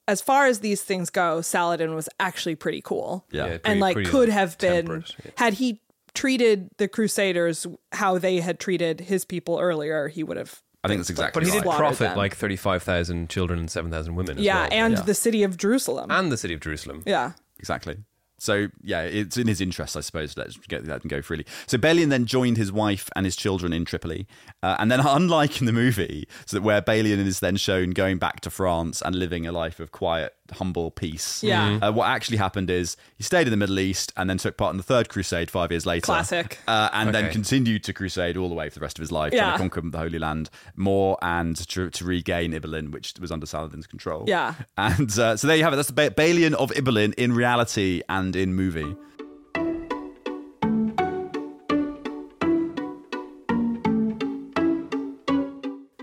as 0.07 0.21
far 0.21 0.47
as 0.47 0.61
these 0.61 0.83
things 0.83 1.11
go, 1.11 1.41
Saladin 1.41 1.95
was 1.95 2.09
actually 2.21 2.55
pretty 2.55 2.81
cool. 2.83 3.27
Yeah. 3.31 3.47
Yeah, 3.47 3.59
and 3.65 3.81
like 3.81 3.97
could 3.97 4.29
like, 4.29 4.29
have 4.31 4.59
been 4.59 5.05
yeah. 5.25 5.31
had 5.37 5.55
he 5.55 5.81
treated 6.15 6.71
the 6.79 6.89
Crusaders 6.89 7.67
how 7.93 8.19
they 8.19 8.41
had 8.41 8.59
treated 8.59 9.01
his 9.01 9.25
people 9.25 9.59
earlier, 9.59 10.09
he 10.09 10.23
would 10.23 10.37
have. 10.37 10.63
I 10.85 10.89
think 10.89 11.01
that's 11.01 11.11
exactly 11.11 11.41
but 11.41 11.47
he 11.47 11.51
did 11.51 11.59
right. 11.59 11.65
Slaughtered 11.65 11.79
profit 11.79 12.09
them. 12.11 12.17
like 12.19 12.37
35,000 12.37 13.29
children 13.29 13.59
and 13.59 13.71
7,000 13.71 14.15
women 14.15 14.39
as 14.39 14.45
Yeah, 14.45 14.61
well. 14.63 14.69
and 14.73 14.95
Yeah. 14.95 15.01
the 15.03 15.15
city 15.15 15.43
of 15.43 15.57
Jerusalem. 15.57 16.11
and 16.11 16.31
the 16.31 16.37
city 16.37 16.55
of 16.55 16.61
Jerusalem. 16.61 17.03
yeah. 17.07 17.33
Exactly. 17.59 17.97
So 18.41 18.69
yeah, 18.85 19.03
it's 19.03 19.37
in 19.37 19.49
his 19.49 19.61
interest, 19.61 19.97
I 19.97 20.01
suppose. 20.01 20.37
Let's 20.37 20.57
get 20.69 20.87
let 20.87 21.03
him 21.03 21.09
go 21.09 21.21
freely. 21.23 21.45
So 21.67 21.77
Balian 21.77 22.09
then 22.09 22.25
joined 22.25 22.57
his 22.57 22.71
wife 22.71 23.11
and 23.17 23.27
his 23.27 23.35
children 23.35 23.73
in 23.73 23.85
Tripoli, 23.85 24.29
uh, 24.63 24.77
and 24.79 24.93
then 24.93 25.01
unlike 25.05 25.59
in 25.61 25.67
the 25.67 25.73
movie, 25.73 26.29
so 26.47 26.57
that 26.57 26.63
where 26.63 26.81
Balian 26.81 27.19
is 27.27 27.41
then 27.41 27.57
shown 27.57 27.91
going 27.91 28.19
back 28.19 28.39
to 28.43 28.51
France 28.51 29.03
and 29.03 29.17
living 29.17 29.45
a 29.45 29.51
life 29.51 29.81
of 29.81 29.91
quiet, 29.91 30.35
humble 30.53 30.91
peace. 30.91 31.43
Yeah. 31.43 31.79
Uh, 31.83 31.93
what 31.93 32.09
actually 32.09 32.39
happened 32.39 32.71
is 32.71 32.97
he 33.17 33.23
stayed 33.23 33.47
in 33.47 33.51
the 33.51 33.57
Middle 33.57 33.79
East 33.79 34.13
and 34.17 34.29
then 34.29 34.39
took 34.39 34.57
part 34.57 34.73
in 34.73 34.77
the 34.77 34.83
Third 34.83 35.09
Crusade 35.09 35.51
five 35.51 35.71
years 35.71 35.87
later. 35.87 36.07
Classic. 36.07 36.59
Uh, 36.67 36.89
and 36.93 37.15
then 37.15 37.31
continued 37.33 37.85
to 37.85 37.93
crusade 37.93 38.37
all 38.37 38.49
the 38.49 38.55
way 38.55 38.69
for 38.69 38.79
the 38.79 38.83
rest 38.83 38.99
of 38.99 39.03
his 39.03 39.13
life, 39.13 39.33
trying 39.33 39.53
to 39.53 39.59
conquer 39.59 39.81
the 39.89 39.99
Holy 39.99 40.19
Land 40.19 40.51
more 40.77 41.19
and 41.23 41.57
to, 41.69 41.91
to 41.91 42.05
regain 42.05 42.53
Ibelin, 42.53 42.91
which 42.91 43.15
was 43.21 43.31
under 43.31 43.47
Saladin's 43.47 43.87
control. 43.87 44.25
Yeah. 44.27 44.55
And 44.77 45.11
uh, 45.19 45.37
so 45.37 45.47
there 45.47 45.57
you 45.57 45.65
have 45.65 45.73
it. 45.73 45.77
That's 45.77 45.89
the 45.89 45.95
ba- 45.95 46.11
Balian 46.11 46.55
of 46.55 46.71
Ibelin 46.71 47.15
in 47.15 47.33
reality 47.33 48.03
and 48.09 48.35
in 48.35 48.55
movie. 48.55 48.97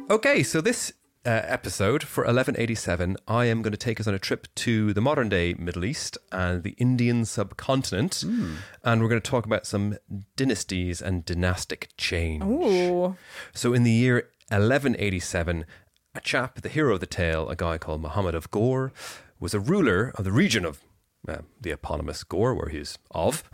Okay, 0.07 0.43
so 0.43 0.61
this 0.61 0.93
uh, 1.25 1.41
episode 1.45 2.03
for 2.03 2.21
1187, 2.21 3.17
I 3.27 3.45
am 3.45 3.61
going 3.61 3.71
to 3.71 3.77
take 3.77 3.99
us 3.99 4.07
on 4.07 4.13
a 4.13 4.19
trip 4.19 4.47
to 4.55 4.93
the 4.93 5.01
modern 5.01 5.27
day 5.29 5.55
Middle 5.55 5.83
East 5.83 6.17
and 6.31 6.63
the 6.63 6.75
Indian 6.77 7.25
subcontinent. 7.25 8.23
And 8.83 9.01
we're 9.01 9.09
going 9.09 9.21
to 9.21 9.29
talk 9.29 9.45
about 9.45 9.65
some 9.65 9.97
dynasties 10.35 11.01
and 11.01 11.25
dynastic 11.25 11.89
change. 11.97 12.43
Ooh. 12.43 13.17
So, 13.53 13.73
in 13.73 13.83
the 13.83 13.91
year 13.91 14.29
1187, 14.49 15.65
a 16.13 16.21
chap, 16.21 16.61
the 16.61 16.69
hero 16.69 16.93
of 16.93 16.99
the 16.99 17.07
tale, 17.07 17.49
a 17.49 17.55
guy 17.55 17.77
called 17.77 18.01
Muhammad 18.01 18.35
of 18.35 18.51
Ghor, 18.51 18.91
was 19.39 19.53
a 19.53 19.59
ruler 19.59 20.11
of 20.15 20.23
the 20.23 20.31
region 20.31 20.63
of 20.63 20.81
uh, 21.27 21.37
the 21.59 21.71
eponymous 21.71 22.23
Ghor, 22.23 22.53
where 22.53 22.69
he's 22.69 22.99
of, 23.11 23.43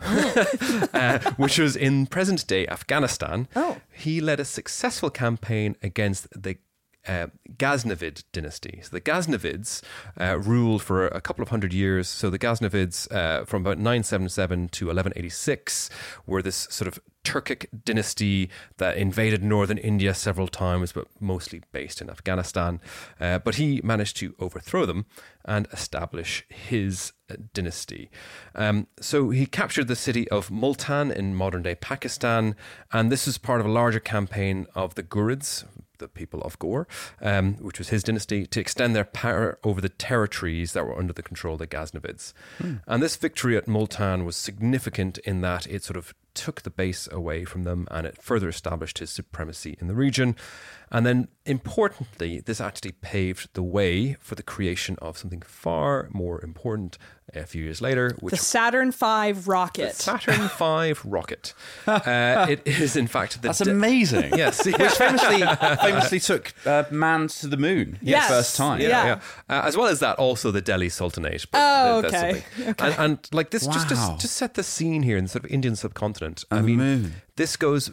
uh, 0.92 1.18
which 1.36 1.58
was 1.58 1.74
in 1.74 2.06
present 2.06 2.46
day 2.46 2.66
Afghanistan. 2.66 3.48
Oh. 3.56 3.78
He 3.90 4.20
led 4.20 4.40
a 4.40 4.44
successful 4.44 5.08
campaign 5.08 5.76
against 5.82 6.28
the 6.30 6.58
uh, 7.06 7.28
Ghaznavid 7.56 8.24
dynasty. 8.32 8.80
So 8.82 8.90
the 8.90 9.00
Ghaznavids 9.00 9.82
uh, 10.20 10.38
ruled 10.38 10.82
for 10.82 11.06
a 11.08 11.20
couple 11.20 11.42
of 11.42 11.48
hundred 11.48 11.72
years. 11.72 12.08
So 12.08 12.30
the 12.30 12.38
Ghaznavids, 12.38 13.10
uh, 13.12 13.44
from 13.44 13.62
about 13.62 13.78
977 13.78 14.68
to 14.68 14.86
1186, 14.86 15.90
were 16.26 16.42
this 16.42 16.68
sort 16.70 16.88
of 16.88 17.00
Turkic 17.24 17.66
dynasty 17.84 18.50
that 18.78 18.96
invaded 18.96 19.44
northern 19.44 19.78
India 19.78 20.12
several 20.12 20.48
times, 20.48 20.92
but 20.92 21.06
mostly 21.20 21.62
based 21.70 22.00
in 22.00 22.10
Afghanistan. 22.10 22.80
Uh, 23.20 23.38
but 23.38 23.56
he 23.56 23.80
managed 23.84 24.16
to 24.16 24.34
overthrow 24.40 24.84
them 24.84 25.06
and 25.44 25.68
establish 25.72 26.44
his 26.48 27.12
uh, 27.30 27.36
dynasty. 27.52 28.10
Um, 28.54 28.88
so 29.00 29.30
he 29.30 29.46
captured 29.46 29.88
the 29.88 29.96
city 29.96 30.28
of 30.30 30.50
Multan 30.50 31.10
in 31.12 31.34
modern 31.34 31.62
day 31.62 31.76
Pakistan, 31.76 32.56
and 32.92 33.10
this 33.10 33.28
is 33.28 33.38
part 33.38 33.60
of 33.60 33.66
a 33.66 33.70
larger 33.70 34.00
campaign 34.00 34.66
of 34.74 34.96
the 34.96 35.02
Ghurids, 35.02 35.64
the 35.98 36.08
people 36.08 36.40
of 36.42 36.58
Ghor, 36.58 36.86
um, 37.20 37.54
which 37.54 37.78
was 37.78 37.90
his 37.90 38.02
dynasty, 38.02 38.46
to 38.46 38.60
extend 38.60 38.94
their 38.94 39.04
power 39.04 39.58
over 39.64 39.80
the 39.80 39.88
territories 39.88 40.72
that 40.72 40.84
were 40.86 40.98
under 40.98 41.12
the 41.12 41.22
control 41.22 41.54
of 41.54 41.60
the 41.60 41.66
Ghaznavids. 41.66 42.32
And 42.86 43.02
this 43.02 43.16
victory 43.16 43.56
at 43.56 43.68
Multan 43.68 44.24
was 44.24 44.36
significant 44.36 45.18
in 45.18 45.40
that 45.42 45.66
it 45.66 45.84
sort 45.84 45.96
of 45.96 46.14
took 46.34 46.62
the 46.62 46.70
base 46.70 47.08
away 47.12 47.44
from 47.44 47.64
them 47.64 47.86
and 47.90 48.06
it 48.06 48.20
further 48.20 48.48
established 48.48 48.98
his 48.98 49.10
supremacy 49.10 49.76
in 49.80 49.86
the 49.86 49.94
region. 49.94 50.34
And 50.90 51.04
then, 51.06 51.28
importantly, 51.46 52.40
this 52.40 52.60
actually 52.60 52.92
paved 52.92 53.50
the 53.54 53.62
way 53.62 54.14
for 54.14 54.34
the 54.34 54.42
creation 54.42 54.96
of 55.00 55.18
something 55.18 55.42
far 55.42 56.08
more 56.10 56.42
important 56.42 56.98
a 57.34 57.44
few 57.46 57.64
years 57.64 57.80
later, 57.80 58.14
which 58.20 58.32
The 58.32 58.36
Saturn 58.36 58.92
V 58.92 59.32
rocket. 59.46 59.94
Saturn 59.94 60.48
V 60.58 60.94
rocket. 61.04 61.54
Uh, 61.86 62.46
it 62.50 62.60
is, 62.66 62.96
in 62.96 63.06
fact, 63.06 63.34
the 63.40 63.48
That's 63.48 63.58
de- 63.60 63.70
amazing. 63.70 64.36
Yes, 64.36 64.64
Which 64.66 64.76
famously 64.76 65.40
famously 65.80 66.20
took 66.20 66.52
uh, 66.66 66.84
man 66.90 67.28
to 67.28 67.46
the 67.48 67.56
moon 67.56 67.98
Yes. 68.02 68.28
the 68.28 68.34
first 68.34 68.56
time. 68.56 68.80
Yeah. 68.80 68.88
yeah. 69.04 69.20
Uh, 69.48 69.62
as 69.66 69.76
well 69.76 69.86
as 69.88 70.00
that, 70.00 70.18
also 70.18 70.50
the 70.50 70.60
Delhi 70.60 70.88
Sultanate. 70.88 71.46
But 71.50 71.58
Oh, 71.62 72.00
th- 72.02 72.12
that's 72.12 72.24
okay. 72.24 72.74
And, 72.78 72.94
and 72.98 73.28
like 73.32 73.50
this, 73.50 73.66
just 73.66 73.88
to, 73.88 73.94
Wow. 73.94 74.16
to 74.20 74.28
set 74.28 74.54
the 74.54 74.62
scene 74.62 75.02
here 75.02 75.16
in 75.16 75.24
the 75.24 75.30
sort 75.30 75.44
of 75.44 75.50
Indian 75.50 75.74
subcontinent. 75.76 76.44
I 76.50 76.56
And 76.58 76.64
the 76.64 76.68
mean, 76.68 76.78
moon. 76.78 77.14
This 77.42 77.56
goes 77.56 77.88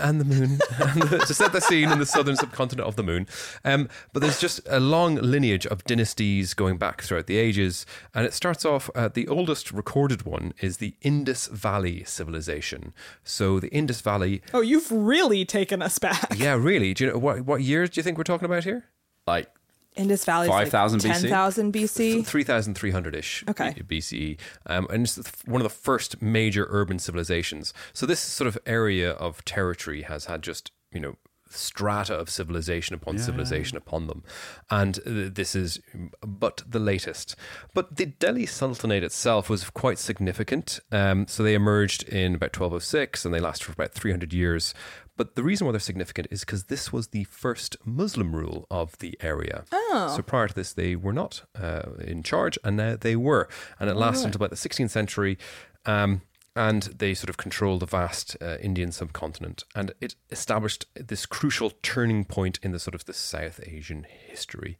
and 0.00 0.18
the 0.18 0.24
moon 0.24 0.58
and 0.78 1.02
the, 1.02 1.18
to 1.18 1.34
set 1.34 1.52
the 1.52 1.60
scene 1.60 1.92
in 1.92 1.98
the 1.98 2.06
southern 2.06 2.36
subcontinent 2.36 2.88
of 2.88 2.96
the 2.96 3.02
moon. 3.02 3.26
Um, 3.62 3.90
but 4.14 4.20
there's 4.20 4.40
just 4.40 4.62
a 4.66 4.80
long 4.80 5.16
lineage 5.16 5.66
of 5.66 5.84
dynasties 5.84 6.54
going 6.54 6.78
back 6.78 7.02
throughout 7.02 7.26
the 7.26 7.36
ages, 7.36 7.84
and 8.14 8.24
it 8.24 8.32
starts 8.32 8.64
off. 8.64 8.88
Uh, 8.94 9.08
the 9.08 9.28
oldest 9.28 9.72
recorded 9.72 10.22
one 10.24 10.54
is 10.62 10.78
the 10.78 10.94
Indus 11.02 11.48
Valley 11.48 12.02
civilization. 12.04 12.94
So 13.22 13.60
the 13.60 13.68
Indus 13.68 14.00
Valley. 14.00 14.40
oh, 14.54 14.62
you've 14.62 14.90
really 14.90 15.44
taken 15.44 15.82
us 15.82 15.98
back. 15.98 16.32
Yeah, 16.34 16.54
really. 16.54 16.94
Do 16.94 17.04
you 17.04 17.10
know 17.10 17.18
what 17.18 17.42
what 17.42 17.60
years 17.60 17.90
do 17.90 17.98
you 17.98 18.02
think 18.02 18.16
we're 18.16 18.24
talking 18.24 18.46
about 18.46 18.64
here? 18.64 18.86
Like 19.26 19.50
Indus 19.96 20.24
Valley 20.24 20.48
5,000 20.48 21.00
BC? 21.00 21.20
10,000 21.20 21.72
BC. 21.72 22.26
3300 22.26 23.14
ish 23.14 23.44
Okay. 23.48 23.74
BCE. 23.86 24.38
Um, 24.66 24.86
and 24.90 25.04
it's 25.04 25.16
one 25.44 25.60
of 25.60 25.64
the 25.64 25.68
first 25.68 26.20
major 26.20 26.66
urban 26.68 26.98
civilizations. 26.98 27.72
So, 27.92 28.06
this 28.06 28.20
sort 28.20 28.48
of 28.48 28.58
area 28.66 29.12
of 29.12 29.44
territory 29.44 30.02
has 30.02 30.24
had 30.24 30.42
just, 30.42 30.72
you 30.92 31.00
know, 31.00 31.16
strata 31.48 32.12
of 32.14 32.28
civilization 32.28 32.94
upon 32.96 33.16
civilization 33.16 33.76
upon 33.76 34.08
them. 34.08 34.24
And 34.70 34.96
this 35.06 35.54
is 35.54 35.78
but 36.20 36.64
the 36.66 36.80
latest. 36.80 37.36
But 37.74 37.94
the 37.96 38.06
Delhi 38.06 38.46
Sultanate 38.46 39.04
itself 39.04 39.48
was 39.48 39.70
quite 39.70 39.98
significant. 40.00 40.80
Um, 40.90 41.28
so, 41.28 41.44
they 41.44 41.54
emerged 41.54 42.02
in 42.08 42.34
about 42.34 42.56
1206 42.58 43.24
and 43.24 43.32
they 43.32 43.38
lasted 43.40 43.66
for 43.66 43.72
about 43.72 43.92
300 43.92 44.32
years. 44.32 44.74
But 45.16 45.36
the 45.36 45.44
reason 45.44 45.66
why 45.66 45.72
they're 45.72 45.80
significant 45.80 46.28
is 46.30 46.40
because 46.40 46.64
this 46.64 46.92
was 46.92 47.08
the 47.08 47.24
first 47.24 47.76
Muslim 47.84 48.34
rule 48.34 48.66
of 48.70 48.98
the 48.98 49.16
area. 49.20 49.64
Oh. 49.70 50.12
So 50.16 50.22
prior 50.22 50.48
to 50.48 50.54
this, 50.54 50.72
they 50.72 50.96
were 50.96 51.12
not 51.12 51.42
uh, 51.60 51.92
in 52.00 52.22
charge, 52.22 52.58
and 52.64 52.76
now 52.76 52.96
they 52.96 53.14
were. 53.14 53.48
And 53.78 53.88
it 53.88 53.94
lasted 53.94 54.26
until 54.26 54.38
about 54.38 54.50
the 54.50 54.56
16th 54.68 54.90
century. 54.90 55.38
Um, 55.86 56.22
and 56.56 56.84
they 56.84 57.14
sort 57.14 57.30
of 57.30 57.36
controlled 57.36 57.80
the 57.80 57.86
vast 57.86 58.36
uh, 58.40 58.58
Indian 58.60 58.92
subcontinent. 58.92 59.64
And 59.74 59.92
it 60.00 60.14
established 60.30 60.86
this 60.94 61.26
crucial 61.26 61.72
turning 61.82 62.24
point 62.24 62.60
in 62.62 62.70
the 62.70 62.78
sort 62.78 62.94
of 62.94 63.04
the 63.06 63.12
South 63.12 63.60
Asian 63.66 64.06
history. 64.08 64.78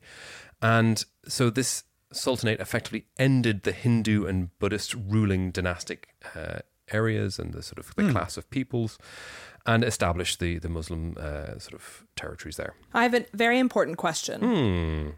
And 0.62 1.04
so 1.26 1.50
this 1.50 1.84
sultanate 2.12 2.60
effectively 2.60 3.06
ended 3.18 3.64
the 3.64 3.72
Hindu 3.72 4.24
and 4.26 4.56
Buddhist 4.58 4.94
ruling 4.94 5.50
dynastic 5.50 6.08
uh, 6.34 6.60
areas 6.92 7.38
and 7.38 7.52
the 7.52 7.62
sort 7.62 7.78
of 7.78 7.94
the 7.96 8.10
class 8.12 8.36
of 8.36 8.48
peoples 8.50 8.98
and 9.66 9.84
establish 9.84 10.36
the, 10.36 10.58
the 10.58 10.68
Muslim 10.68 11.16
uh, 11.18 11.58
sort 11.58 11.74
of 11.74 12.04
territories 12.16 12.56
there. 12.56 12.74
I 12.92 13.02
have 13.02 13.14
a 13.14 13.24
very 13.32 13.58
important 13.58 13.96
question. 13.96 14.40
Hmm. 14.40 15.10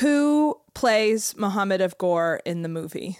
Who 0.00 0.60
plays 0.74 1.34
Muhammad 1.36 1.80
of 1.80 1.98
Ghor 1.98 2.40
in 2.44 2.62
the 2.62 2.68
movie? 2.68 3.18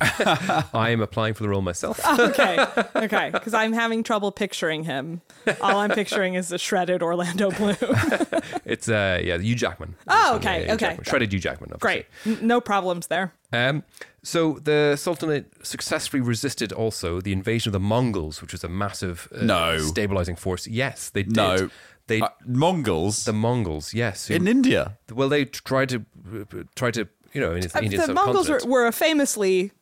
I 0.74 0.90
am 0.90 1.00
applying 1.00 1.34
for 1.34 1.42
the 1.42 1.48
role 1.48 1.62
myself. 1.62 2.00
Okay, 2.34 2.58
okay, 2.96 3.30
because 3.30 3.54
I'm 3.54 3.72
having 3.72 4.02
trouble 4.02 4.32
picturing 4.32 4.84
him. 4.84 5.20
All 5.60 5.78
I'm 5.78 5.90
picturing 5.90 6.34
is 6.34 6.48
the 6.48 6.58
shredded 6.58 7.02
Orlando 7.02 7.50
Bloom. 7.50 7.76
It's 8.64 8.88
uh 8.88 9.20
yeah, 9.22 9.38
Hugh 9.38 9.54
Jackman. 9.54 9.94
Oh, 10.08 10.32
Yeah, 10.32 10.36
okay, 10.36 10.64
Hugh 10.64 10.72
okay. 10.74 10.86
Jackman. 10.86 11.04
Shredded 11.04 11.32
Hugh 11.32 11.38
Jackman. 11.40 11.70
obviously. 11.74 12.06
Great, 12.26 12.42
no 12.42 12.60
problems 12.60 13.06
there. 13.08 13.32
Um, 13.52 13.84
so 14.22 14.58
the 14.62 14.96
Sultanate 14.96 15.46
successfully 15.66 16.20
resisted 16.22 16.72
also 16.72 17.20
the 17.20 17.32
invasion 17.32 17.68
of 17.68 17.72
the 17.74 17.80
Mongols, 17.80 18.40
which 18.42 18.52
was 18.52 18.64
a 18.64 18.68
massive 18.68 19.28
uh, 19.34 19.44
No. 19.44 19.78
stabilizing 19.78 20.36
force. 20.36 20.66
Yes, 20.66 21.10
they 21.10 21.22
did. 21.24 21.36
no, 21.36 21.70
They 22.06 22.20
Uh, 22.20 22.28
Mongols 22.46 23.24
the 23.24 23.32
Mongols. 23.32 23.94
Yes, 23.94 24.28
who- 24.28 24.34
in 24.34 24.48
India. 24.48 24.96
well, 25.12 25.28
they 25.28 25.44
tried 25.44 25.88
to 25.90 26.04
uh, 26.34 26.62
try 26.74 26.90
to 26.90 27.06
you 27.32 27.40
know 27.40 27.52
in 27.54 27.60
the 27.60 27.70
Uh, 27.76 27.80
Indian 27.82 28.06
the 28.06 28.14
Mongols 28.14 28.48
were, 28.48 28.60
were 28.66 28.86
a 28.86 28.92
famously 28.92 29.72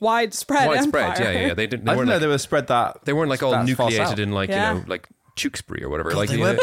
widespread, 0.00 0.68
widespread. 0.68 1.04
empire. 1.18 1.24
Yeah, 1.32 1.40
yeah, 1.40 1.46
yeah. 1.48 1.54
They 1.54 1.66
didn't. 1.66 1.84
They 1.86 1.92
I 1.92 1.94
didn't 1.94 2.06
know 2.08 2.12
like, 2.14 2.20
they 2.20 2.26
were 2.26 2.38
spread 2.38 2.66
that. 2.68 3.04
they 3.04 3.12
weren't 3.12 3.30
like 3.30 3.42
all 3.42 3.52
nucleated 3.54 4.18
in 4.18 4.32
like 4.32 4.50
Yeah. 4.50 4.74
you 4.74 4.78
know 4.80 4.84
like 4.86 5.08
Tewkesbury 5.36 5.82
or 5.82 5.88
whatever. 5.88 6.12
like 6.14 6.28
they 6.28 6.36
you 6.36 6.42
were- 6.42 6.54
know, 6.54 6.62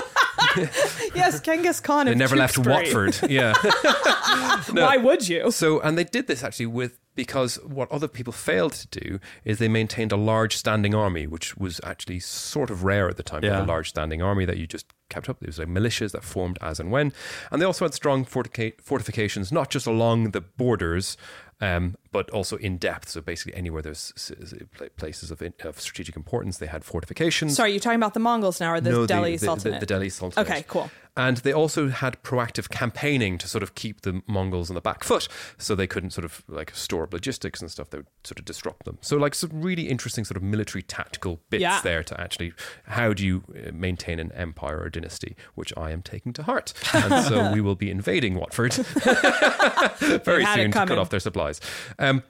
yes, 1.16 1.40
Genghis 1.42 1.80
Khan. 1.80 2.06
they 2.08 2.14
of 2.14 2.18
never 2.18 2.36
left 2.36 2.58
Watford. 2.58 3.18
Yeah. 3.30 3.54
Why 4.72 4.98
would 4.98 5.28
you? 5.28 5.52
So, 5.52 5.80
and 5.82 5.98
they 5.98 6.04
did 6.04 6.28
this 6.28 6.44
actually 6.44 6.66
with 6.68 6.98
because 7.16 7.56
what 7.66 7.92
other 7.92 8.08
people 8.08 8.32
failed 8.34 8.72
to 8.74 8.88
do 9.00 9.20
is 9.44 9.60
they 9.60 9.68
maintained 9.68 10.12
a 10.14 10.18
large 10.18 10.56
standing 10.56 10.96
army, 10.96 11.28
which 11.28 11.58
was 11.58 11.82
actually 11.84 12.20
sort 12.22 12.70
of 12.70 12.84
rare 12.84 13.10
at 13.10 13.18
the 13.18 13.24
time. 13.24 13.42
to 13.42 13.50
have 13.50 13.60
Yeah. 13.60 13.66
A 13.66 13.68
large 13.68 13.90
standing 13.90 14.22
army 14.22 14.46
that 14.46 14.58
you 14.58 14.66
just 14.68 14.88
kept 15.10 15.28
up. 15.30 15.38
It 15.42 15.48
was 15.48 15.60
like 15.60 15.68
militias 15.68 16.12
that 16.14 16.24
formed 16.24 16.58
as 16.62 16.80
and 16.80 16.90
when, 16.92 17.12
and 17.52 17.62
they 17.62 17.66
also 17.66 17.86
had 17.86 17.94
strong 17.94 18.24
fortica- 18.26 18.80
fortifications, 18.82 19.52
not 19.52 19.70
just 19.70 19.86
along 19.88 20.32
the 20.32 20.42
borders. 20.42 21.18
Um, 21.60 21.96
but 22.12 22.30
also 22.32 22.58
in 22.58 22.78
depth. 22.78 23.10
So 23.10 23.22
basically, 23.22 23.54
anywhere 23.58 23.82
there's 23.82 24.14
s- 24.18 24.32
s- 24.42 24.54
pla- 24.76 24.88
places 24.98 25.32
of, 25.32 25.42
in, 25.42 25.54
of 25.64 25.80
strategic 25.80 26.16
importance, 26.16 26.58
they 26.58 26.68
had 26.68 26.84
fortifications. 26.84 27.56
Sorry, 27.56 27.72
you're 27.72 27.80
talking 27.80 27.98
about 28.00 28.14
the 28.14 28.20
Mongols 28.20 28.60
now, 28.60 28.74
or 28.74 28.82
the 28.82 28.92
No, 28.92 29.06
Delhi 29.06 29.32
the, 29.34 29.38
the, 29.40 29.46
Sultanate? 29.46 29.80
The, 29.80 29.86
Delhi 29.86 30.10
Sultanate. 30.10 30.50
Okay, 30.50 30.66
cool. 30.68 30.90
And 31.18 31.38
they 31.38 31.52
also 31.52 31.90
had 31.90 32.24
proactive 32.24 32.70
campaigning 32.70 33.38
to 33.40 33.48
sort 33.48 33.64
of 33.64 33.76
keep 33.76 34.02
the 34.02 34.22
Mongols 34.28 34.70
on 34.70 34.76
the 34.76 34.82
back 34.82 35.04
foot 35.04 35.28
so 35.58 35.76
they 35.76 35.86
couldn't 35.86 36.12
sort 36.12 36.24
of 36.24 36.42
like 36.48 36.74
store 36.74 37.04
up 37.04 37.12
logistics 37.14 37.60
and 37.60 37.70
stuff 37.70 37.90
that 37.90 37.98
would 37.98 38.08
sort 38.24 38.40
of 38.40 38.46
disrupt 38.46 38.86
them. 38.86 38.98
So, 39.02 39.18
like, 39.18 39.36
some 39.36 39.62
really 39.62 39.90
interesting 39.90 40.24
sort 40.24 40.38
of 40.38 40.44
military 40.44 40.82
tactical 40.84 41.42
bits 41.50 41.62
Yeah. 41.64 41.82
there 41.82 42.02
to 42.04 42.20
actually 42.22 42.54
how 42.86 43.12
do 43.12 43.26
you 43.26 43.44
uh, 43.54 43.72
maintain 43.74 44.20
an 44.20 44.32
empire 44.32 44.80
or 44.80 44.90
dynasty, 44.90 45.36
which 45.56 45.74
I 45.76 45.92
am 45.92 46.02
taking 46.02 46.32
to 46.34 46.44
heart. 46.44 46.74
And 46.94 47.26
so 47.26 47.52
we 47.52 47.60
will 47.62 47.76
be 47.76 47.90
invading 47.92 48.36
Watford 48.36 48.74
very 50.24 50.46
soon 50.46 50.72
to 50.72 50.86
cut 50.86 50.98
off 50.98 51.10
their 51.10 51.20
supplies. 51.20 51.60
Um, 52.02 52.24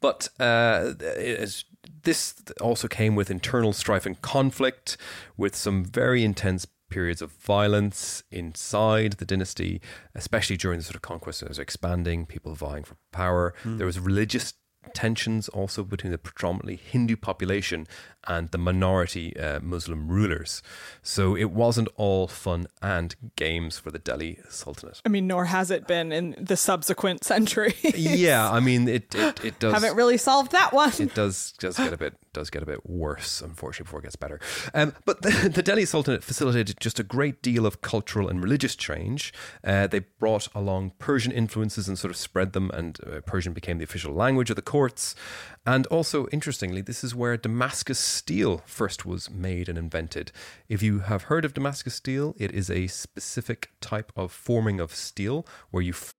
but 0.00 0.28
uh, 0.38 0.92
this 2.02 2.34
also 2.60 2.88
came 2.88 3.14
with 3.14 3.30
internal 3.30 3.72
strife 3.72 4.06
and 4.06 4.20
conflict, 4.22 4.96
with 5.36 5.54
some 5.54 5.84
very 5.84 6.24
intense 6.24 6.66
periods 6.90 7.20
of 7.20 7.30
violence 7.32 8.22
inside 8.30 9.14
the 9.14 9.26
dynasty, 9.26 9.80
especially 10.14 10.56
during 10.56 10.78
the 10.78 10.84
sort 10.84 10.96
of 10.96 11.02
conquest 11.02 11.42
it 11.42 11.48
was 11.48 11.58
expanding, 11.58 12.24
people 12.24 12.54
vying 12.54 12.84
for 12.84 12.96
power. 13.12 13.52
There 13.76 13.86
was 13.86 13.98
religious 13.98 14.54
tensions 14.94 15.48
also 15.50 15.84
between 15.84 16.12
the 16.12 16.18
predominantly 16.18 16.76
Hindu 16.76 17.16
population 17.16 17.86
and 18.26 18.50
the 18.50 18.58
minority 18.58 19.36
uh, 19.38 19.60
Muslim 19.60 20.08
rulers. 20.08 20.62
So 21.02 21.36
it 21.36 21.50
wasn't 21.50 21.88
all 21.96 22.26
fun 22.26 22.66
and 22.82 23.14
games 23.36 23.78
for 23.78 23.90
the 23.90 23.98
Delhi 23.98 24.38
Sultanate. 24.48 25.00
I 25.04 25.08
mean, 25.08 25.26
nor 25.26 25.46
has 25.46 25.70
it 25.70 25.86
been 25.86 26.12
in 26.12 26.34
the 26.38 26.56
subsequent 26.56 27.24
century. 27.32 27.74
yeah, 27.82 28.50
I 28.50 28.60
mean 28.60 28.88
it. 28.88 29.14
It, 29.14 29.44
it 29.44 29.58
does. 29.60 29.72
Haven't 29.72 29.96
really 29.96 30.16
solved 30.16 30.52
that 30.52 30.72
one. 30.72 30.92
it 30.98 31.14
does 31.14 31.52
does 31.58 31.76
get 31.76 31.92
a 31.92 31.96
bit 31.96 32.14
does 32.32 32.50
get 32.50 32.62
a 32.62 32.66
bit 32.66 32.88
worse, 32.88 33.40
unfortunately, 33.40 33.84
before 33.84 34.00
it 34.00 34.04
gets 34.04 34.16
better. 34.16 34.38
Um, 34.74 34.94
but 35.04 35.22
the, 35.22 35.48
the 35.54 35.62
Delhi 35.62 35.84
Sultanate 35.84 36.22
facilitated 36.22 36.78
just 36.80 37.00
a 37.00 37.02
great 37.02 37.42
deal 37.42 37.66
of 37.66 37.80
cultural 37.80 38.28
and 38.28 38.42
religious 38.42 38.76
change. 38.76 39.32
Uh, 39.64 39.86
they 39.86 40.00
brought 40.00 40.48
along 40.54 40.92
Persian 40.98 41.32
influences 41.32 41.88
and 41.88 41.98
sort 41.98 42.10
of 42.10 42.16
spread 42.16 42.52
them, 42.52 42.70
and 42.72 42.98
uh, 43.04 43.20
Persian 43.26 43.52
became 43.52 43.78
the 43.78 43.84
official 43.84 44.14
language 44.14 44.50
of 44.50 44.56
the 44.56 44.62
courts. 44.62 45.14
And 45.68 45.86
also, 45.88 46.26
interestingly, 46.28 46.80
this 46.80 47.04
is 47.04 47.14
where 47.14 47.36
Damascus 47.36 47.98
steel 47.98 48.62
first 48.64 49.04
was 49.04 49.28
made 49.28 49.68
and 49.68 49.76
invented. 49.76 50.32
If 50.66 50.82
you 50.82 51.00
have 51.00 51.24
heard 51.24 51.44
of 51.44 51.52
Damascus 51.52 51.94
steel, 51.94 52.34
it 52.38 52.52
is 52.52 52.70
a 52.70 52.86
specific 52.86 53.68
type 53.82 54.10
of 54.16 54.32
forming 54.32 54.80
of 54.80 54.94
steel 54.94 55.46
where 55.70 55.82
you 55.82 55.92
F- 55.92 56.14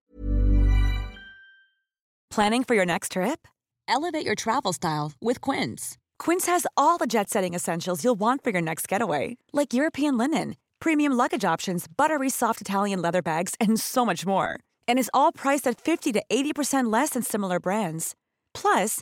Planning 2.30 2.64
for 2.64 2.76
your 2.76 2.86
next 2.86 3.14
trip? 3.14 3.48
Elevate 3.88 4.24
your 4.24 4.36
travel 4.36 4.72
style 4.72 5.14
with 5.20 5.42
Quince. 5.42 5.98
Quince 6.20 6.46
has 6.46 6.68
all 6.78 7.00
the 7.00 7.08
jet 7.08 7.28
setting 7.32 7.56
essentials 7.56 8.04
you'll 8.04 8.20
want 8.20 8.44
for 8.44 8.52
your 8.52 8.62
next 8.62 8.88
getaway, 8.88 9.36
like 9.52 9.74
European 9.74 10.16
linen, 10.16 10.58
premium 10.80 11.14
luggage 11.14 11.44
options, 11.44 11.88
buttery 11.88 12.30
soft 12.30 12.62
Italian 12.62 13.02
leather 13.02 13.24
bags, 13.24 13.56
and 13.60 13.80
so 13.80 14.06
much 14.06 14.28
more. 14.28 14.60
And 14.88 15.00
is 15.00 15.10
all 15.12 15.32
priced 15.32 15.66
at 15.66 15.82
50 15.82 16.12
to 16.12 16.24
80% 16.30 16.94
less 16.94 17.10
than 17.12 17.24
similar 17.24 17.60
brands. 17.60 18.14
Plus, 18.54 19.02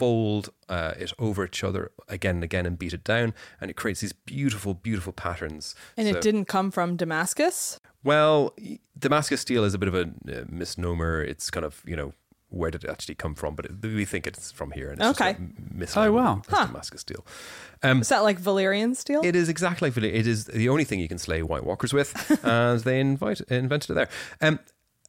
Fold 0.00 0.48
uh, 0.68 0.94
it 0.98 1.12
over 1.18 1.44
each 1.44 1.62
other 1.62 1.92
again 2.08 2.36
and 2.36 2.44
again 2.44 2.66
and 2.66 2.78
beat 2.78 2.92
it 2.94 3.04
down, 3.04 3.34
and 3.60 3.70
it 3.70 3.74
creates 3.76 4.00
these 4.00 4.14
beautiful, 4.14 4.72
beautiful 4.74 5.12
patterns. 5.12 5.74
And 5.96 6.08
So- 6.08 6.16
it 6.16 6.22
didn't 6.22 6.46
come 6.46 6.70
from 6.70 6.96
Damascus. 6.96 7.78
Well, 8.02 8.54
Damascus 8.98 9.42
steel 9.42 9.62
is 9.64 9.74
a 9.74 9.78
bit 9.78 9.88
of 9.88 9.94
a 9.94 10.04
uh, 10.40 10.44
misnomer. 10.48 11.22
It's 11.22 11.50
kind 11.50 11.66
of 11.66 11.82
you 11.86 11.94
know 11.96 12.12
where 12.48 12.70
did 12.70 12.82
it 12.82 12.90
actually 12.90 13.14
come 13.14 13.34
from? 13.36 13.54
But 13.54 13.66
it, 13.66 13.72
we 13.82 14.04
think 14.06 14.26
it's 14.26 14.50
from 14.50 14.70
here, 14.72 14.90
and 14.90 14.98
it's 15.00 15.08
just 15.10 15.20
Okay. 15.20 15.30
a 15.30 15.34
m- 15.34 15.54
mislabeled 15.76 16.06
Oh, 16.08 16.12
wow. 16.12 16.42
as 16.50 16.66
Damascus 16.68 17.00
steel. 17.02 17.24
Um, 17.82 18.00
Is 18.00 18.08
that 18.08 18.20
like 18.24 18.40
Valyrian 18.40 18.96
steel? 18.96 19.20
It 19.22 19.36
is 19.36 19.48
exactly 19.48 19.86
like 19.90 19.94
Valyrian. 19.94 20.14
it 20.20 20.26
is 20.26 20.46
the 20.46 20.68
only 20.70 20.84
thing 20.84 20.98
you 20.98 21.08
can 21.08 21.18
slay 21.18 21.42
White 21.42 21.64
Walkers 21.64 21.92
with, 21.92 22.10
and 22.44 22.80
they 22.80 22.98
invite, 23.00 23.40
invented 23.42 23.90
it 23.90 23.94
there. 23.94 24.08
Um, 24.40 24.58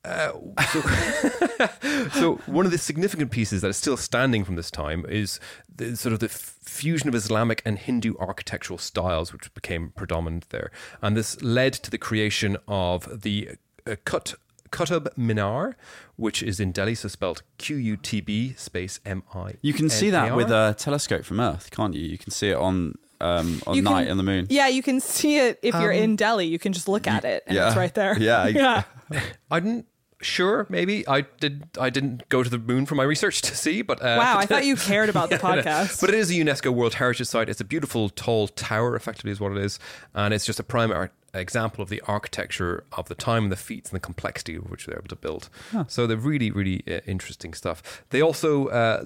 uh, 0.03 0.31
so, 0.71 0.81
so 2.13 2.35
one 2.47 2.65
of 2.65 2.71
the 2.71 2.77
significant 2.77 3.31
pieces 3.31 3.61
that 3.61 3.67
is 3.69 3.77
still 3.77 3.97
standing 3.97 4.43
from 4.43 4.55
this 4.55 4.71
time 4.71 5.05
is 5.07 5.39
the 5.73 5.95
sort 5.95 6.13
of 6.13 6.19
the 6.19 6.25
f- 6.25 6.55
fusion 6.63 7.07
of 7.07 7.15
Islamic 7.15 7.61
and 7.65 7.77
Hindu 7.77 8.15
architectural 8.19 8.79
styles, 8.79 9.31
which 9.31 9.53
became 9.53 9.91
predominant 9.95 10.49
there, 10.49 10.71
and 11.01 11.15
this 11.15 11.41
led 11.41 11.73
to 11.73 11.91
the 11.91 11.97
creation 11.97 12.57
of 12.67 13.21
the 13.21 13.51
uh, 13.85 13.95
Kut. 14.05 14.35
Qutb 14.71 15.09
Minar, 15.17 15.75
which 16.15 16.41
is 16.41 16.61
in 16.61 16.71
Delhi, 16.71 16.95
so 16.95 17.09
spelled 17.09 17.43
Q 17.57 17.75
U 17.75 17.97
T 17.97 18.21
B 18.21 18.53
space 18.53 19.01
M 19.05 19.21
I. 19.33 19.55
You 19.61 19.73
can 19.73 19.89
see 19.89 20.09
that 20.11 20.33
with 20.33 20.49
a 20.49 20.73
telescope 20.79 21.25
from 21.25 21.41
Earth, 21.41 21.71
can't 21.71 21.93
you? 21.93 22.05
You 22.07 22.17
can 22.17 22.31
see 22.31 22.51
it 22.51 22.55
on 22.55 22.95
um, 23.19 23.61
on 23.67 23.75
You 23.75 23.83
can- 23.83 23.91
night 23.91 24.07
on 24.09 24.15
the 24.15 24.23
moon. 24.23 24.47
Yeah, 24.49 24.67
you 24.69 24.81
can 24.81 25.01
see 25.01 25.37
it 25.39 25.59
if 25.61 25.75
you're 25.75 25.91
in 25.91 26.15
Delhi. 26.15 26.47
You 26.47 26.57
can 26.57 26.71
just 26.71 26.87
look 26.87 27.05
at 27.05 27.25
it 27.25 27.43
and 27.47 27.55
yeah. 27.57 27.67
it's 27.67 27.75
right 27.75 27.93
there. 27.93 28.17
Yeah, 28.17 28.43
I- 28.43 28.47
yeah. 28.55 28.83
I 29.51 29.59
didn't. 29.59 29.87
Sure, 30.21 30.65
maybe 30.69 31.07
I 31.07 31.21
did. 31.21 31.63
I 31.79 31.89
didn't 31.89 32.27
go 32.29 32.43
to 32.43 32.49
the 32.49 32.57
moon 32.59 32.85
for 32.85 32.95
my 32.95 33.03
research 33.03 33.41
to 33.43 33.55
see, 33.55 33.81
but 33.81 34.01
uh, 34.01 34.15
Wow, 34.19 34.37
I 34.37 34.45
thought 34.47 34.65
you 34.65 34.75
cared 34.75 35.09
about 35.09 35.29
the 35.29 35.37
podcast. 35.49 35.99
But 36.01 36.09
it 36.09 36.15
is 36.15 36.29
a 36.29 36.33
UNESCO 36.35 36.71
World 36.73 36.95
Heritage 36.95 37.27
Site. 37.27 37.49
It's 37.49 37.61
a 37.61 37.65
beautiful 37.65 38.09
tall 38.09 38.47
tower, 38.47 38.95
effectively, 38.95 39.31
is 39.31 39.39
what 39.39 39.51
it 39.51 39.57
is, 39.57 39.79
and 40.13 40.33
it's 40.33 40.45
just 40.45 40.59
a 40.59 40.63
prime 40.63 40.91
art 40.91 41.11
example 41.33 41.81
of 41.81 41.87
the 41.89 42.01
architecture 42.07 42.83
of 42.91 43.07
the 43.07 43.15
time 43.15 43.43
and 43.43 43.51
the 43.51 43.55
feats 43.57 43.89
and 43.89 43.95
the 43.95 44.01
complexity 44.01 44.55
of 44.55 44.69
which 44.69 44.85
they're 44.85 44.97
able 44.97 45.07
to 45.07 45.15
build. 45.15 45.49
So 45.87 46.05
they're 46.05 46.17
really, 46.17 46.51
really 46.51 46.83
uh, 46.87 46.99
interesting 47.07 47.53
stuff. 47.53 48.03
They 48.09 48.21
also. 48.21 48.67
Uh, 48.67 49.05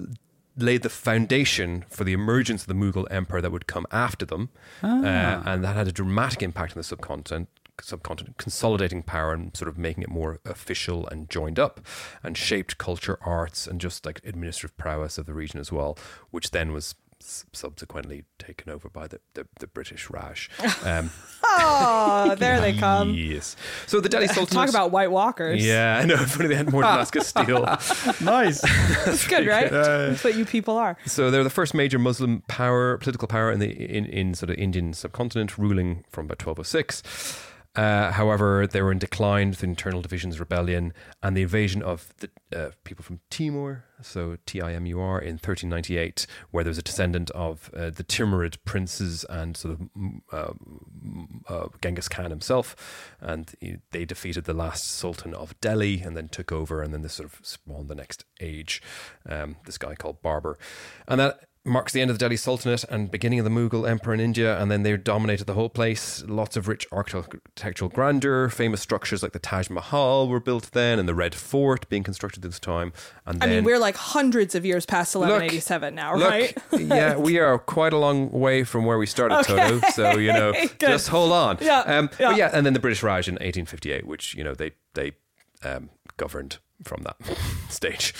Laid 0.58 0.80
the 0.84 0.88
foundation 0.88 1.84
for 1.90 2.04
the 2.04 2.14
emergence 2.14 2.62
of 2.62 2.68
the 2.68 2.72
Mughal 2.72 3.06
Empire 3.10 3.42
that 3.42 3.52
would 3.52 3.66
come 3.66 3.84
after 3.90 4.24
them, 4.24 4.48
uh, 4.82 5.42
and 5.44 5.62
that 5.62 5.76
had 5.76 5.86
a 5.86 5.92
dramatic 5.92 6.42
impact 6.42 6.72
on 6.72 6.78
the 6.78 6.82
subcontinent 6.82 7.50
subcontinent, 7.82 8.38
consolidating 8.38 9.02
power 9.02 9.32
and 9.32 9.56
sort 9.56 9.68
of 9.68 9.78
making 9.78 10.02
it 10.02 10.10
more 10.10 10.40
official 10.44 11.06
and 11.08 11.28
joined 11.30 11.58
up, 11.58 11.80
and 12.22 12.36
shaped 12.36 12.78
culture, 12.78 13.18
arts, 13.22 13.66
and 13.66 13.80
just 13.80 14.04
like 14.06 14.20
administrative 14.24 14.76
prowess 14.76 15.18
of 15.18 15.26
the 15.26 15.34
region 15.34 15.60
as 15.60 15.70
well, 15.72 15.98
which 16.30 16.50
then 16.50 16.72
was 16.72 16.94
subsequently 17.18 18.24
taken 18.38 18.70
over 18.70 18.88
by 18.88 19.06
the, 19.06 19.18
the, 19.34 19.46
the 19.58 19.66
British 19.66 20.10
Raj. 20.10 20.50
Um, 20.84 21.10
oh, 21.42 22.36
there 22.38 22.60
they 22.60 22.72
come. 22.72 23.12
yes. 23.12 23.56
So 23.86 23.98
the 24.00 24.08
Delhi 24.08 24.28
Sultanate. 24.28 24.50
Talk 24.52 24.68
about 24.68 24.92
White 24.92 25.10
Walkers. 25.10 25.64
Yeah, 25.64 25.98
I 26.00 26.04
know. 26.04 26.14
If 26.20 26.36
only 26.36 26.48
they 26.48 26.54
had 26.54 26.70
more 26.70 26.82
Damascus 26.82 27.26
steel. 27.28 27.64
nice. 28.20 28.62
It's 29.06 29.26
good, 29.26 29.46
right? 29.46 29.70
That's 29.70 30.22
what 30.22 30.36
you 30.36 30.44
people 30.44 30.76
are. 30.76 30.96
So 31.06 31.30
they're 31.30 31.42
the 31.42 31.50
first 31.50 31.74
major 31.74 31.98
Muslim 31.98 32.42
power, 32.46 32.98
political 32.98 33.26
power 33.26 33.50
in 33.50 33.58
the 33.58 33.70
in, 33.70 34.04
in 34.06 34.34
sort 34.34 34.50
of 34.50 34.56
Indian 34.58 34.92
subcontinent, 34.92 35.58
ruling 35.58 36.04
from 36.08 36.26
about 36.26 36.44
1206. 36.46 37.02
Uh, 37.76 38.10
however, 38.10 38.66
they 38.66 38.80
were 38.80 38.90
in 38.90 38.98
decline 38.98 39.50
with 39.50 39.62
internal 39.62 40.00
divisions, 40.00 40.40
rebellion, 40.40 40.94
and 41.22 41.36
the 41.36 41.42
invasion 41.42 41.82
of 41.82 42.12
the 42.18 42.30
uh, 42.56 42.70
people 42.84 43.04
from 43.04 43.20
Timur, 43.28 43.84
so 44.00 44.38
T 44.46 44.62
I 44.62 44.72
M 44.72 44.86
U 44.86 44.98
R, 44.98 45.20
in 45.20 45.34
1398, 45.34 46.26
where 46.50 46.64
there 46.64 46.70
was 46.70 46.78
a 46.78 46.82
descendant 46.82 47.30
of 47.32 47.70
uh, 47.76 47.90
the 47.90 48.02
Timurid 48.02 48.56
princes 48.64 49.24
and 49.28 49.56
sort 49.56 49.74
of 49.74 49.80
mm, 49.96 50.20
uh, 50.32 50.52
mm, 51.04 51.26
uh, 51.48 51.68
Genghis 51.82 52.08
Khan 52.08 52.30
himself, 52.30 52.74
and 53.20 53.54
he- 53.60 53.76
they 53.90 54.06
defeated 54.06 54.44
the 54.44 54.54
last 54.54 54.84
sultan 54.84 55.34
of 55.34 55.58
Delhi 55.60 56.00
and 56.00 56.16
then 56.16 56.28
took 56.28 56.50
over, 56.50 56.82
and 56.82 56.94
then 56.94 57.02
this 57.02 57.14
sort 57.14 57.30
of 57.30 57.40
spawned 57.44 57.88
the 57.88 57.94
next 57.94 58.24
age. 58.40 58.80
Um, 59.28 59.56
this 59.66 59.76
guy 59.76 59.94
called 59.94 60.22
Babur, 60.22 60.54
and 61.06 61.20
that 61.20 61.40
marks 61.66 61.92
the 61.92 62.00
end 62.00 62.10
of 62.10 62.16
the 62.16 62.22
Delhi 62.22 62.36
Sultanate 62.36 62.84
and 62.84 63.10
beginning 63.10 63.38
of 63.38 63.44
the 63.44 63.50
Mughal 63.50 63.88
Empire 63.88 64.14
in 64.14 64.20
India, 64.20 64.58
and 64.60 64.70
then 64.70 64.82
they 64.82 64.96
dominated 64.96 65.46
the 65.46 65.54
whole 65.54 65.68
place. 65.68 66.24
Lots 66.26 66.56
of 66.56 66.68
rich 66.68 66.86
architectural 66.92 67.90
grandeur, 67.90 68.48
famous 68.48 68.80
structures 68.80 69.22
like 69.22 69.32
the 69.32 69.38
Taj 69.38 69.68
Mahal 69.68 70.28
were 70.28 70.40
built 70.40 70.70
then, 70.72 70.98
and 70.98 71.08
the 71.08 71.14
Red 71.14 71.34
Fort 71.34 71.88
being 71.88 72.02
constructed 72.02 72.44
at 72.44 72.50
this 72.50 72.60
time. 72.60 72.92
And 73.26 73.42
I 73.42 73.46
then, 73.46 73.56
mean, 73.56 73.64
we're 73.64 73.78
like 73.78 73.96
hundreds 73.96 74.54
of 74.54 74.64
years 74.64 74.86
past 74.86 75.14
1187 75.14 75.94
now, 75.94 76.14
Look, 76.14 76.30
right? 76.30 76.56
yeah, 76.72 77.16
we 77.16 77.38
are 77.38 77.58
quite 77.58 77.92
a 77.92 77.98
long 77.98 78.30
way 78.30 78.64
from 78.64 78.84
where 78.84 78.98
we 78.98 79.06
started, 79.06 79.42
Toto. 79.44 79.80
So 79.92 80.18
you 80.18 80.32
know, 80.32 80.52
just 80.78 81.08
hold 81.08 81.32
on. 81.32 81.58
Yeah, 81.60 81.80
um, 81.80 82.10
yeah. 82.18 82.28
But 82.28 82.36
yeah, 82.36 82.50
and 82.52 82.64
then 82.64 82.72
the 82.72 82.80
British 82.80 83.02
Raj 83.02 83.28
in 83.28 83.34
1858, 83.34 84.06
which 84.06 84.34
you 84.34 84.44
know 84.44 84.54
they 84.54 84.72
they 84.94 85.12
um, 85.62 85.90
governed 86.16 86.58
from 86.84 87.02
that 87.02 87.16
stage 87.68 88.14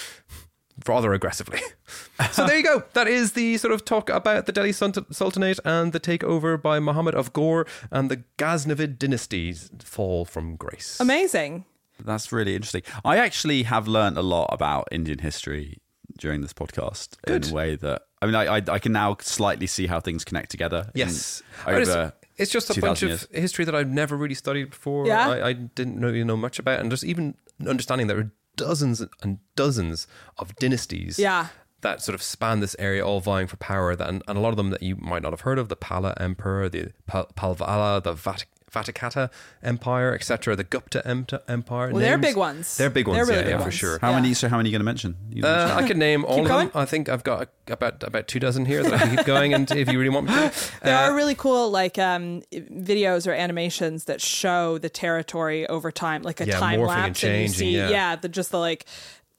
rather 0.87 1.13
aggressively. 1.15 1.61
so 2.33 2.47
there 2.47 2.57
you 2.59 2.63
go. 2.63 2.85
That 2.95 3.09
is 3.09 3.33
the 3.33 3.57
sort 3.59 3.73
of 3.73 3.85
talk 3.85 4.11
about 4.11 4.47
the 4.47 4.53
Delhi 4.53 4.73
Sultanate 4.73 5.59
and 5.65 5.93
the 5.93 6.01
takeover 6.01 6.61
by 6.61 6.79
Muhammad 6.81 7.15
of 7.15 7.33
Ghor 7.33 7.67
and 7.91 8.11
the 8.11 8.23
Ghaznavid 8.39 8.99
dynasty's 8.99 9.71
fall 9.83 10.25
from 10.25 10.57
grace. 10.57 10.99
Amazing. 11.01 11.65
That's 12.05 12.31
really 12.33 12.55
interesting. 12.55 12.83
I 13.05 13.17
actually 13.17 13.63
have 13.63 13.89
learned 13.89 14.19
a 14.19 14.23
lot 14.23 14.51
about 14.53 14.89
Indian 14.93 15.19
history 15.21 15.79
during 16.19 16.41
this 16.43 16.53
podcast 16.53 17.17
Good. 17.27 17.47
in 17.47 17.53
a 17.53 17.55
way 17.55 17.77
that 17.77 18.03
I 18.23 18.27
mean, 18.27 18.35
I, 18.35 18.57
I 18.57 18.63
I 18.69 18.79
can 18.79 18.93
now 18.93 19.17
slightly 19.21 19.67
see 19.67 19.87
how 19.87 20.01
things 20.01 20.25
connect 20.25 20.51
together. 20.51 20.91
in- 20.95 21.01
Yes. 21.01 21.43
over 21.67 21.81
It's- 21.81 22.13
it's 22.39 22.51
just 22.53 22.69
a 22.69 22.79
bunch 22.79 23.01
2,000 23.01 23.05
of 23.07 23.11
years. 23.33 23.43
history 23.43 23.65
that 23.65 23.75
I've 23.75 23.89
never 23.89 24.15
really 24.15 24.35
studied 24.35 24.69
before. 24.69 25.07
Yeah. 25.07 25.27
I, 25.27 25.49
I 25.49 25.53
didn't 25.55 26.01
really 26.01 26.23
know 26.23 26.37
much 26.37 26.59
about, 26.59 26.81
and 26.81 26.91
just 26.91 27.03
even 27.03 27.35
understanding 27.67 28.09
there 28.09 28.19
are 28.19 28.31
dozens 28.57 29.03
and 29.23 29.39
dozens 29.55 30.07
of 30.39 30.55
dynasties. 30.57 31.19
Yeah. 31.19 31.49
That 31.83 32.03
sort 32.03 32.15
of 32.15 32.23
span 32.23 32.61
this 32.61 32.75
area, 32.79 33.07
all 33.07 33.21
vying 33.21 33.47
for 33.47 33.57
power, 33.57 33.95
that, 33.95 34.09
and, 34.09 34.23
and 34.27 34.39
a 34.39 34.41
lot 34.41 34.49
of 34.49 34.57
them 34.57 34.71
that 34.71 34.83
you 34.83 34.97
might 34.97 35.23
not 35.23 35.33
have 35.33 35.43
heard 35.43 35.59
of: 35.59 35.69
the 35.69 35.77
Pala 35.77 36.15
Emperor, 36.19 36.69
the 36.69 36.93
Pal- 37.07 37.31
Palvala, 37.37 38.03
the 38.03 38.15
Vat- 38.15 38.47
Vaticata 38.73 39.31
Empire, 39.63 40.15
etc., 40.15 40.57
the 40.57 40.65
Gupta 40.65 41.07
Em- 41.07 41.27
Empire. 41.49 41.91
Well, 41.93 42.01
they're 42.01 42.19
big 42.19 42.37
ones. 42.37 42.77
They're 42.77 42.91
big 42.91 43.07
They're 43.07 43.15
ones, 43.15 43.29
really 43.29 43.41
yeah, 43.43 43.47
big 43.51 43.59
yeah, 43.59 43.65
for 43.65 43.71
sure. 43.71 43.99
How 44.01 44.11
Yeah. 44.11 44.17
many? 44.21 44.35
So 44.35 44.49
how 44.49 44.57
many 44.57 44.69
are 44.69 44.71
you 44.71 44.79
going 44.79 44.81
to 44.81 44.85
mention? 44.85 45.17
You 45.31 45.45
Uh, 45.47 45.75
I 45.77 45.87
could 45.87 45.97
name 45.97 46.25
all 46.25 46.41
of 46.43 46.49
going? 46.49 46.69
them. 46.69 46.77
I 46.77 46.85
think 46.85 47.09
I've 47.09 47.23
got 47.25 47.49
about 47.69 48.03
about 48.03 48.27
two 48.29 48.41
dozen 48.41 48.65
here 48.67 48.83
that 48.83 48.93
I 48.93 48.99
can 48.99 49.17
keep 49.17 49.27
going, 49.35 49.55
and 49.55 49.71
if 49.71 49.91
you 49.91 49.99
really 49.99 50.11
want 50.15 50.27
me 50.27 50.35
to, 50.35 50.53
There 50.83 50.97
Uh, 50.97 51.11
are 51.11 51.15
really 51.15 51.35
cool 51.35 51.71
like 51.71 51.97
um, 51.99 52.43
videos 52.53 53.27
or 53.27 53.33
animations 53.33 54.05
that 54.05 54.21
show 54.21 54.79
the 54.79 54.89
territory 54.91 55.67
over 55.69 55.91
time, 55.93 56.23
like 56.23 56.41
a 56.41 56.47
Yeah, 56.47 56.59
time 56.59 56.81
morphing 56.81 56.95
and 56.97 57.03
lapse, 57.07 57.25
and, 57.25 57.43
you 57.43 57.49
see, 57.49 57.77
yeah. 57.79 58.17
the 58.17 58.29
just 58.29 58.51
the 58.51 58.59
like. 58.59 58.85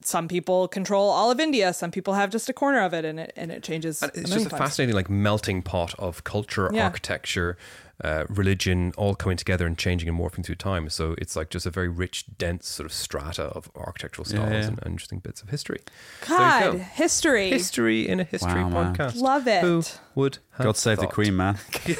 Some 0.04 0.28
people 0.28 0.68
control 0.68 1.10
all 1.10 1.32
of 1.32 1.40
India. 1.40 1.74
Some 1.74 1.90
people 1.92 2.14
have 2.14 2.30
just 2.30 2.48
a 2.48 2.54
corner 2.54 2.82
of 2.82 2.94
it, 2.94 3.04
and 3.04 3.20
it 3.20 3.34
and 3.36 3.52
it 3.52 3.64
changes. 3.64 4.02
And 4.04 4.12
it's 4.16 4.30
just 4.30 4.46
a 4.46 4.50
times. 4.50 4.60
fascinating 4.60 4.96
like 4.96 5.10
melting 5.10 5.64
pot 5.64 5.96
of 5.98 6.24
culture, 6.24 6.70
Yeah. 6.72 6.86
architecture, 6.86 7.58
uh, 8.04 8.26
religion, 8.30 8.94
all 8.98 9.16
coming 9.16 9.38
together 9.38 9.66
and 9.66 9.78
changing 9.78 10.08
and 10.08 10.18
morphing 10.18 10.46
through 10.46 10.56
time. 10.56 10.90
So 10.90 11.16
it's 11.18 11.36
like 11.36 11.50
just 11.50 11.66
a 11.66 11.72
very 11.72 11.90
rich, 11.90 12.26
dense 12.38 12.68
sort 12.68 12.86
of 12.86 12.94
strata 12.94 13.44
of 13.44 13.72
architectural 13.76 14.26
styles 14.26 14.52
yeah. 14.52 14.68
And, 14.68 14.80
and 14.80 14.92
interesting 14.92 15.20
bits 15.20 15.42
of 15.42 15.50
history. 15.50 15.80
God, 16.28 16.74
go. 16.74 16.78
history. 16.78 17.50
History 17.50 18.08
in 18.08 18.20
a 18.20 18.24
history 18.24 18.64
Wow, 18.64 18.70
man. 18.70 18.96
podcast. 18.96 19.16
Love 19.16 19.48
it. 19.48 19.62
Who 19.62 19.84
would 20.16 20.40
have 20.54 20.66
God 20.66 20.78
save 20.78 21.00
the? 21.00 21.08
Queen, 21.08 21.36
man. 21.36 21.58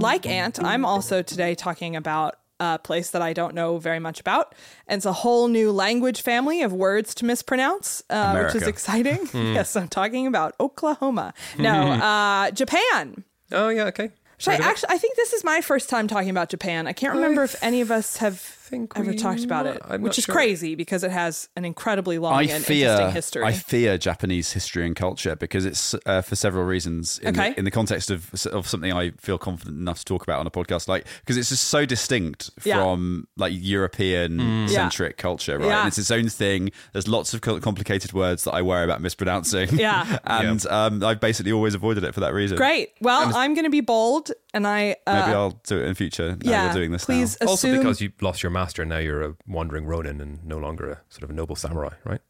Like 0.00 0.26
Ant, 0.26 0.62
I'm 0.62 0.84
also 0.84 1.22
today 1.22 1.56
talking 1.56 1.96
about 1.96 2.36
a 2.60 2.78
place 2.78 3.10
that 3.10 3.22
I 3.22 3.32
don't 3.32 3.54
know 3.54 3.78
very 3.78 3.98
much 3.98 4.20
about. 4.20 4.54
And 4.86 4.98
it's 4.98 5.06
a 5.06 5.12
whole 5.12 5.48
new 5.48 5.70
language 5.72 6.22
family 6.22 6.62
of 6.62 6.72
words 6.72 7.14
to 7.16 7.24
mispronounce, 7.24 8.02
uh, 8.10 8.42
which 8.42 8.54
is 8.54 8.66
exciting. 8.66 9.28
yes, 9.34 9.76
I'm 9.76 9.88
talking 9.88 10.26
about 10.26 10.54
Oklahoma. 10.60 11.34
No, 11.58 11.92
uh, 11.92 12.50
Japan. 12.50 13.24
Oh 13.52 13.68
yeah, 13.68 13.84
okay. 13.84 14.10
Should 14.38 14.50
I 14.50 14.54
Heard 14.54 14.60
of 14.60 14.66
it? 14.66 14.70
actually? 14.70 14.94
I 14.94 14.98
think 14.98 15.16
this 15.16 15.32
is 15.32 15.44
my 15.44 15.60
first 15.60 15.88
time 15.88 16.06
talking 16.06 16.30
about 16.30 16.48
Japan. 16.48 16.86
I 16.86 16.92
can't 16.92 17.14
remember 17.14 17.42
if 17.42 17.60
any 17.62 17.80
of 17.80 17.90
us 17.90 18.18
have 18.18 18.57
think 18.68 18.92
ever 18.96 19.10
we 19.10 19.16
talked 19.16 19.44
about 19.44 19.66
might- 19.66 19.76
it, 19.76 19.82
I'm 19.88 20.02
which 20.02 20.18
is 20.18 20.24
sure. 20.24 20.34
crazy 20.34 20.74
because 20.74 21.02
it 21.04 21.10
has 21.10 21.48
an 21.56 21.64
incredibly 21.64 22.18
long 22.18 22.34
I 22.34 22.42
and 22.42 22.64
fear, 22.64 22.88
interesting 22.90 23.14
history. 23.14 23.44
I 23.44 23.52
fear 23.52 23.98
Japanese 23.98 24.52
history 24.52 24.86
and 24.86 24.94
culture 24.94 25.34
because 25.36 25.64
it's 25.64 25.94
uh, 26.06 26.22
for 26.22 26.36
several 26.36 26.64
reasons. 26.64 27.18
In, 27.18 27.28
Okay. 27.38 27.50
the, 27.52 27.58
in 27.58 27.64
the 27.64 27.70
context 27.70 28.10
of 28.10 28.30
of 28.52 28.68
something 28.68 28.92
I 28.92 29.10
feel 29.18 29.38
confident 29.38 29.78
enough 29.78 29.98
to 30.00 30.04
talk 30.04 30.22
about 30.22 30.40
on 30.40 30.46
a 30.46 30.50
podcast, 30.50 30.88
like 30.88 31.06
because 31.20 31.36
it's 31.36 31.48
just 31.48 31.64
so 31.64 31.84
distinct 31.86 32.50
Yeah. 32.64 32.82
from 32.82 33.26
like 33.36 33.52
European 33.56 34.68
centric 34.68 35.16
culture, 35.16 35.58
right? 35.58 35.66
Yeah. 35.68 35.78
And 35.80 35.88
it's 35.88 35.98
its 35.98 36.10
own 36.10 36.28
thing. 36.28 36.70
There's 36.92 37.08
lots 37.08 37.34
of 37.34 37.40
complicated 37.40 38.12
words 38.12 38.44
that 38.44 38.52
I 38.52 38.62
worry 38.62 38.84
about 38.84 39.00
mispronouncing. 39.00 39.78
Yeah. 39.78 40.18
and 40.24 40.64
um, 40.66 41.02
I've 41.02 41.20
basically 41.20 41.52
always 41.52 41.74
avoided 41.74 42.04
it 42.04 42.14
for 42.14 42.20
that 42.20 42.32
reason. 42.34 42.56
Great. 42.56 42.90
Well, 43.00 43.34
I'm 43.34 43.54
going 43.54 43.64
to 43.64 43.70
be 43.70 43.80
bold, 43.80 44.30
and 44.58 44.66
I 44.66 44.96
uh, 45.06 45.14
Maybe 45.20 45.32
I'll 45.34 45.60
do 45.66 45.78
it 45.78 45.86
in 45.86 45.94
future. 45.94 46.30
Now 46.32 46.50
yeah. 46.50 46.64
you're 46.66 46.74
doing 46.74 46.90
this 46.92 47.04
please 47.04 47.38
now. 47.40 47.46
Also, 47.48 47.74
because 47.76 48.00
you 48.00 48.12
lost 48.20 48.42
your 48.42 48.50
master, 48.50 48.82
and 48.82 48.88
now 48.90 48.98
you're 48.98 49.22
a 49.22 49.36
wandering 49.46 49.86
Ronin 49.86 50.20
and 50.20 50.44
no 50.44 50.58
longer 50.58 50.90
a 50.90 51.00
sort 51.08 51.22
of 51.22 51.30
a 51.30 51.32
noble 51.32 51.56
samurai, 51.56 51.94
right? 52.04 52.20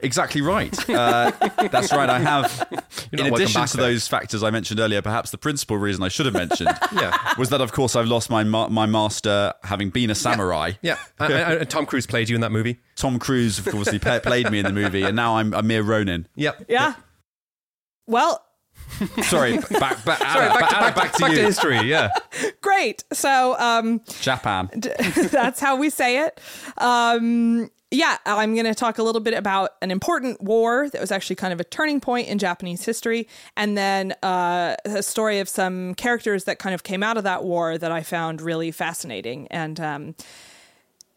Exactly 0.00 0.40
right. 0.40 0.74
Uh, 0.96 1.30
that's 1.70 1.92
right. 1.92 2.08
I 2.08 2.18
have. 2.18 2.66
In 3.12 3.20
addition 3.26 3.66
to 3.66 3.76
there. 3.76 3.86
those 3.88 4.08
factors 4.08 4.42
I 4.42 4.50
mentioned 4.50 4.80
earlier, 4.80 5.02
perhaps 5.02 5.30
the 5.30 5.38
principal 5.38 5.76
reason 5.76 6.02
I 6.02 6.08
should 6.08 6.24
have 6.26 6.34
mentioned 6.34 6.70
Yeah. 6.94 7.14
was 7.38 7.50
that, 7.50 7.60
of 7.60 7.72
course, 7.72 7.94
I've 7.94 8.06
lost 8.06 8.30
my 8.30 8.42
ma- 8.42 8.68
my 8.68 8.86
master 8.86 9.52
having 9.62 9.90
been 9.90 10.08
a 10.10 10.14
samurai. 10.14 10.72
Yeah, 10.82 10.96
and, 11.18 11.32
and- 11.32 11.60
and 11.60 11.70
Tom 11.70 11.84
Cruise 11.86 12.06
played 12.06 12.28
you 12.30 12.34
in 12.34 12.40
that 12.40 12.52
movie. 12.52 12.80
Tom 12.96 13.18
Cruise, 13.18 13.58
of 13.58 13.66
course, 13.66 13.90
he 13.90 13.98
played 13.98 14.50
me 14.50 14.58
in 14.58 14.64
the 14.64 14.72
movie, 14.72 15.02
and 15.02 15.14
now 15.14 15.36
I'm 15.36 15.52
a 15.52 15.62
mere 15.62 15.82
Ronin. 15.82 16.26
Yep. 16.36 16.64
yeah. 16.68 16.94
Well, 18.06 18.42
Sorry, 19.22 19.58
back, 19.58 20.04
back, 20.04 20.18
Sorry, 20.18 20.46
Anna, 20.46 20.54
back, 20.54 20.70
to, 20.70 20.76
Anna, 20.76 20.86
back, 20.86 20.94
back 20.94 21.12
to 21.12 21.20
back 21.20 21.30
to 21.32 21.42
history. 21.42 21.80
Yeah. 21.80 22.10
great. 22.62 23.04
So, 23.12 23.58
um, 23.58 24.00
Japan. 24.20 24.70
that's 25.30 25.60
how 25.60 25.76
we 25.76 25.90
say 25.90 26.24
it. 26.24 26.40
Um, 26.78 27.70
yeah, 27.90 28.18
I'm 28.26 28.54
going 28.54 28.66
to 28.66 28.74
talk 28.74 28.98
a 28.98 29.02
little 29.02 29.20
bit 29.20 29.34
about 29.34 29.72
an 29.80 29.90
important 29.90 30.42
war 30.42 30.88
that 30.90 31.00
was 31.00 31.12
actually 31.12 31.36
kind 31.36 31.52
of 31.52 31.60
a 31.60 31.64
turning 31.64 32.00
point 32.00 32.28
in 32.28 32.38
Japanese 32.38 32.84
history, 32.84 33.28
and 33.56 33.78
then 33.78 34.12
uh, 34.22 34.74
a 34.84 35.02
story 35.02 35.38
of 35.38 35.48
some 35.48 35.94
characters 35.94 36.44
that 36.44 36.58
kind 36.58 36.74
of 36.74 36.82
came 36.82 37.02
out 37.02 37.16
of 37.16 37.24
that 37.24 37.44
war 37.44 37.78
that 37.78 37.92
I 37.92 38.02
found 38.02 38.40
really 38.40 38.72
fascinating. 38.72 39.46
And 39.48 39.78
um, 39.78 40.14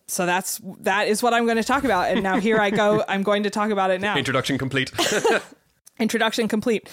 so 0.05 0.25
that's 0.25 0.61
that 0.81 1.07
is 1.07 1.23
what 1.23 1.33
I'm 1.33 1.45
going 1.45 1.57
to 1.57 1.63
talk 1.63 1.83
about. 1.85 2.09
And 2.09 2.21
now 2.21 2.39
here 2.39 2.59
I 2.59 2.69
go. 2.69 3.03
I'm 3.07 3.23
going 3.23 3.43
to 3.43 3.49
talk 3.49 3.71
about 3.71 3.89
it 3.89 3.99
now. 3.99 4.15
Introduction 4.15 4.57
complete. 4.57 4.91
Introduction 5.99 6.47
complete. 6.47 6.87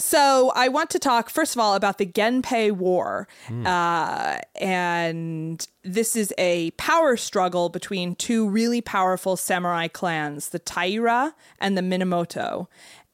So 0.00 0.52
I 0.54 0.68
want 0.68 0.90
to 0.90 1.00
talk 1.00 1.28
first 1.28 1.56
of 1.56 1.60
all 1.60 1.74
about 1.74 1.98
the 1.98 2.06
Genpei 2.06 2.70
War, 2.70 3.26
uh, 3.66 4.38
and 4.54 5.66
this 5.82 6.14
is 6.14 6.32
a 6.38 6.70
power 6.72 7.16
struggle 7.16 7.68
between 7.68 8.14
two 8.14 8.48
really 8.48 8.80
powerful 8.80 9.36
samurai 9.36 9.88
clans, 9.88 10.50
the 10.50 10.60
Taira 10.60 11.34
and 11.60 11.76
the 11.76 11.82
Minamoto. 11.82 12.68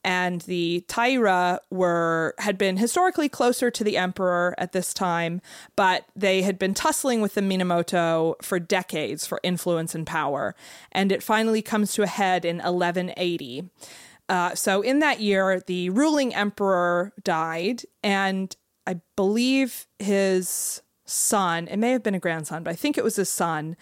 And 0.06 0.42
the 0.42 0.84
Taira 0.86 1.60
were 1.70 2.34
had 2.38 2.58
been 2.58 2.76
historically 2.76 3.30
closer 3.30 3.70
to 3.70 3.82
the 3.82 3.96
emperor 3.96 4.54
at 4.58 4.72
this 4.72 4.92
time, 4.92 5.40
but 5.76 6.04
they 6.14 6.42
had 6.42 6.58
been 6.58 6.74
tussling 6.74 7.22
with 7.22 7.32
the 7.32 7.40
Minamoto 7.40 8.34
for 8.42 8.58
decades 8.60 9.26
for 9.26 9.40
influence 9.42 9.94
and 9.94 10.06
power. 10.06 10.54
And 10.92 11.10
it 11.10 11.22
finally 11.22 11.62
comes 11.62 11.94
to 11.94 12.02
a 12.02 12.06
head 12.06 12.44
in 12.44 12.56
1180. 12.56 13.70
Uh, 14.28 14.54
so 14.54 14.80
in 14.82 15.00
that 15.00 15.20
year, 15.20 15.62
the 15.66 15.90
ruling 15.90 16.34
emperor 16.34 17.12
died, 17.22 17.82
and 18.02 18.54
I 18.86 19.00
believe 19.16 19.86
his 19.98 20.82
son, 21.04 21.68
it 21.68 21.76
may 21.76 21.90
have 21.90 22.02
been 22.02 22.14
a 22.14 22.20
grandson, 22.20 22.62
but 22.62 22.70
I 22.70 22.74
think 22.74 22.96
it 22.96 23.04
was 23.04 23.16
his 23.16 23.28
son, 23.28 23.76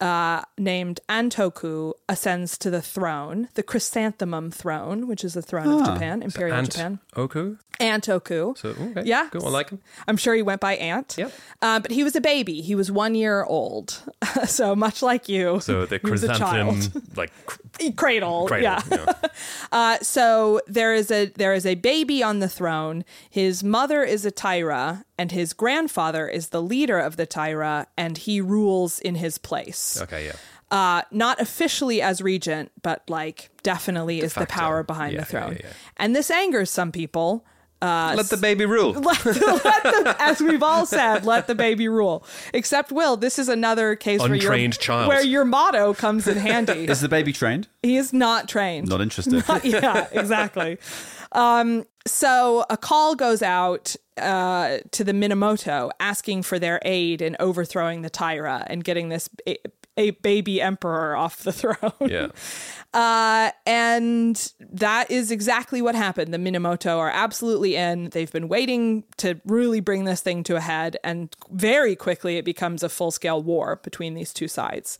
uh, 0.00 0.42
named 0.58 1.00
Antoku, 1.08 1.92
ascends 2.08 2.58
to 2.58 2.70
the 2.70 2.82
throne, 2.82 3.48
the 3.54 3.62
chrysanthemum 3.62 4.50
throne, 4.50 5.06
which 5.06 5.22
is 5.24 5.34
the 5.34 5.42
throne 5.42 5.80
of 5.80 5.86
Japan, 5.86 6.22
Imperial 6.22 6.56
Ant 6.56 6.70
Japan. 6.72 6.98
Oku. 7.16 7.56
Antoku. 7.80 8.56
So 8.56 8.70
okay. 8.70 9.02
Yeah. 9.04 9.28
Go 9.30 9.40
on, 9.40 9.52
like 9.52 9.70
him. 9.70 9.80
I'm 10.06 10.16
sure 10.16 10.34
he 10.34 10.42
went 10.42 10.60
by 10.60 10.76
Ant. 10.76 11.16
Yep. 11.18 11.32
Uh, 11.62 11.80
but 11.80 11.90
he 11.90 12.04
was 12.04 12.14
a 12.16 12.20
baby. 12.20 12.60
He 12.60 12.74
was 12.74 12.90
one 12.90 13.14
year 13.14 13.44
old. 13.44 14.02
so 14.46 14.74
much 14.76 15.02
like 15.02 15.28
you. 15.28 15.60
So 15.60 15.86
the 15.86 15.96
he 15.96 15.98
chrysanthemum, 16.00 16.80
like 17.16 17.32
cradle. 17.96 18.46
cradle. 18.46 18.62
Yeah. 18.62 18.80
know. 18.90 19.06
Uh, 19.72 19.98
so 20.02 20.60
there 20.68 20.94
is 20.94 21.10
a 21.10 21.26
there 21.26 21.52
is 21.52 21.66
a 21.66 21.74
baby 21.74 22.22
on 22.22 22.38
the 22.38 22.48
throne. 22.48 23.04
His 23.28 23.64
mother 23.64 24.04
is 24.04 24.24
a 24.24 24.30
Taira, 24.30 25.04
and 25.18 25.32
his 25.32 25.52
grandfather 25.52 26.28
is 26.28 26.50
the 26.50 26.62
leader 26.62 26.98
of 27.00 27.16
the 27.16 27.26
Taira, 27.26 27.88
and 27.96 28.16
he 28.16 28.40
rules 28.40 29.00
in 29.00 29.16
his 29.16 29.36
place. 29.38 30.00
Okay. 30.00 30.26
Yeah. 30.26 30.36
Uh, 30.70 31.02
not 31.10 31.40
officially 31.40 32.00
as 32.00 32.20
regent, 32.22 32.70
but 32.82 33.02
like 33.08 33.50
definitely 33.64 34.20
is 34.20 34.34
the 34.34 34.46
power 34.46 34.82
behind 34.84 35.12
Yeah, 35.14 35.20
the 35.20 35.26
throne. 35.26 35.52
yeah, 35.52 35.58
yeah, 35.62 35.66
yeah. 35.66 35.72
And 35.96 36.14
this 36.14 36.30
angers 36.30 36.70
some 36.70 36.92
people. 36.92 37.44
Uh, 37.82 38.14
Let 38.16 38.30
the 38.30 38.38
baby 38.38 38.64
rule. 38.64 38.92
let, 38.94 39.24
let 39.26 39.34
the, 39.34 40.16
as 40.18 40.40
we've 40.40 40.62
all 40.62 40.86
said, 40.86 41.26
let 41.26 41.46
the 41.46 41.54
baby 41.54 41.86
rule. 41.86 42.24
Except 42.54 42.90
Will, 42.90 43.16
this 43.18 43.38
is 43.38 43.48
another 43.50 43.94
case 43.94 44.20
where, 44.20 44.28
your, 44.30 44.36
Untrained 44.36 44.78
child. 44.78 45.08
where 45.08 45.22
your 45.22 45.44
motto 45.44 45.92
comes 45.92 46.26
in 46.26 46.38
handy. 46.38 46.86
Is 46.88 47.00
the 47.02 47.08
baby 47.10 47.32
trained? 47.32 47.68
he 47.82 47.96
is 47.96 48.12
not 48.14 48.48
trained. 48.48 48.88
Not 48.88 49.02
interested. 49.02 49.44
yeah, 49.64 50.08
exactly. 50.12 50.78
Um, 51.32 51.84
so 52.06 52.64
a 52.70 52.76
call 52.78 53.16
goes 53.16 53.42
out 53.42 53.96
uh, 54.16 54.78
to 54.92 55.04
the 55.04 55.12
Minamoto 55.12 55.90
asking 56.00 56.44
for 56.44 56.58
their 56.58 56.80
aid 56.84 57.20
in 57.20 57.36
overthrowing 57.40 58.02
the 58.02 58.10
Taira 58.10 58.64
and 58.68 58.82
getting 58.84 59.08
this 59.10 59.28
a, 59.96 60.10
baby 60.10 60.60
emperor 60.60 61.16
off 61.16 61.42
the 61.42 61.52
throne. 61.60 61.92
Yeah. 62.00 62.28
Uh, 62.92 63.50
and 63.66 64.52
that 64.60 65.10
is 65.10 65.30
exactly 65.30 65.82
what 65.82 65.94
happened. 65.94 66.32
The 66.32 66.38
Minamoto 66.38 66.96
are 66.98 67.10
absolutely 67.10 67.76
in. 67.76 68.10
They've 68.10 68.30
been 68.30 68.48
waiting 68.48 69.04
to 69.18 69.40
really 69.44 69.80
bring 69.80 70.04
this 70.04 70.20
thing 70.20 70.44
to 70.44 70.56
a 70.56 70.60
head, 70.60 70.96
and 71.02 71.34
very 71.50 71.96
quickly 71.96 72.36
it 72.36 72.44
becomes 72.44 72.82
a 72.82 72.88
full 72.88 73.10
scale 73.10 73.42
war 73.42 73.80
between 73.82 74.14
these 74.14 74.32
two 74.32 74.48
sides. 74.48 74.98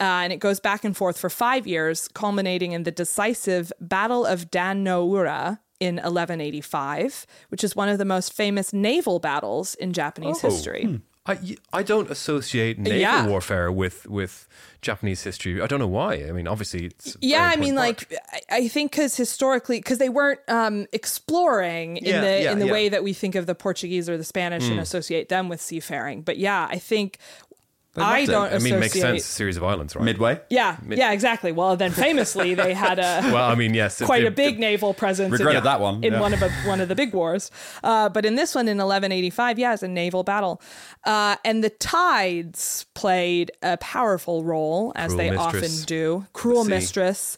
Uh, 0.00 0.22
and 0.22 0.32
it 0.32 0.38
goes 0.38 0.60
back 0.60 0.84
and 0.84 0.96
forth 0.96 1.18
for 1.18 1.28
five 1.28 1.66
years, 1.66 2.08
culminating 2.08 2.72
in 2.72 2.84
the 2.84 2.92
decisive 2.92 3.72
Battle 3.80 4.24
of 4.24 4.50
Dan 4.50 4.84
no 4.84 5.04
Ura 5.04 5.60
in 5.80 5.96
1185, 5.96 7.26
which 7.48 7.62
is 7.64 7.74
one 7.76 7.88
of 7.88 7.98
the 7.98 8.04
most 8.04 8.32
famous 8.32 8.72
naval 8.72 9.18
battles 9.18 9.74
in 9.74 9.92
Japanese 9.92 10.42
Oh. 10.44 10.48
history. 10.50 11.00
I, 11.28 11.56
I 11.72 11.82
don't 11.82 12.10
associate 12.10 12.78
naval 12.78 12.98
Yeah. 13.00 13.26
warfare 13.26 13.70
with, 13.70 14.06
with 14.08 14.48
Japanese 14.80 15.22
history. 15.24 15.60
I 15.60 15.66
don't 15.66 15.78
know 15.78 15.86
why. 15.86 16.14
I 16.26 16.32
mean, 16.32 16.48
obviously, 16.48 16.86
it's 16.86 17.16
Yeah, 17.20 17.42
I 17.42 17.56
mean, 17.56 17.74
important 17.76 18.10
like 18.10 18.20
I 18.50 18.66
think 18.68 18.92
because 18.92 19.16
historically, 19.16 19.78
because 19.78 19.98
they 19.98 20.08
weren't 20.08 20.40
um, 20.48 20.86
exploring 20.92 21.98
in 21.98 22.04
Yeah, 22.06 22.20
the 22.22 22.42
yeah, 22.42 22.52
in 22.52 22.58
the 22.60 22.66
way 22.66 22.88
that 22.88 23.02
we 23.04 23.12
think 23.12 23.34
of 23.34 23.46
the 23.46 23.54
Portuguese 23.54 24.08
or 24.08 24.16
the 24.16 24.24
Spanish 24.24 24.68
and 24.68 24.80
associate 24.80 25.28
them 25.28 25.48
with 25.48 25.60
seafaring. 25.60 26.22
But 26.22 26.38
yeah, 26.38 26.66
I 26.70 26.78
think 26.78 27.18
I 28.00 28.24
don't. 28.26 28.46
I 28.46 28.58
mean, 28.58 28.74
associate. 28.74 28.80
makes 28.80 28.92
sense. 29.00 29.24
Series 29.24 29.56
of 29.56 29.64
islands, 29.64 29.94
right? 29.96 30.04
Midway. 30.04 30.40
Yeah, 30.50 30.76
yeah, 30.88 31.12
exactly. 31.12 31.52
Well, 31.52 31.76
then 31.76 31.90
famously 31.92 32.54
they 32.54 32.74
had 32.74 32.98
a 32.98 33.20
Well, 33.32 33.50
I 33.50 33.54
mean, 33.54 33.74
yes. 33.74 34.00
quite 34.02 34.22
the- 34.22 34.28
a 34.28 34.30
big 34.30 34.58
naval 34.58 34.94
presence. 34.94 35.32
Regretted 35.32 35.58
in, 35.58 35.64
that 35.64 35.80
one, 35.80 36.02
in 36.04 36.12
yeah. 36.14 36.20
one 36.20 36.32
of 36.34 36.42
a, 36.42 36.50
one 36.66 36.80
of 36.80 36.88
the 36.88 36.94
big 36.94 37.12
wars. 37.12 37.50
Uh, 37.82 38.08
but 38.08 38.24
in 38.24 38.34
this 38.34 38.54
one 38.54 38.68
in 38.68 38.76
1185, 38.78 39.58
yeah, 39.58 39.72
it's 39.74 39.82
a 39.82 39.88
naval 39.88 40.22
battle, 40.24 40.60
uh, 41.04 41.36
and 41.44 41.62
the 41.64 41.70
tides 41.70 42.86
played 42.94 43.50
a 43.62 43.76
powerful 43.78 44.44
role 44.44 44.92
as 44.96 45.08
Cruel 45.12 45.18
they 45.18 45.30
mistress. 45.30 45.80
often 45.80 45.84
do. 45.86 46.26
Cruel 46.32 46.64
sea. 46.64 46.70
mistress. 46.70 47.36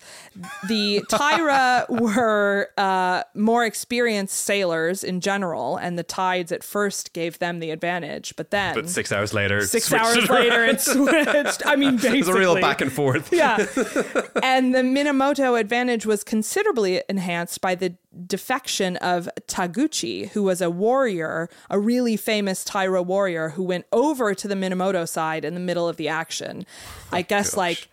The 0.69 1.03
Taira 1.09 1.87
were 1.91 2.69
uh, 2.77 3.23
more 3.35 3.65
experienced 3.65 4.37
sailors 4.37 5.03
in 5.05 5.21
general, 5.21 5.77
and 5.77 5.99
the 5.99 6.03
tides 6.03 6.53
at 6.53 6.63
first 6.65 7.13
gave 7.13 7.39
them 7.39 7.61
the 7.61 7.71
advantage, 7.71 8.35
but 8.37 8.51
then 8.51 8.75
But 8.75 8.89
six 8.89 9.13
hours 9.13 9.33
later, 9.35 9.61
six 9.67 9.87
switched 9.87 10.05
hours 10.05 10.17
it 10.25 10.27
later 10.51 10.65
it 10.65 10.81
switched. 10.81 11.63
I 11.67 11.77
mean, 11.77 11.97
basically, 11.97 12.23
There's 12.23 12.29
a 12.29 12.39
real 12.39 12.61
back 12.61 12.81
and 12.81 12.93
forth. 12.93 13.33
yeah. 13.33 13.57
and 14.43 14.75
the 14.75 14.81
Minamoto 14.83 15.59
advantage 15.59 16.07
was 16.07 16.25
considerably 16.25 17.03
enhanced 17.09 17.61
by 17.61 17.75
the 17.75 17.95
defection 18.27 18.97
of 18.99 19.29
Taguchi, 19.47 20.29
who 20.31 20.43
was 20.43 20.61
a 20.61 20.69
warrior, 20.71 21.49
a 21.71 21.79
really 21.79 22.17
famous 22.17 22.65
Taira 22.65 23.03
warrior 23.03 23.51
who 23.51 23.63
went 23.63 23.87
over 23.93 24.35
to 24.35 24.49
the 24.49 24.55
Minamoto 24.55 25.09
side 25.09 25.45
in 25.45 25.55
the 25.55 25.61
middle 25.61 25.89
of 25.89 25.97
the 25.97 26.09
action. 26.09 26.67
Oh 27.13 27.17
I 27.17 27.23
guess 27.23 27.57
like 27.57 27.89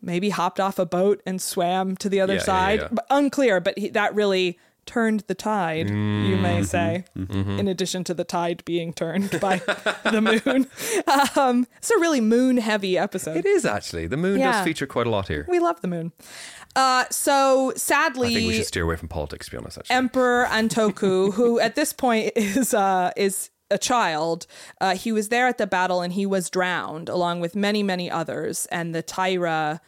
maybe 0.00 0.30
hopped 0.30 0.58
off 0.60 0.78
a 0.78 0.86
boat 0.86 1.22
and 1.24 1.40
swam 1.40 1.96
to 1.96 2.08
the 2.08 2.20
other 2.20 2.34
Yeah, 2.34 2.40
yeah, 2.40 2.44
side. 2.44 2.80
yeah. 2.80 2.88
But 2.90 3.06
unclear, 3.10 3.60
but 3.60 3.78
he, 3.78 3.88
that 3.90 4.14
really 4.14 4.58
turned 4.86 5.20
the 5.28 5.34
tide, 5.34 5.88
you 5.88 5.94
Mm-hmm. 5.94 6.42
may 6.42 6.62
say, 6.62 7.04
in 7.16 7.68
addition 7.68 8.04
to 8.04 8.14
the 8.14 8.24
tide 8.24 8.64
being 8.64 8.92
turned 8.92 9.38
by 9.40 9.58
the 10.04 10.20
moon. 10.20 10.66
Um, 11.36 11.66
it's 11.78 11.90
a 11.90 11.98
really 11.98 12.20
moon 12.20 12.56
heavy 12.56 12.98
episode. 12.98 13.36
It 13.36 13.46
is 13.46 13.64
actually. 13.64 14.06
The 14.06 14.16
moon 14.16 14.40
Yeah. 14.40 14.52
does 14.52 14.64
feature 14.64 14.86
quite 14.86 15.06
a 15.06 15.10
lot 15.10 15.28
here. 15.28 15.46
We 15.48 15.58
love 15.60 15.80
the 15.80 15.88
moon. 15.88 16.12
Uh, 16.74 17.04
so 17.10 17.72
sadly, 17.76 18.28
I 18.30 18.34
think 18.34 18.48
we 18.48 18.54
should 18.54 18.66
steer 18.66 18.84
away 18.84 18.96
from 18.96 19.08
politics, 19.08 19.46
to 19.46 19.52
be 19.52 19.58
honest, 19.58 19.78
actually. 19.78 19.94
Emperor 19.96 20.46
Antoku, 20.50 21.32
who 21.34 21.60
at 21.60 21.74
this 21.74 21.92
point 21.92 22.32
is 22.36 22.72
uh, 22.74 23.10
is 23.16 23.50
a 23.70 23.78
child, 23.78 24.46
uh, 24.80 24.94
he 24.94 25.12
was 25.12 25.28
there 25.30 25.46
at 25.46 25.56
the 25.58 25.66
battle 25.66 26.02
and 26.02 26.12
he 26.12 26.26
was 26.26 26.50
drowned 26.50 27.08
along 27.08 27.40
with 27.40 27.56
many, 27.56 27.82
many 27.82 28.10
others. 28.10 28.66
And 28.66 28.94
the 28.94 29.02
Taira, 29.02 29.80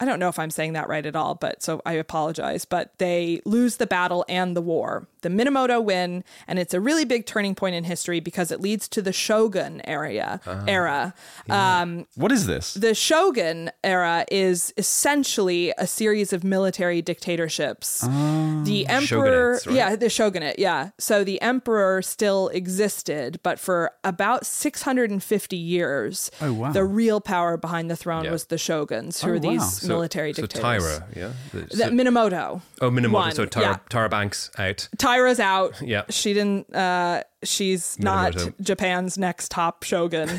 I 0.00 0.04
don't 0.04 0.20
know 0.20 0.28
if 0.28 0.38
I'm 0.38 0.50
saying 0.50 0.74
that 0.74 0.88
right 0.88 1.04
at 1.04 1.16
all, 1.16 1.34
but 1.34 1.62
so 1.62 1.82
I 1.84 1.94
apologize. 1.94 2.64
But 2.64 2.96
they 2.98 3.40
lose 3.44 3.76
the 3.76 3.86
battle 3.86 4.24
and 4.28 4.56
the 4.56 4.62
war. 4.62 5.08
The 5.22 5.28
Minamoto 5.28 5.82
win, 5.82 6.24
and 6.46 6.58
it's 6.58 6.74
a 6.74 6.80
really 6.80 7.04
big 7.04 7.26
turning 7.26 7.54
point 7.54 7.74
in 7.74 7.84
history 7.84 8.20
because 8.20 8.50
it 8.50 8.60
leads 8.60 8.88
to 8.88 9.02
the 9.02 9.12
Shogun 9.12 9.80
area 9.84 10.40
era. 10.66 11.14
Um, 11.50 12.06
What 12.14 12.32
is 12.32 12.46
this? 12.46 12.74
the 12.74 12.94
Shogun 12.94 13.70
era 13.82 14.24
is 14.30 14.72
essentially 14.76 15.72
a 15.78 15.86
series 15.86 16.32
of 16.32 16.44
military 16.44 17.02
dictatorships. 17.02 18.00
the 18.00 18.86
emperor, 18.88 19.60
right? 19.66 19.74
yeah, 19.74 19.96
the 19.96 20.08
shogunate, 20.10 20.58
yeah. 20.58 20.90
So 20.98 21.24
the 21.24 21.40
emperor 21.40 22.02
still 22.02 22.48
existed, 22.48 23.40
but 23.42 23.58
for 23.58 23.92
about 24.04 24.44
650 24.46 25.56
years, 25.56 26.30
Oh, 26.40 26.52
wow. 26.52 26.72
the 26.72 26.84
real 26.84 27.20
power 27.20 27.56
behind 27.56 27.90
the 27.90 27.96
throne 27.96 28.24
Yeah. 28.24 28.32
was 28.32 28.44
the 28.46 28.58
shoguns, 28.58 29.22
who 29.22 29.30
Oh, 29.30 29.34
are 29.34 29.38
these 29.38 29.82
wow. 29.82 29.88
Military 29.88 30.32
so 30.32 30.42
dictators. 30.42 30.82
Taira, 30.82 31.06
yeah. 31.16 31.30
The- 31.52 31.76
so- 31.76 31.90
Minamoto. 31.90 32.60
oh, 32.80 32.90
Minamoto. 32.90 33.12
won, 33.12 33.32
So 33.34 33.46
Taira, 33.46 33.68
yeah. 33.68 33.78
Tyra 33.90 34.10
Banks 34.10 34.50
out. 34.58 34.88
Tyra's 35.08 35.40
out. 35.40 35.80
Yeah. 35.80 36.02
She 36.10 36.34
didn't 36.34 36.74
uh 36.74 37.22
she's 37.42 37.98
not 37.98 38.34
Japan's 38.60 39.16
next 39.16 39.50
top 39.50 39.82
shogun. 39.82 40.28
um, 40.30 40.36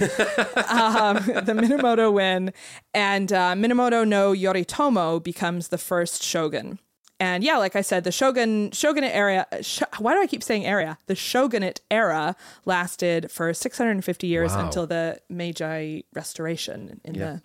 the 1.47 1.53
Minamoto 1.55 2.11
win 2.13 2.53
and 2.93 3.31
uh, 3.33 3.53
Minamoto 3.53 4.07
no 4.07 4.31
Yoritomo 4.33 5.23
becomes 5.23 5.69
the 5.69 5.77
first 5.77 6.21
shogun. 6.23 6.77
And 7.21 7.43
yeah, 7.43 7.57
like 7.57 7.75
I 7.75 7.81
said, 7.81 8.05
the 8.05 8.11
shogun 8.13 8.71
shogunate 8.71 9.13
area. 9.13 9.45
Sh- 9.61 9.81
why 9.97 10.13
do 10.13 10.21
I 10.21 10.27
keep 10.27 10.41
saying 10.43 10.65
area? 10.65 10.97
The 11.07 11.15
shogunate 11.15 11.81
era 11.91 12.35
lasted 12.65 13.29
for 13.31 13.53
650 13.53 14.27
years 14.27 14.51
Wow. 14.53 14.65
until 14.65 14.87
the 14.87 15.19
Meiji 15.29 16.05
Restoration. 16.13 17.01
In 17.03 17.13
the 17.19 17.41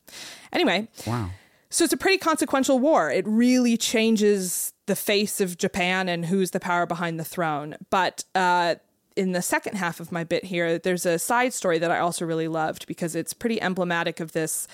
anyway, 0.52 0.86
Wow. 1.06 1.30
so 1.70 1.82
it's 1.84 1.92
a 1.92 1.96
pretty 1.96 2.18
consequential 2.18 2.78
war. 2.78 3.10
It 3.10 3.24
really 3.26 3.76
changes 3.76 4.73
the 4.86 4.96
face 4.96 5.40
of 5.40 5.56
Japan 5.56 6.08
and 6.08 6.26
who's 6.26 6.50
the 6.50 6.60
power 6.60 6.86
behind 6.86 7.18
the 7.18 7.24
throne. 7.24 7.76
But 7.90 8.24
uh, 8.34 8.76
in 9.16 9.32
the 9.32 9.42
second 9.42 9.76
half 9.76 10.00
of 10.00 10.12
my 10.12 10.24
bit 10.24 10.44
here, 10.44 10.78
there's 10.78 11.06
a 11.06 11.18
side 11.18 11.52
story 11.52 11.78
that 11.78 11.90
I 11.90 11.98
also 11.98 12.24
really 12.24 12.48
loved 12.48 12.86
because 12.86 13.14
it's 13.14 13.32
pretty 13.32 13.60
emblematic 13.60 14.20
of 14.20 14.32
this. 14.32 14.66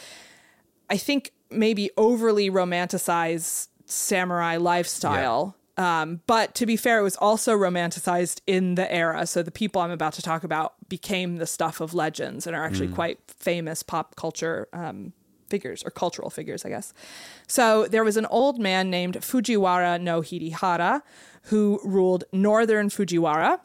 I 0.89 0.97
think 0.97 1.33
maybe 1.51 1.91
overly 1.97 2.51
romanticized 2.51 3.69
samurai 3.85 4.57
lifestyle. 4.57 5.57
Um, 5.77 6.21
but 6.27 6.55
to 6.57 6.67
be 6.67 6.77
fair, 6.77 6.99
it 6.99 7.03
was 7.03 7.17
also 7.17 7.57
romanticized 7.57 8.41
in 8.47 8.75
the 8.75 8.93
era. 8.93 9.27
So 9.27 9.43
the 9.43 9.51
people 9.51 9.81
I'm 9.81 9.91
about 9.91 10.13
to 10.15 10.23
talk 10.23 10.45
about 10.45 10.75
became 10.89 11.37
the 11.37 11.47
stuff 11.47 11.81
of 11.81 11.95
legends 11.95 12.47
and 12.47 12.55
are 12.55 12.65
actually 12.65 12.89
quite 12.89 13.19
famous 13.29 13.83
pop 13.83 14.15
culture 14.17 14.69
um, 14.73 15.13
figures 15.51 15.83
or 15.85 15.91
cultural 15.91 16.31
figures, 16.31 16.65
I 16.65 16.71
guess. 16.71 16.95
So 17.47 17.87
there 17.87 18.05
was 18.05 18.17
an 18.17 18.27
old 18.27 18.59
man 18.59 18.89
named 18.91 19.17
Fujiwara 19.17 20.01
no 20.01 20.23
Hidehira 20.23 21.03
who 21.45 21.81
ruled 21.85 22.25
northern 22.33 22.89
Fujiwara. 22.89 23.61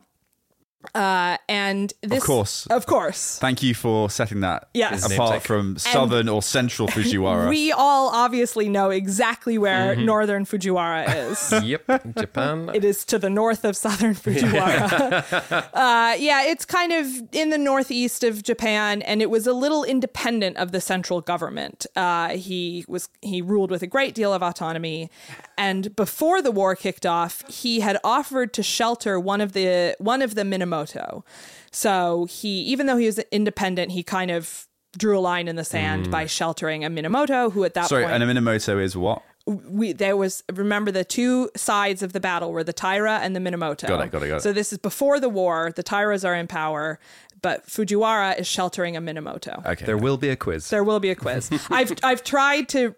Uh, 0.93 1.37
and 1.49 1.93
this, 2.01 2.23
course. 2.23 2.65
of 2.67 2.85
course, 2.85 3.37
Thank 3.39 3.63
you 3.63 3.73
for 3.73 4.09
setting 4.09 4.41
that 4.41 4.67
Yes. 4.73 5.05
Apart 5.05 5.29
namesake. 5.31 5.47
from 5.47 5.77
southern 5.77 6.29
or 6.29 6.41
central 6.41 6.87
Fujiwara. 6.95 7.49
we 7.49 7.71
all 7.71 8.09
obviously 8.09 8.69
know 8.69 8.89
exactly 8.91 9.57
where 9.57 9.95
northern 9.95 10.45
Fujiwara 10.45 11.31
is. 11.31 11.53
Yep, 11.65 12.15
Japan. 12.17 12.69
It 12.73 12.83
is 12.85 13.03
to 13.05 13.17
the 13.17 13.29
north 13.29 13.65
of 13.65 13.75
southern 13.75 14.13
Fujiwara. 14.13 15.69
uh, 15.73 16.15
yeah, 16.19 16.43
it's 16.43 16.65
kind 16.65 16.91
of 16.91 17.07
in 17.31 17.49
the 17.49 17.57
northeast 17.57 18.23
of 18.23 18.43
Japan, 18.43 19.01
and 19.01 19.21
it 19.21 19.29
was 19.29 19.47
a 19.47 19.53
little 19.53 19.83
independent 19.83 20.57
of 20.57 20.71
the 20.71 20.81
central 20.81 21.21
government. 21.21 21.85
Uh, 21.95 22.29
he 22.29 22.85
was 22.87 23.09
he 23.21 23.41
ruled 23.41 23.71
with 23.71 23.81
a 23.81 23.87
great 23.87 24.13
deal 24.13 24.33
of 24.33 24.43
autonomy, 24.43 25.09
and 25.57 25.95
before 25.95 26.41
the 26.41 26.51
war 26.51 26.75
kicked 26.75 27.05
off, 27.05 27.43
he 27.49 27.79
had 27.79 27.97
offered 28.03 28.53
to 28.53 28.63
shelter 28.63 29.19
one 29.19 29.41
of 29.41 29.53
the 29.53 29.95
one 29.99 30.21
of 30.21 30.35
the 30.35 30.45
Minamoto. 30.75 31.23
So 31.71 32.25
he, 32.29 32.61
even 32.61 32.87
though 32.87 32.97
he 32.97 33.05
was 33.05 33.19
independent, 33.31 33.91
he 33.91 34.03
kind 34.03 34.31
of 34.31 34.67
drew 34.97 35.17
a 35.17 35.19
line 35.19 35.47
in 35.47 35.55
the 35.55 35.65
sand 35.65 36.07
mm. 36.07 36.11
by 36.11 36.25
sheltering 36.25 36.85
a 36.85 36.89
Minamoto, 36.89 37.51
who 37.51 37.63
at 37.63 37.73
that 37.73 37.81
point. 37.81 37.89
Sorry, 37.89 38.03
point 38.03 38.21
and 38.21 38.23
a 38.23 38.27
Minamoto 38.27 38.81
is 38.81 38.95
what? 38.95 39.21
we 39.47 39.93
there 39.93 40.17
was 40.17 40.43
remember 40.51 40.91
the 40.91 41.05
two 41.05 41.51
sides 41.55 42.01
of 42.01 42.13
the 42.13 42.19
battle 42.19 42.51
were 42.51 42.63
the 42.63 42.73
Taira 42.73 43.19
and 43.19 43.35
the 43.35 43.39
Minamoto. 43.39 43.87
Got 43.87 44.05
it, 44.05 44.11
got 44.11 44.23
it, 44.23 44.27
got 44.27 44.37
it. 44.37 44.41
So 44.41 44.51
this 44.51 44.71
is 44.71 44.79
before 44.79 45.19
the 45.19 45.29
war. 45.29 45.71
The 45.75 45.83
Tairas 45.83 46.27
are 46.27 46.33
in 46.33 46.47
power, 46.47 46.99
but 47.41 47.67
Fujiwara 47.67 48.39
is 48.39 48.47
sheltering 48.47 48.97
a 48.97 49.01
Minamoto. 49.01 49.63
Okay. 49.65 49.85
There 49.85 49.97
will 49.97 50.17
be 50.17 50.29
a 50.29 50.35
quiz. 50.35 50.69
There 50.69 50.83
will 50.83 50.99
be 50.99 51.11
a 51.11 51.15
quiz. 51.15 51.51
I've 51.69 51.93
I've 52.01 52.23
tried 52.23 52.69
to 52.69 52.95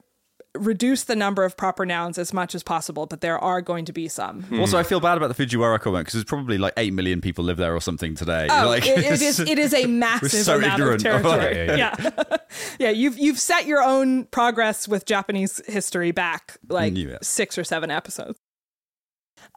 reduce 0.58 1.03
the 1.03 1.16
number 1.16 1.43
of 1.43 1.58
proper 1.58 1.86
nouns 1.86 2.18
as 2.18 2.34
much 2.34 2.55
as 2.55 2.64
possible, 2.64 3.05
but 3.05 3.22
there 3.22 3.38
are 3.39 3.62
going 3.62 3.86
to 3.86 3.93
be 3.93 4.08
some. 4.08 4.43
Hmm. 4.43 4.60
Also, 4.60 4.78
I 4.78 4.84
feel 4.84 4.99
bad 4.99 5.18
about 5.18 5.36
the 5.36 5.45
Fujiwara 5.45 5.80
comment 5.80 6.05
because 6.05 6.14
there's 6.14 6.26
probably 6.26 6.58
like 6.58 6.74
8 6.78 6.93
million 6.93 7.22
people 7.22 7.43
live 7.43 7.58
there 7.58 7.76
or 7.76 7.82
something 7.82 8.16
today. 8.16 8.47
Oh, 8.49 8.68
like, 8.68 8.86
it, 8.86 8.99
it 8.99 9.22
is 9.22 9.39
it 9.39 9.60
is 9.60 9.74
a 9.74 9.86
massive 9.88 10.32
so 10.32 10.58
amount 10.58 10.80
ignorant. 10.80 11.05
of 11.05 11.22
territory. 11.24 11.66
Yeah, 11.78 11.95
yeah, 11.99 12.38
yeah. 12.80 12.89
You've 12.89 13.18
you've 13.18 13.39
set 13.39 13.66
your 13.66 13.82
own 13.84 14.26
progress 14.26 14.88
with 14.88 15.05
Japanese 15.05 15.62
history 15.68 16.12
back 16.12 16.58
like 16.68 16.93
mm, 16.93 16.97
Knew 16.97 17.10
it. 17.10 17.26
six 17.26 17.58
or 17.58 17.64
seven 17.64 17.91
episodes. 17.91 18.39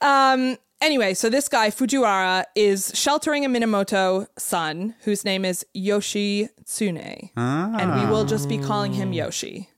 Um. 0.02 0.56
Anyway, 0.82 1.12
so 1.12 1.28
this 1.28 1.46
guy 1.46 1.68
Fujiwara 1.68 2.44
is 2.54 2.90
sheltering 2.94 3.44
a 3.44 3.50
Minamoto 3.50 4.26
son 4.38 4.94
whose 5.02 5.26
name 5.26 5.44
is 5.44 5.66
Yoshi 5.74 6.48
Tsune, 6.64 7.30
and 7.36 8.00
we 8.00 8.06
will 8.10 8.24
just 8.24 8.48
be 8.48 8.56
calling 8.56 8.94
him 8.94 9.10
ah. 9.10 9.12
Yoshi 9.12 9.68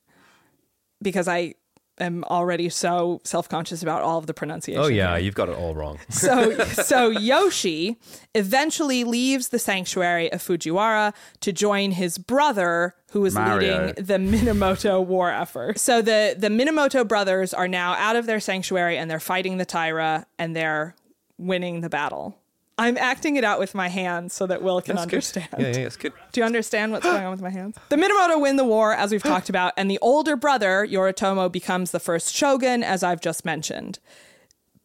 because 1.03 1.29
I 1.29 1.55
am 1.99 2.25
already 2.25 2.69
so 2.71 3.21
self 3.23 3.49
conscious 3.49 3.83
about 3.83 4.03
all 4.03 4.19
of 4.19 4.27
the 4.27 4.33
pronunciation. 4.35 4.83
oh 4.83 4.87
yeah, 4.89 5.17
you've 5.19 5.35
got 5.35 5.49
it 5.51 5.57
all 5.57 5.75
wrong. 5.75 5.99
So, 6.09 6.59
so 6.65 7.11
Yoshi 7.11 7.99
eventually 8.35 9.05
leaves 9.05 9.49
the 9.49 9.59
sanctuary 9.59 10.33
of 10.33 10.41
Fujiwara 10.43 11.13
to 11.41 11.53
join 11.53 11.93
his 11.93 12.17
brother, 12.19 12.95
who 13.11 13.25
is 13.27 13.35
Mario. 13.35 13.87
leading 13.89 14.05
the 14.05 14.15
Minamoto 14.15 15.05
war 15.05 15.31
effort. 15.31 15.79
So 15.79 16.01
the 16.01 16.35
the 16.39 16.49
Minamoto 16.49 17.07
brothers 17.07 17.53
are 17.53 17.69
now 17.69 17.93
out 17.95 18.17
of 18.17 18.27
their 18.27 18.41
sanctuary 18.41 18.97
and 18.97 19.11
they're 19.11 19.21
fighting 19.21 19.59
the 19.59 19.67
Taira 19.67 20.27
and 20.39 20.57
they're 20.57 20.95
winning 21.39 21.81
the 21.83 21.91
battle. 21.91 22.39
I'm 22.83 22.97
acting 22.99 23.37
it 23.37 23.45
out 23.45 23.59
with 23.59 23.74
my 23.74 23.89
hands 23.89 24.33
so 24.35 24.47
that 24.47 24.62
Will 24.62 24.80
can 24.80 24.97
That's 24.97 25.07
good. 25.07 25.14
understand. 25.16 25.49
Yeah, 25.59 25.66
yeah, 25.68 25.87
it's 25.87 25.97
good. 25.97 26.12
Do 26.33 26.41
you 26.41 26.45
understand 26.45 26.93
what's 26.93 27.05
going 27.05 27.22
on 27.24 27.30
with 27.30 27.41
my 27.43 27.51
hands? 27.51 27.76
The 27.89 27.97
Minamoto 27.97 28.41
win 28.41 28.57
the 28.57 28.64
war, 28.64 28.93
as 28.93 29.11
we've 29.12 29.22
talked 29.22 29.49
about, 29.49 29.72
and 29.76 29.91
the 29.91 29.99
older 30.01 30.37
brother, 30.37 30.87
Yoritomo, 30.87 31.51
becomes 31.51 31.91
the 31.91 32.01
first 32.01 32.35
shogun, 32.35 32.83
as 32.83 33.03
I've 33.03 33.20
just 33.20 33.45
mentioned. 33.45 33.99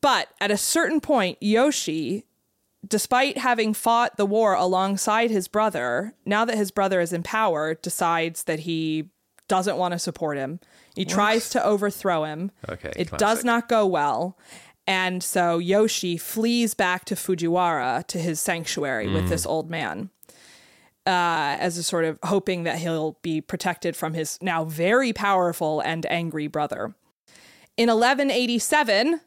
But 0.01 0.29
at 0.39 0.51
a 0.51 0.57
certain 0.57 1.01
point, 1.01 1.37
Yoshi, 1.41 2.25
despite 2.87 3.37
having 3.39 3.73
fought 3.73 4.17
the 4.17 4.25
war 4.25 4.53
alongside 4.53 5.31
his 5.31 5.47
brother, 5.47 6.13
now 6.25 6.45
that 6.45 6.57
his 6.57 6.71
brother 6.71 7.01
is 7.01 7.11
in 7.11 7.23
power, 7.23 7.73
decides 7.73 8.43
that 8.43 8.59
he 8.61 9.09
doesn't 9.47 9.77
want 9.77 9.93
to 9.93 9.99
support 9.99 10.37
him. 10.37 10.59
He 10.95 11.05
tries 11.05 11.49
to 11.51 11.63
overthrow 11.63 12.23
him. 12.25 12.51
Okay, 12.67 12.91
It 12.95 13.11
does 13.17 13.43
not 13.43 13.69
go 13.69 13.85
well. 13.85 14.37
And 14.87 15.21
so 15.21 15.57
Yoshi 15.59 16.15
flees 16.17 16.73
back 16.73 17.03
to 17.05 17.15
Fujiwara 17.15 18.07
to 18.07 18.17
his 18.19 18.39
sanctuary 18.39 19.07
with 19.13 19.27
this 19.27 19.45
old 19.45 19.69
man 19.69 20.09
uh, 21.05 21.59
as 21.59 21.77
a 21.77 21.83
sort 21.83 22.05
of 22.05 22.17
hoping 22.23 22.63
that 22.63 22.77
he'll 22.79 23.17
be 23.21 23.41
protected 23.41 23.97
from 23.97 24.13
his 24.13 24.37
now 24.41 24.63
very 24.63 25.11
powerful 25.11 25.81
and 25.81 26.05
angry 26.05 26.47
brother. 26.47 26.95
In 27.75 27.89
1187, 27.89 29.19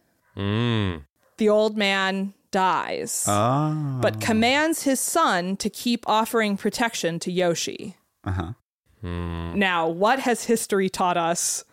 the 1.37 1.49
old 1.49 1.77
man 1.77 2.33
dies, 2.51 3.27
Ah. 3.29 3.99
but 4.01 4.21
commands 4.21 4.83
his 4.85 4.99
son 4.99 5.57
to 5.59 5.69
keep 5.71 6.09
offering 6.09 6.57
protection 6.57 7.19
to 7.21 7.31
Yoshi. 7.31 7.97
Uh-huh. 8.25 8.53
Now, 9.03 9.89
what 9.89 10.21
has 10.21 10.45
history 10.45 10.89
taught 10.89 11.17
us 11.17 11.65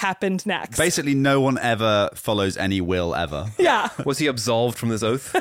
happened 0.00 0.44
next? 0.46 0.78
Basically, 0.78 1.14
no 1.14 1.40
one 1.40 1.58
ever 1.58 2.10
follows 2.14 2.56
any 2.56 2.80
will 2.80 3.14
ever. 3.14 3.50
yeah. 3.58 3.90
Was 4.04 4.18
he 4.18 4.26
absolved 4.26 4.78
from 4.78 4.88
this 4.88 5.02
oath? 5.02 5.34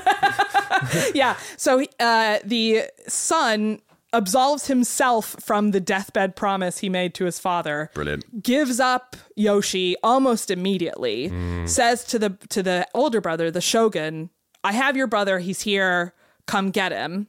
yeah. 1.16 1.36
So 1.58 1.84
uh, 2.00 2.40
the 2.44 2.84
son 3.08 3.82
absolves 4.12 4.68
himself 4.68 5.36
from 5.40 5.72
the 5.72 5.80
deathbed 5.80 6.36
promise 6.36 6.80
he 6.80 6.90
made 6.90 7.14
to 7.16 7.26
his 7.26 7.40
father. 7.40 7.90
Brilliant. 7.94 8.44
Gives 8.44 8.80
up 8.80 9.16
Yoshi 9.36 9.96
almost 10.04 10.52
immediately. 10.52 11.32
Says 11.66 12.04
to 12.06 12.20
the 12.20 12.30
to 12.50 12.62
the 12.64 12.88
older 12.94 13.22
brother, 13.22 13.52
the 13.52 13.62
shogun, 13.62 14.30
"I 14.64 14.74
have 14.74 14.98
your 14.98 15.08
brother. 15.08 15.40
He's 15.40 15.62
here. 15.62 16.14
Come 16.46 16.72
get 16.72 16.92
him." 16.92 17.28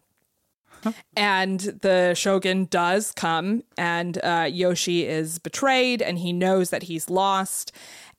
And 1.16 1.60
the 1.60 2.14
shogun 2.14 2.66
does 2.66 3.12
come, 3.12 3.62
and 3.76 4.18
uh, 4.22 4.48
Yoshi 4.50 5.06
is 5.06 5.38
betrayed, 5.38 6.02
and 6.02 6.18
he 6.18 6.32
knows 6.32 6.70
that 6.70 6.84
he's 6.84 7.10
lost. 7.10 7.72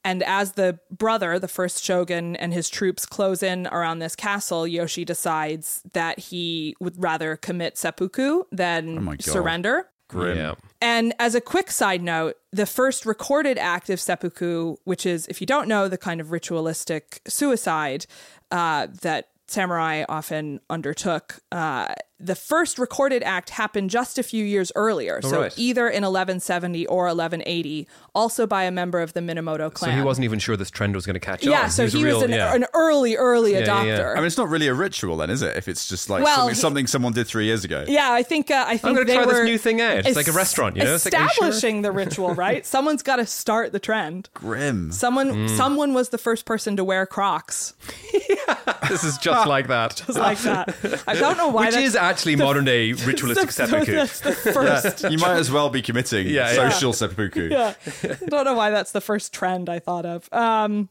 And 0.04 0.24
as 0.24 0.54
the 0.54 0.80
brother, 0.90 1.38
the 1.38 1.48
first 1.48 1.84
shogun, 1.84 2.36
and 2.36 2.54
his 2.54 2.70
troops 2.70 3.06
close 3.06 3.44
in 3.44 3.68
around 3.68 4.00
this 4.00 4.16
castle, 4.16 4.68
Yoshi 4.68 5.06
decides 5.06 5.84
that 5.94 6.18
he 6.20 6.76
would 6.80 7.02
rather 7.02 7.36
commit 7.36 7.78
seppuku 7.78 8.44
than 8.52 9.08
Oh 9.08 9.16
surrender. 9.20 9.88
Grim. 10.08 10.38
Yeah. 10.38 10.56
And 10.82 11.14
as 11.20 11.36
a 11.36 11.42
quick 11.42 11.72
side 11.72 12.02
note, 12.02 12.36
the 12.52 12.66
first 12.66 13.06
recorded 13.06 13.58
act 13.58 13.90
of 13.90 14.00
seppuku, 14.00 14.76
which 14.84 15.06
is, 15.06 15.28
if 15.28 15.40
you 15.40 15.48
don't 15.48 15.68
know, 15.68 15.88
the 15.88 15.98
kind 15.98 16.20
of 16.20 16.32
ritualistic 16.32 17.22
suicide 17.28 18.06
uh, 18.50 18.88
that 19.02 19.30
samurai 19.48 20.04
often 20.10 20.60
undertook, 20.70 21.40
uh, 21.52 21.94
the 22.24 22.36
first 22.36 22.78
recorded 22.78 23.24
act 23.24 23.50
happened 23.52 23.90
just 23.90 24.18
a 24.20 24.24
few 24.24 24.46
years 24.46 24.72
earlier. 24.76 25.22
so 25.22 25.42
right. 25.42 25.54
either 25.58 25.88
in 25.88 26.04
1170 26.04 26.86
or 26.88 27.06
1180, 27.06 27.88
also 28.14 28.46
by 28.46 28.64
a 28.64 28.72
member 28.72 29.00
of 29.02 29.14
the 29.14 29.20
Minamoto 29.20 29.74
clan. 29.74 29.92
So 29.92 29.98
he 29.98 30.04
wasn't 30.04 30.26
even 30.26 30.40
sure 30.40 30.56
this 30.56 30.70
trend 30.72 30.96
was 30.96 31.06
going 31.06 31.16
to 31.16 31.20
catch 31.20 31.42
up. 31.46 31.52
Yeah, 31.52 31.64
on. 31.64 31.70
so 31.72 31.88
he 31.88 32.02
a 32.02 32.06
was, 32.06 32.14
real- 32.16 32.24
an, 32.24 32.32
yeah. 32.32 32.54
an 32.54 32.66
early, 32.74 33.16
early 33.16 33.54
Yeah, 33.54 33.60
yeah, 33.60 33.84
yeah. 33.84 33.98
adopter. 34.00 34.12
I 34.14 34.16
mean, 34.18 34.26
it's 34.26 34.38
not 34.38 34.50
really 34.50 34.68
a 34.68 34.74
ritual 34.74 35.18
then, 35.18 35.30
is 35.30 35.42
it? 35.42 35.58
If 35.58 35.68
it's 35.68 35.88
just 35.88 36.10
like 36.10 36.24
Well, 36.24 36.36
something, 36.36 36.56
he- 36.56 36.60
something 36.62 36.88
someone 36.88 37.14
did 37.14 37.28
three 37.28 37.46
years 37.46 37.64
ago. 37.66 37.86
Yeah, 37.88 38.12
I 38.12 38.24
think 38.24 38.52
uh, 38.52 38.66
I 38.68 38.78
think 38.78 38.96
gonna 38.96 39.06
they 39.06 39.16
try 39.16 39.26
this 39.26 39.34
were 39.34 39.44
new 39.44 39.58
thing 39.58 39.82
out. 39.82 40.06
It's 40.06 40.16
like 40.16 40.28
a 40.28 40.32
restaurant, 40.32 40.76
you 40.78 40.84
know? 40.84 40.96
It's 40.96 41.06
like, 41.06 41.14
you 41.14 41.20
sure? 41.20 41.28
establishing 41.48 41.82
the 41.82 41.92
ritual, 41.92 42.34
right? 42.36 42.66
Someone's 42.72 43.04
got 43.04 43.16
to 43.18 43.26
start 43.26 43.72
the 43.72 43.80
trend. 43.80 44.30
Grim. 44.34 44.92
Someone 44.92 45.32
Mm. 45.32 45.58
someone 45.58 45.94
was 45.94 46.10
the 46.10 46.18
first 46.18 46.46
person 46.46 46.76
to 46.78 46.84
wear 46.84 47.06
Crocs. 47.06 47.74
this 48.90 49.04
is 49.04 49.18
just 49.18 49.48
like 49.56 49.68
that. 49.68 49.96
Just 50.06 50.18
like 50.20 50.38
that. 50.40 50.76
I 51.08 51.16
don't 51.16 51.38
know 51.38 51.48
why 51.50 51.66
Which 51.66 51.76
that's 51.76 51.86
is 51.88 51.96
actually 52.12 52.36
modern 52.36 52.66
day 52.66 52.92
ritualistic 52.94 53.52
seppuku. 53.60 53.92
That's 53.94 54.20
the 54.20 54.32
first. 54.34 55.04
You 55.12 55.18
might 55.18 55.38
as 55.38 55.50
well 55.52 55.70
be 55.70 55.82
committing 55.82 56.28
Yeah, 56.28 56.52
yeah. 56.54 56.70
social 56.70 56.94
seppuku. 56.94 57.50
yeah. 57.52 57.74
I 58.04 58.16
don't 58.28 58.46
know 58.46 58.54
why 58.54 58.70
that's 58.70 58.92
the 58.92 59.02
first 59.02 59.34
trend 59.34 59.70
I 59.70 59.80
thought 59.80 60.06
of. 60.06 60.28
Um 60.32 60.90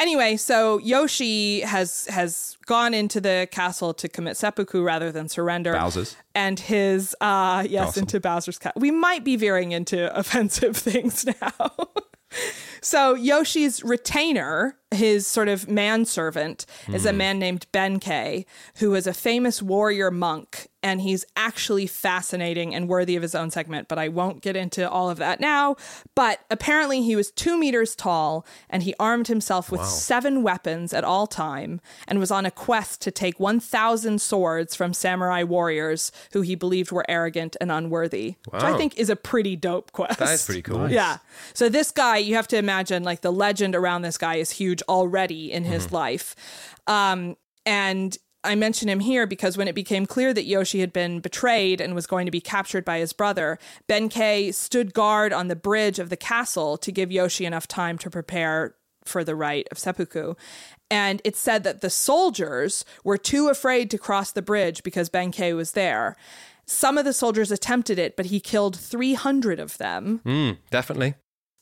anyway, 0.00 0.36
so 0.36 0.78
Yoshi 0.78 1.60
has 1.60 2.06
has 2.06 2.56
gone 2.66 2.92
into 2.94 3.20
the 3.20 3.48
castle 3.50 3.94
to 3.94 4.08
commit 4.08 4.36
seppuku 4.36 4.82
rather 4.82 5.10
than 5.12 5.28
surrender. 5.28 5.72
Bowser's. 5.72 6.16
And 6.34 6.58
his 6.60 7.14
uh 7.20 7.64
yes, 7.68 7.86
Castle. 7.86 8.00
into 8.02 8.20
Bowser's 8.20 8.58
castle. 8.58 8.80
We 8.80 8.90
might 8.90 9.24
be 9.24 9.36
veering 9.36 9.72
into 9.72 10.14
offensive 10.18 10.76
things 10.76 11.24
now. 11.40 11.70
So 12.80 13.14
Yoshi's 13.14 13.82
retainer, 13.84 14.76
his 14.94 15.26
sort 15.26 15.48
of 15.48 15.68
manservant, 15.68 16.66
is 16.88 17.06
a 17.06 17.10
hmm. 17.10 17.18
man 17.18 17.38
named 17.38 17.66
Benkei, 17.72 18.46
who 18.76 18.94
is 18.94 19.06
a 19.06 19.14
famous 19.14 19.62
warrior 19.62 20.10
monk, 20.10 20.68
and 20.82 21.00
he's 21.00 21.24
actually 21.34 21.86
fascinating 21.86 22.74
and 22.74 22.88
worthy 22.88 23.16
of 23.16 23.22
his 23.22 23.34
own 23.34 23.50
segment. 23.50 23.88
But 23.88 23.98
I 23.98 24.08
won't 24.08 24.42
get 24.42 24.54
into 24.54 24.88
all 24.88 25.08
of 25.08 25.16
that 25.18 25.40
now. 25.40 25.76
But 26.14 26.40
apparently, 26.50 27.02
he 27.02 27.16
was 27.16 27.30
two 27.30 27.56
meters 27.56 27.96
tall, 27.96 28.46
and 28.68 28.82
he 28.82 28.94
armed 29.00 29.28
himself 29.28 29.72
with 29.72 29.84
seven 29.84 30.42
weapons 30.42 30.92
at 30.92 31.04
all 31.04 31.26
time, 31.26 31.80
and 32.06 32.18
was 32.18 32.30
on 32.30 32.44
a 32.44 32.50
quest 32.50 33.00
to 33.02 33.10
take 33.10 33.40
one 33.40 33.60
thousand 33.60 34.20
swords 34.20 34.74
from 34.74 34.92
samurai 34.92 35.42
warriors 35.42 36.12
who 36.32 36.42
he 36.42 36.54
believed 36.54 36.92
were 36.92 37.04
arrogant 37.08 37.56
and 37.60 37.72
unworthy, 37.72 38.36
which 38.50 38.62
I 38.62 38.76
think 38.76 38.98
is 38.98 39.08
a 39.10 39.16
pretty 39.16 39.56
dope 39.56 39.92
quest. 39.92 40.18
That 40.18 40.30
is 40.30 40.44
pretty 40.44 40.62
cool. 40.62 40.84
Yeah. 40.94 41.18
So 41.54 41.68
this 41.68 41.90
guy, 41.90 42.18
you 42.18 42.36
have 42.36 42.46
to 42.48 42.56
imagine 42.56 43.02
like 43.02 43.22
the 43.22 43.32
legend 43.32 43.74
around 43.74 44.02
this 44.02 44.18
guy 44.18 44.36
is 44.36 44.52
huge 44.52 44.82
already 44.88 45.52
in 45.52 45.64
his 45.64 45.86
Mm-hmm. 45.86 45.94
life. 45.94 46.36
Um, 46.86 47.36
and 47.66 48.16
I 48.42 48.54
mention 48.54 48.88
him 48.90 49.00
here 49.00 49.26
because 49.26 49.56
when 49.56 49.68
it 49.68 49.74
became 49.74 50.04
clear 50.04 50.34
that 50.34 50.44
Yoshi 50.44 50.80
had 50.80 50.92
been 50.92 51.20
betrayed 51.20 51.80
and 51.80 51.94
was 51.94 52.06
going 52.06 52.26
to 52.26 52.30
be 52.30 52.40
captured 52.42 52.84
by 52.84 52.98
his 52.98 53.12
brother, 53.14 53.58
Benkei 53.88 54.52
stood 54.52 54.92
guard 54.92 55.32
on 55.32 55.48
the 55.48 55.56
bridge 55.56 55.98
of 55.98 56.10
the 56.10 56.16
castle 56.16 56.76
to 56.78 56.92
give 56.92 57.10
Yoshi 57.10 57.46
enough 57.46 57.66
time 57.66 57.96
to 57.98 58.10
prepare 58.10 58.74
for 59.06 59.24
the 59.24 59.34
rite 59.34 59.66
of 59.70 59.78
seppuku. 59.78 60.34
And 60.90 61.20
it 61.24 61.36
said 61.36 61.64
that 61.64 61.80
the 61.80 61.90
soldiers 61.90 62.84
were 63.02 63.18
too 63.18 63.48
afraid 63.48 63.90
to 63.90 63.98
cross 63.98 64.30
the 64.32 64.42
bridge 64.42 64.82
because 64.82 65.08
Benkei 65.10 65.56
was 65.56 65.72
there. 65.72 66.14
Some 66.66 66.96
of 66.96 67.04
the 67.04 67.12
soldiers 67.12 67.50
attempted 67.50 67.98
it, 67.98 68.16
but 68.16 68.26
he 68.26 68.40
killed 68.40 68.76
300 68.78 69.58
of 69.60 69.76
them. 69.78 70.20
Mm, 70.24 70.58
definitely. 70.70 71.14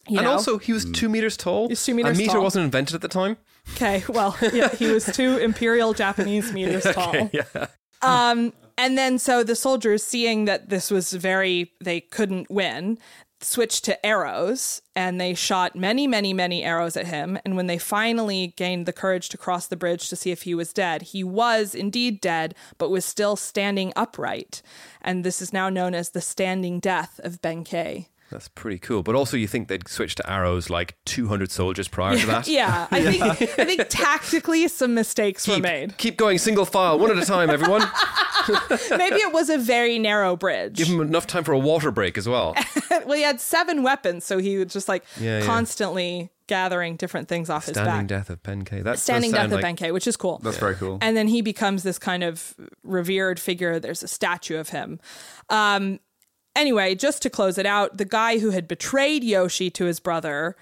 You 0.08 0.18
and 0.18 0.26
know? 0.26 0.32
also, 0.32 0.58
he 0.58 0.72
was 0.72 0.84
two 0.84 1.08
meters 1.08 1.36
tall. 1.36 1.68
He's 1.68 1.84
two 1.84 1.94
meters 1.94 2.16
A 2.16 2.18
meter 2.18 2.32
tall. 2.32 2.42
wasn't 2.42 2.64
invented 2.64 2.94
at 2.94 3.00
the 3.02 3.08
time. 3.08 3.36
Okay, 3.74 4.02
well, 4.08 4.36
yeah, 4.52 4.74
he 4.74 4.90
was 4.90 5.06
two 5.06 5.38
imperial 5.38 5.94
Japanese 5.94 6.52
meters 6.52 6.84
tall. 6.84 7.30
Yeah. 7.32 7.66
Um, 8.02 8.52
and 8.76 8.98
then 8.98 9.18
so 9.18 9.44
the 9.44 9.54
soldiers, 9.54 10.02
seeing 10.02 10.46
that 10.46 10.68
this 10.70 10.90
was 10.90 11.12
very, 11.12 11.72
they 11.80 12.00
couldn't 12.00 12.50
win, 12.50 12.98
switched 13.44 13.84
to 13.84 14.06
arrows 14.06 14.82
and 14.94 15.20
they 15.20 15.34
shot 15.34 15.76
many, 15.76 16.06
many, 16.06 16.32
many 16.32 16.62
arrows 16.62 16.96
at 16.96 17.06
him. 17.06 17.38
And 17.44 17.56
when 17.56 17.66
they 17.66 17.78
finally 17.78 18.54
gained 18.56 18.86
the 18.86 18.92
courage 18.92 19.28
to 19.30 19.38
cross 19.38 19.66
the 19.66 19.76
bridge 19.76 20.08
to 20.08 20.16
see 20.16 20.30
if 20.30 20.42
he 20.42 20.54
was 20.54 20.72
dead, 20.72 21.02
he 21.02 21.22
was 21.24 21.74
indeed 21.74 22.20
dead, 22.20 22.54
but 22.78 22.90
was 22.90 23.04
still 23.04 23.36
standing 23.36 23.92
upright. 23.96 24.62
And 25.00 25.24
this 25.24 25.42
is 25.42 25.52
now 25.52 25.68
known 25.68 25.94
as 25.94 26.10
the 26.10 26.20
standing 26.20 26.80
death 26.80 27.20
of 27.22 27.40
Benkei. 27.42 28.06
That's 28.32 28.48
pretty 28.48 28.78
cool. 28.78 29.02
But 29.02 29.14
also, 29.14 29.36
you 29.36 29.46
think 29.46 29.68
they'd 29.68 29.86
switch 29.86 30.14
to 30.16 30.30
arrows 30.30 30.68
like 30.70 30.96
200 31.04 31.50
soldiers 31.50 31.86
prior 31.86 32.18
to 32.18 32.26
that? 32.26 32.48
Yeah, 32.48 32.88
I 32.90 33.02
think 33.02 33.22
I 33.22 33.64
think 33.64 33.86
tactically 33.88 34.66
some 34.68 34.94
mistakes 34.94 35.46
were 35.46 35.54
Keep, 35.54 35.62
made. 35.62 35.96
keep 35.98 36.16
going 36.16 36.38
single 36.38 36.64
file, 36.64 36.98
one 36.98 37.10
at 37.10 37.18
a 37.18 37.24
time, 37.26 37.50
everyone. 37.50 37.82
Maybe 38.90 39.16
it 39.16 39.32
was 39.32 39.48
a 39.50 39.58
very 39.58 39.98
narrow 40.00 40.34
bridge. 40.36 40.76
Give 40.76 40.88
him 40.88 41.00
enough 41.00 41.26
time 41.28 41.44
for 41.44 41.52
a 41.52 41.58
water 41.58 41.90
break 41.92 42.18
as 42.18 42.28
well. 42.28 42.56
well, 42.90 43.12
he 43.12 43.22
had 43.22 43.40
seven 43.40 43.82
weapons, 43.84 44.24
so 44.24 44.38
he 44.38 44.58
was 44.58 44.72
just 44.72 44.88
like 44.88 45.04
Yeah, 45.20 45.38
yeah. 45.38 45.44
constantly 45.46 46.30
gathering 46.48 46.96
different 46.96 47.28
things 47.28 47.48
off 47.48 47.66
his 47.66 47.74
back. 47.74 47.84
Standing 47.84 48.06
back. 48.08 48.18
death 48.26 48.30
of 48.30 48.42
Benkei. 48.42 48.82
That 48.82 48.98
Standing 48.98 49.30
death 49.30 49.46
of 49.46 49.60
like, 49.62 49.64
Benkei, 49.64 49.92
which 49.92 50.06
is 50.08 50.16
cool. 50.16 50.40
That's 50.42 50.58
very 50.58 50.74
cool. 50.74 50.98
And 51.00 51.16
then 51.16 51.28
he 51.28 51.40
becomes 51.40 51.82
this 51.84 51.98
kind 51.98 52.24
of 52.24 52.54
revered 52.82 53.38
figure. 53.38 53.78
There's 53.78 54.02
a 54.02 54.08
statue 54.08 54.58
of 54.58 54.70
him. 54.70 54.98
Um, 55.48 56.00
anyway, 56.56 56.94
just 56.94 57.22
to 57.22 57.30
close 57.30 57.58
it 57.58 57.66
out, 57.66 57.98
the 57.98 58.04
guy 58.04 58.38
who 58.38 58.50
had 58.50 58.68
betrayed 58.68 59.24
Yoshi 59.24 59.70
to 59.70 59.84
his 59.84 60.00
brother 60.00 60.56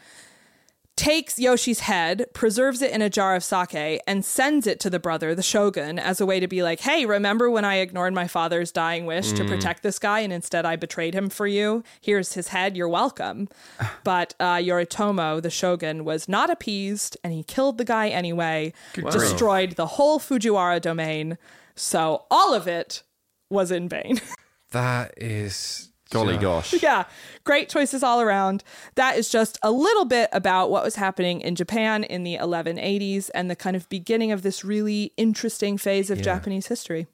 takes 1.00 1.38
Yoshi's 1.38 1.80
head, 1.80 2.26
preserves 2.34 2.82
it 2.82 2.90
in 2.90 3.00
a 3.00 3.08
jar 3.08 3.34
of 3.34 3.42
sake, 3.42 4.02
and 4.06 4.22
sends 4.22 4.66
it 4.66 4.78
to 4.80 4.90
the 4.90 4.98
brother, 4.98 5.34
the 5.34 5.42
shogun, 5.42 5.98
as 5.98 6.20
a 6.20 6.26
way 6.26 6.38
to 6.40 6.46
be 6.46 6.62
like, 6.62 6.80
hey, 6.80 7.06
remember 7.06 7.50
when 7.50 7.64
I 7.64 7.76
ignored 7.76 8.12
my 8.12 8.26
father's 8.26 8.70
dying 8.70 9.06
wish 9.06 9.32
to 9.32 9.44
protect 9.46 9.82
this 9.82 9.98
guy 9.98 10.20
and 10.20 10.30
instead 10.30 10.66
I 10.66 10.76
betrayed 10.76 11.14
him 11.14 11.30
for 11.30 11.46
you? 11.46 11.84
Here's 12.02 12.34
his 12.34 12.48
head, 12.48 12.76
you're 12.76 12.88
welcome. 12.88 13.48
But 14.04 14.34
uh, 14.40 14.56
Yoritomo, 14.56 15.40
the 15.40 15.50
shogun, 15.50 16.04
was 16.04 16.28
not 16.28 16.50
appeased 16.50 17.16
and 17.22 17.32
he 17.32 17.44
killed 17.44 17.78
the 17.78 17.84
guy 17.84 18.08
anyway, 18.08 18.72
destroyed 18.94 19.72
the 19.72 19.86
whole 19.86 20.18
Fujiwara 20.18 20.80
domain. 20.80 21.38
So 21.76 22.24
all 22.30 22.54
of 22.54 22.66
it 22.66 23.02
was 23.50 23.70
in 23.70 23.88
vain. 23.88 24.20
That 24.72 25.14
is. 25.16 25.86
Golly 26.10 26.36
gosh. 26.38 26.72
yeah, 26.82 27.04
great 27.44 27.68
choices 27.68 28.02
all 28.02 28.20
around. 28.20 28.64
That 28.96 29.16
is 29.16 29.28
just 29.28 29.58
a 29.62 29.70
little 29.70 30.04
bit 30.04 30.28
about 30.32 30.68
what 30.68 30.82
was 30.82 30.96
happening 30.96 31.40
in 31.40 31.54
Japan 31.54 32.02
in 32.02 32.24
the 32.24 32.36
1180s 32.36 33.30
and 33.32 33.48
the 33.48 33.54
kind 33.54 33.76
of 33.76 33.88
beginning 33.88 34.32
of 34.32 34.42
this 34.42 34.64
really 34.64 35.12
interesting 35.16 35.78
phase 35.78 36.10
of 36.10 36.20
Japanese 36.20 36.66
history. 36.66 37.06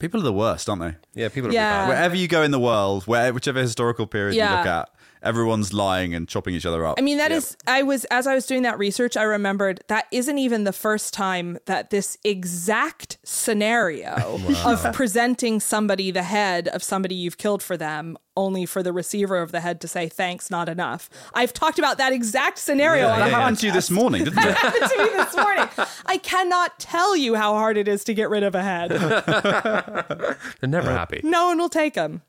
People 0.00 0.20
are 0.20 0.24
the 0.24 0.34
worst, 0.34 0.68
aren't 0.68 0.82
they? 0.82 0.96
Yeah, 1.14 1.28
people 1.30 1.48
are 1.48 1.52
Yeah. 1.54 1.84
yeah. 1.84 1.88
Wherever 1.88 2.14
you 2.14 2.28
go 2.28 2.42
in 2.42 2.50
the 2.50 2.60
world, 2.60 3.06
where 3.06 3.32
whichever 3.32 3.58
historical 3.60 4.06
period 4.06 4.34
Yeah. 4.34 4.50
you 4.50 4.56
look 4.58 4.66
at, 4.66 4.88
everyone's 5.22 5.72
lying 5.72 6.14
and 6.14 6.28
chopping 6.28 6.54
each 6.54 6.66
other 6.66 6.84
up. 6.86 6.98
I 6.98 7.02
mean, 7.02 7.18
that 7.18 7.32
is. 7.32 7.56
I 7.66 7.82
was, 7.82 8.04
as 8.06 8.26
I 8.26 8.34
was 8.34 8.46
doing 8.46 8.62
that 8.62 8.78
research, 8.78 9.16
I 9.16 9.22
remembered 9.22 9.82
that 9.88 10.06
isn't 10.10 10.38
even 10.38 10.64
the 10.64 10.72
first 10.72 11.12
time 11.14 11.58
that 11.66 11.90
this 11.90 12.16
exact 12.24 13.18
scenario 13.24 14.14
of 14.64 14.92
presenting 14.92 15.60
somebody 15.60 16.10
the 16.10 16.22
head 16.22 16.68
of 16.68 16.82
somebody 16.82 17.14
you've 17.14 17.38
killed 17.38 17.62
for 17.62 17.76
them, 17.76 18.16
only 18.40 18.64
for 18.64 18.82
the 18.82 18.92
receiver 18.92 19.36
of 19.36 19.52
the 19.52 19.60
head 19.60 19.80
to 19.82 19.88
say 19.88 20.08
thanks, 20.08 20.50
not 20.50 20.68
enough. 20.68 21.10
I've 21.34 21.52
talked 21.52 21.78
about 21.78 21.98
that 21.98 22.12
exact 22.12 22.58
scenario 22.58 23.08
on 23.08 23.18
that 23.20 23.30
happened 23.30 23.58
to 23.58 23.66
you 23.66 23.72
this 23.72 23.90
morning, 23.90 24.24
didn't 24.24 24.38
it? 24.44 24.56
happened 24.56 24.90
to 24.90 24.98
me 24.98 25.10
this 25.10 25.36
morning. 25.36 25.68
I 26.06 26.16
cannot 26.18 26.78
tell 26.78 27.14
you 27.14 27.34
how 27.34 27.52
hard 27.52 27.76
it 27.76 27.86
is 27.86 28.02
to 28.04 28.14
get 28.14 28.30
rid 28.30 28.42
of 28.42 28.54
a 28.54 28.62
head. 28.62 28.90
They're 30.60 30.68
never 30.68 30.90
happy. 30.90 31.20
No 31.22 31.48
one 31.48 31.58
will 31.58 31.68
take 31.68 31.94
them. 31.94 32.22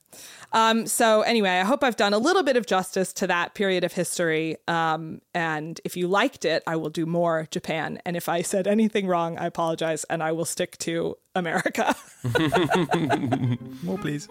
Um, 0.53 0.85
so 0.85 1.21
anyway, 1.21 1.49
I 1.51 1.63
hope 1.63 1.81
I've 1.81 1.95
done 1.95 2.13
a 2.13 2.17
little 2.17 2.43
bit 2.43 2.57
of 2.57 2.65
justice 2.65 3.13
to 3.13 3.27
that 3.27 3.53
period 3.53 3.85
of 3.85 3.93
history. 3.93 4.57
Um, 4.67 5.21
and 5.33 5.79
if 5.85 5.95
you 5.95 6.09
liked 6.09 6.43
it, 6.43 6.61
I 6.67 6.75
will 6.75 6.89
do 6.89 7.05
more 7.05 7.47
Japan. 7.51 7.99
And 8.05 8.17
if 8.17 8.27
I 8.27 8.41
said 8.41 8.67
anything 8.67 9.07
wrong, 9.07 9.37
I 9.37 9.45
apologize, 9.45 10.03
and 10.09 10.21
I 10.21 10.33
will 10.33 10.43
stick 10.43 10.77
to 10.79 11.17
America. 11.35 11.95
More, 13.83 13.97
please. 13.97 14.27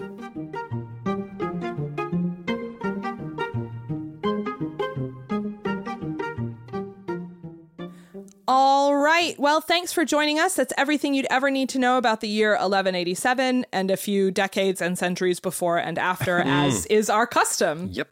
All 8.53 8.96
right. 8.96 9.38
Well, 9.38 9.61
thanks 9.61 9.92
for 9.92 10.05
joining 10.05 10.40
us. 10.40 10.55
That's 10.55 10.72
everything 10.76 11.14
you'd 11.14 11.28
ever 11.30 11.53
need 11.53 11.68
to 11.68 11.78
know 11.78 11.98
about 11.98 12.20
the 12.20 12.26
year 12.26 12.51
1187 12.51 13.64
and 13.72 13.92
a 13.92 13.96
few 13.96 14.32
decades 14.32 14.82
and 14.82 14.98
centuries 14.98 15.38
before 15.38 15.78
and 15.78 15.96
after, 15.96 16.38
as 16.44 16.84
is 16.86 17.09
our 17.09 17.28
custom. 17.28 17.90
Yep. 17.92 18.09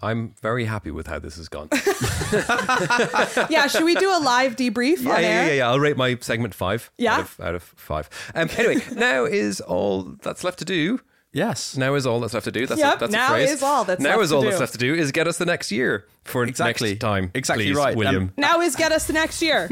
I'm 0.00 0.34
very 0.40 0.66
happy 0.66 0.92
with 0.92 1.08
how 1.08 1.18
this 1.18 1.36
has 1.36 1.48
gone. 1.48 1.68
yeah, 3.50 3.66
should 3.66 3.82
we 3.82 3.96
do 3.96 4.08
a 4.08 4.22
live 4.22 4.54
debrief 4.54 5.02
yeah, 5.02 5.14
on 5.14 5.22
yeah, 5.22 5.28
air? 5.28 5.46
yeah, 5.46 5.52
yeah. 5.54 5.68
I'll 5.68 5.80
rate 5.80 5.96
my 5.96 6.16
segment 6.20 6.54
five. 6.54 6.92
Yeah? 6.96 7.14
Out 7.14 7.20
of, 7.22 7.40
out 7.40 7.54
of 7.56 7.62
five. 7.64 8.08
Um, 8.36 8.50
anyway, 8.56 8.84
now 8.94 9.24
is 9.24 9.60
all 9.60 10.14
that's 10.22 10.44
left 10.44 10.60
to 10.60 10.64
do. 10.64 11.00
Yes. 11.34 11.76
Now 11.78 11.94
is 11.94 12.06
all 12.06 12.20
that's 12.20 12.34
left 12.34 12.44
to 12.44 12.52
do. 12.52 12.66
That's 12.66 12.78
Yep, 12.80 12.96
a, 12.96 12.98
that's 12.98 13.12
now 13.12 13.26
a 13.26 13.30
phrase. 13.30 13.50
is 13.52 13.62
all 13.62 13.84
that's 13.84 14.00
now 14.02 14.10
left 14.10 14.22
is 14.24 14.28
to 14.30 14.36
all 14.36 14.42
do. 14.42 14.48
that's 14.48 14.60
left 14.60 14.72
to 14.72 14.78
do 14.78 14.94
is 14.94 15.12
get 15.12 15.26
us 15.26 15.38
the 15.38 15.46
next 15.46 15.72
year 15.72 16.06
for 16.24 16.44
Exactly. 16.44 16.90
next 16.90 17.00
time. 17.00 17.30
Exactly 17.34 17.66
please, 17.68 17.76
right. 17.76 17.96
William. 17.96 18.24
Um, 18.24 18.32
Now 18.36 18.60
is 18.60 18.76
get 18.76 18.92
us 18.92 19.06
the 19.06 19.14
next 19.14 19.40
year. 19.40 19.70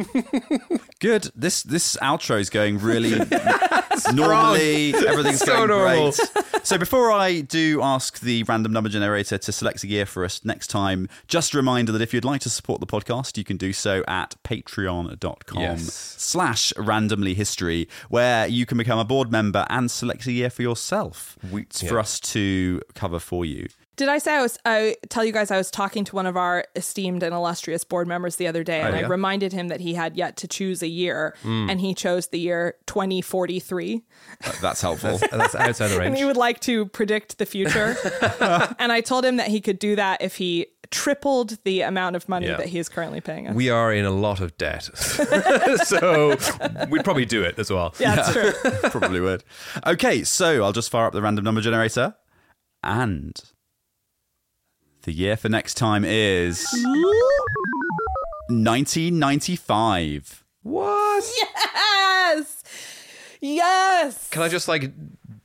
Good. 1.00 1.30
This 1.36 1.62
this 1.62 1.96
outro 2.02 2.40
is 2.40 2.48
going 2.50 2.78
really 2.78 3.10
normally. 4.14 4.94
Everything's 5.06 5.40
So 5.40 5.46
going 5.46 5.68
normal. 5.68 6.12
great. 6.12 6.30
So 6.62 6.78
before 6.78 7.10
I 7.10 7.40
do 7.40 7.80
ask 7.82 8.20
the 8.20 8.44
random 8.44 8.72
number 8.72 8.88
generator 8.90 9.38
to 9.38 9.50
select 9.52 9.82
a 9.82 9.88
year 9.88 10.06
for 10.06 10.24
us 10.24 10.44
next 10.44 10.68
time, 10.68 11.08
just 11.26 11.52
a 11.52 11.56
reminder 11.56 11.90
that 11.90 12.00
if 12.02 12.14
you'd 12.14 12.24
like 12.24 12.42
to 12.42 12.50
support 12.50 12.80
the 12.80 12.86
podcast, 12.86 13.36
you 13.36 13.42
can 13.44 13.56
do 13.56 13.72
so 13.72 14.04
at 14.06 14.36
patreon.com 14.44 15.60
Yes. 15.60 15.92
slash 16.18 16.72
randomly 16.76 17.34
history, 17.34 17.88
where 18.08 18.46
you 18.46 18.66
can 18.66 18.78
become 18.78 18.98
a 19.00 19.04
board 19.04 19.32
member 19.32 19.66
and 19.68 19.90
select 19.90 20.26
a 20.26 20.32
year 20.32 20.48
for 20.50 20.62
yourself 20.62 21.36
We- 21.50 21.66
for 21.72 21.86
yeah. 21.94 22.00
us 22.00 22.20
to 22.20 22.82
cover 22.94 23.18
for 23.18 23.44
you. 23.44 23.66
Did 23.96 24.08
I 24.08 24.16
say 24.18 24.34
I 24.36 24.40
was? 24.40 24.56
I 24.64 24.96
tell 25.10 25.24
you 25.26 25.32
guys 25.32 25.50
I 25.50 25.58
was 25.58 25.70
talking 25.70 26.04
to 26.06 26.16
one 26.16 26.24
of 26.24 26.34
our 26.36 26.64
esteemed 26.74 27.22
and 27.22 27.34
illustrious 27.34 27.84
board 27.84 28.08
members 28.08 28.36
the 28.36 28.46
other 28.46 28.64
day, 28.64 28.80
and 28.80 28.94
Oh, 28.94 28.98
I 28.98 29.02
reminded 29.02 29.52
him 29.52 29.68
that 29.68 29.80
he 29.80 29.92
had 29.92 30.16
yet 30.16 30.38
to 30.38 30.48
choose 30.48 30.82
a 30.82 30.88
year, 30.88 31.36
Mm. 31.44 31.70
and 31.70 31.80
he 31.80 31.92
chose 31.94 32.28
the 32.28 32.38
year 32.38 32.76
2043, 32.86 34.02
Uh, 34.42 34.52
That's 34.62 34.80
helpful. 34.80 35.18
And 35.30 35.40
that's 35.40 35.54
outside 35.54 35.88
the 35.88 35.94
and 35.96 36.04
range. 36.04 36.18
he 36.18 36.24
would 36.24 36.38
like 36.38 36.60
to 36.60 36.86
predict 36.86 37.36
the 37.38 37.44
future. 37.44 37.94
and 38.78 38.90
I 38.90 39.02
told 39.02 39.24
him 39.24 39.36
that 39.36 39.48
he 39.48 39.60
could 39.60 39.78
do 39.78 39.96
that 39.96 40.22
if 40.22 40.36
he 40.36 40.66
tripled 40.90 41.58
the 41.64 41.82
amount 41.82 42.16
of 42.16 42.26
money 42.28 42.46
Yeah. 42.46 42.56
that 42.56 42.66
he 42.68 42.78
is 42.78 42.88
currently 42.88 43.20
paying 43.20 43.48
us. 43.48 43.54
We 43.54 43.68
are 43.70 43.92
in 43.92 44.06
a 44.06 44.10
lot 44.10 44.40
of 44.40 44.56
debt, 44.56 44.84
so 45.84 46.36
we'd 46.88 47.04
probably 47.04 47.26
do 47.26 47.42
it 47.42 47.58
as 47.58 47.70
well. 47.70 47.94
yeah, 47.98 48.16
that's 48.16 48.32
true. 48.32 48.52
Probably 48.90 49.20
would. 49.20 49.44
Okay, 49.86 50.24
so 50.24 50.64
I'll 50.64 50.72
just 50.72 50.90
fire 50.90 51.06
up 51.06 51.12
the 51.12 51.20
random 51.22 51.44
number 51.44 51.60
generator. 51.60 52.14
And 52.82 53.36
the 55.10 55.16
year 55.16 55.36
for 55.36 55.48
next 55.48 55.74
time 55.74 56.04
is 56.04 56.64
1995. 58.48 60.44
What? 60.62 61.24
yes, 61.74 62.62
yes. 63.40 64.28
Can 64.30 64.42
I 64.42 64.48
just 64.48 64.68
like 64.68 64.92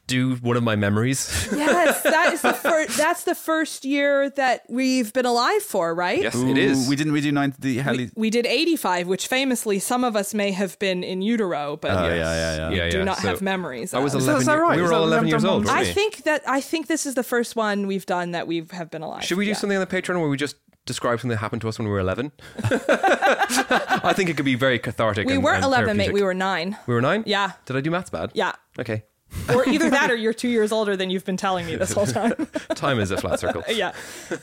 do 0.08 0.36
one 0.36 0.56
of 0.58 0.64
my 0.64 0.76
memories? 0.76 1.48
Yes, 1.56 2.02
that 2.04 2.34
is 2.34 2.42
the 2.42 2.54
first. 2.54 2.98
That's 2.98 3.24
the 3.24 3.34
first 3.36 3.86
year 3.86 4.30
that 4.32 4.64
we've 4.70 5.12
been 5.14 5.26
alive 5.26 5.62
for, 5.64 5.94
right? 5.96 6.22
yes, 6.22 6.36
it 6.36 6.58
is. 6.58 6.88
We 6.88 6.96
didn't 6.96 7.14
we 7.14 7.22
do 7.22 7.32
90 7.32 7.58
the 7.60 7.78
Halley. 7.80 8.10
We 8.16 8.30
did 8.30 8.46
85, 8.46 9.08
which 9.08 9.28
famously 9.28 9.80
some 9.80 10.04
of 10.04 10.16
us 10.16 10.34
may 10.34 10.52
have 10.52 10.78
been 10.80 11.04
in 11.04 11.22
utero, 11.22 11.78
but 11.78 11.92
Oh, 11.92 12.08
yeah, 12.08 12.16
yeah, 12.16 12.56
yeah. 12.58 12.70
yeah, 12.70 12.90
do 12.90 12.98
yeah. 13.00 13.04
not 13.04 13.18
So 13.18 13.28
have 13.30 13.42
memories. 13.42 13.94
I 13.94 14.00
was 14.00 14.14
of. 14.14 14.22
that- 14.22 14.26
11. 14.26 14.42
is 14.42 14.46
that 14.48 14.54
right? 14.62 14.78
We 14.78 14.84
Is 14.84 14.90
were 14.90 14.96
all 14.96 15.04
11 15.04 15.28
11 15.28 15.30
years 15.30 15.46
old. 15.46 15.68
I 15.70 15.86
think 15.86 16.24
that 16.24 16.42
I 16.48 16.62
think 16.62 16.88
this 16.88 17.06
is 17.06 17.16
the 17.16 17.24
first 17.24 17.56
one 17.56 17.88
we've 17.88 18.06
done 18.06 18.32
that 18.32 18.48
we 18.48 18.66
have 18.72 18.90
been 18.92 19.02
alive. 19.02 19.24
Should 19.24 19.38
we 19.38 19.46
do 19.46 19.50
Yeah. 19.52 19.56
something 19.58 19.78
on 19.78 19.86
the 19.88 20.02
Patreon 20.02 20.20
where 20.20 20.30
we 20.30 20.38
just 20.38 20.56
describe 20.86 21.20
something 21.20 21.32
that 21.32 21.38
happened 21.38 21.62
to 21.62 21.68
us 21.70 21.78
when 21.80 21.88
we 21.88 21.92
were 21.92 22.00
11? 22.00 22.32
I 22.64 24.14
think 24.16 24.30
it 24.30 24.36
could 24.38 24.46
be 24.46 24.56
very 24.56 24.80
cathartic. 24.80 25.28
We 25.28 25.36
and- 25.36 25.44
weren't 25.44 25.58
and 25.58 25.66
11, 25.66 25.98
mate. 25.98 26.14
We 26.14 26.22
were 26.22 26.34
nine. 26.34 26.78
We 26.88 26.94
were 26.94 27.02
nine? 27.02 27.24
Yeah. 27.26 27.54
Did 27.66 27.76
I 27.78 27.82
do 27.82 27.90
maths 27.92 28.10
bad? 28.10 28.32
Yeah. 28.34 28.54
Okay. 28.80 29.04
Or 29.50 29.68
either 29.70 29.90
that 29.90 30.10
or 30.10 30.16
you're 30.16 30.34
two 30.34 30.48
years 30.50 30.72
older 30.72 30.96
than 30.98 31.10
you've 31.10 31.26
been 31.26 31.38
telling 31.38 31.66
me 31.66 31.76
this 31.76 31.92
whole 31.92 32.08
time. 32.08 32.34
Time 32.76 33.00
is 33.00 33.12
a 33.12 33.18
flat 33.18 33.40
circle. 33.40 33.64
yeah. 33.70 33.92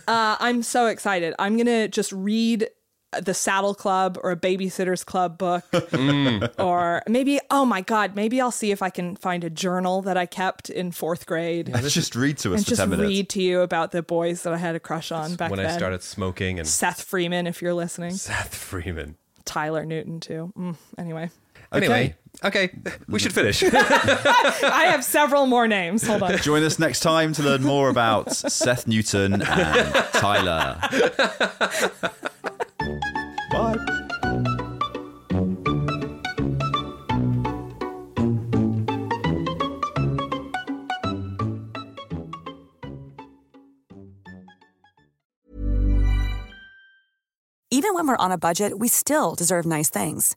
Uh, 0.06 0.36
I'm 0.38 0.62
so 0.62 0.86
excited. 0.86 1.34
I'm 1.38 1.56
going 1.56 1.66
to 1.66 1.88
just 1.88 2.12
read 2.12 2.68
the 3.20 3.34
Saddle 3.34 3.74
Club 3.74 4.18
or 4.22 4.30
a 4.30 4.36
Babysitter's 4.36 5.04
Club 5.04 5.36
book. 5.38 5.64
Or 6.58 7.02
maybe, 7.08 7.40
oh 7.50 7.64
my 7.64 7.80
God, 7.80 8.14
maybe 8.14 8.40
I'll 8.40 8.50
see 8.50 8.70
if 8.70 8.82
I 8.82 8.90
can 8.90 9.16
find 9.16 9.44
a 9.44 9.50
journal 9.50 10.02
that 10.02 10.16
I 10.16 10.26
kept 10.26 10.70
in 10.70 10.92
fourth 10.92 11.26
grade. 11.26 11.68
Let's 11.68 11.92
just 11.92 12.14
read 12.14 12.38
to 12.38 12.54
us 12.54 12.58
and 12.58 12.64
for 12.64 12.70
just 12.70 12.80
10 12.80 12.90
minutes. 12.90 13.08
read 13.08 13.28
to 13.30 13.42
you 13.42 13.60
about 13.60 13.90
the 13.90 14.02
boys 14.02 14.42
that 14.42 14.52
I 14.52 14.56
had 14.58 14.74
a 14.74 14.80
crush 14.80 15.10
on 15.12 15.34
back 15.34 15.50
when 15.50 15.58
then. 15.58 15.66
I 15.66 15.76
started 15.76 16.02
smoking 16.02 16.58
and 16.58 16.66
Seth 16.68 17.02
Freeman, 17.02 17.46
if 17.46 17.60
you're 17.60 17.74
listening. 17.74 18.12
Seth 18.12 18.54
Freeman. 18.54 19.16
Tyler 19.44 19.84
Newton, 19.84 20.20
too. 20.20 20.52
Mm, 20.56 20.76
anyway, 20.98 21.30
Anyway, 21.72 22.14
okay, 22.44 22.70
we 23.08 23.18
should 23.18 23.32
finish. 23.32 23.62
I 23.72 24.86
have 24.90 25.04
several 25.04 25.46
more 25.46 25.68
names. 25.68 26.06
Hold 26.06 26.22
on. 26.22 26.36
Join 26.38 26.62
us 26.62 26.78
next 26.78 27.00
time 27.00 27.32
to 27.34 27.42
learn 27.42 27.62
more 27.62 27.88
about 27.88 28.32
Seth 28.34 28.86
Newton 28.86 29.42
and 29.42 29.94
Tyler. 30.12 30.78
Bye. 33.50 34.02
Even 47.74 47.94
when 47.94 48.06
we're 48.06 48.16
on 48.16 48.30
a 48.30 48.38
budget, 48.38 48.78
we 48.78 48.86
still 48.86 49.34
deserve 49.34 49.64
nice 49.64 49.88
things. 49.88 50.36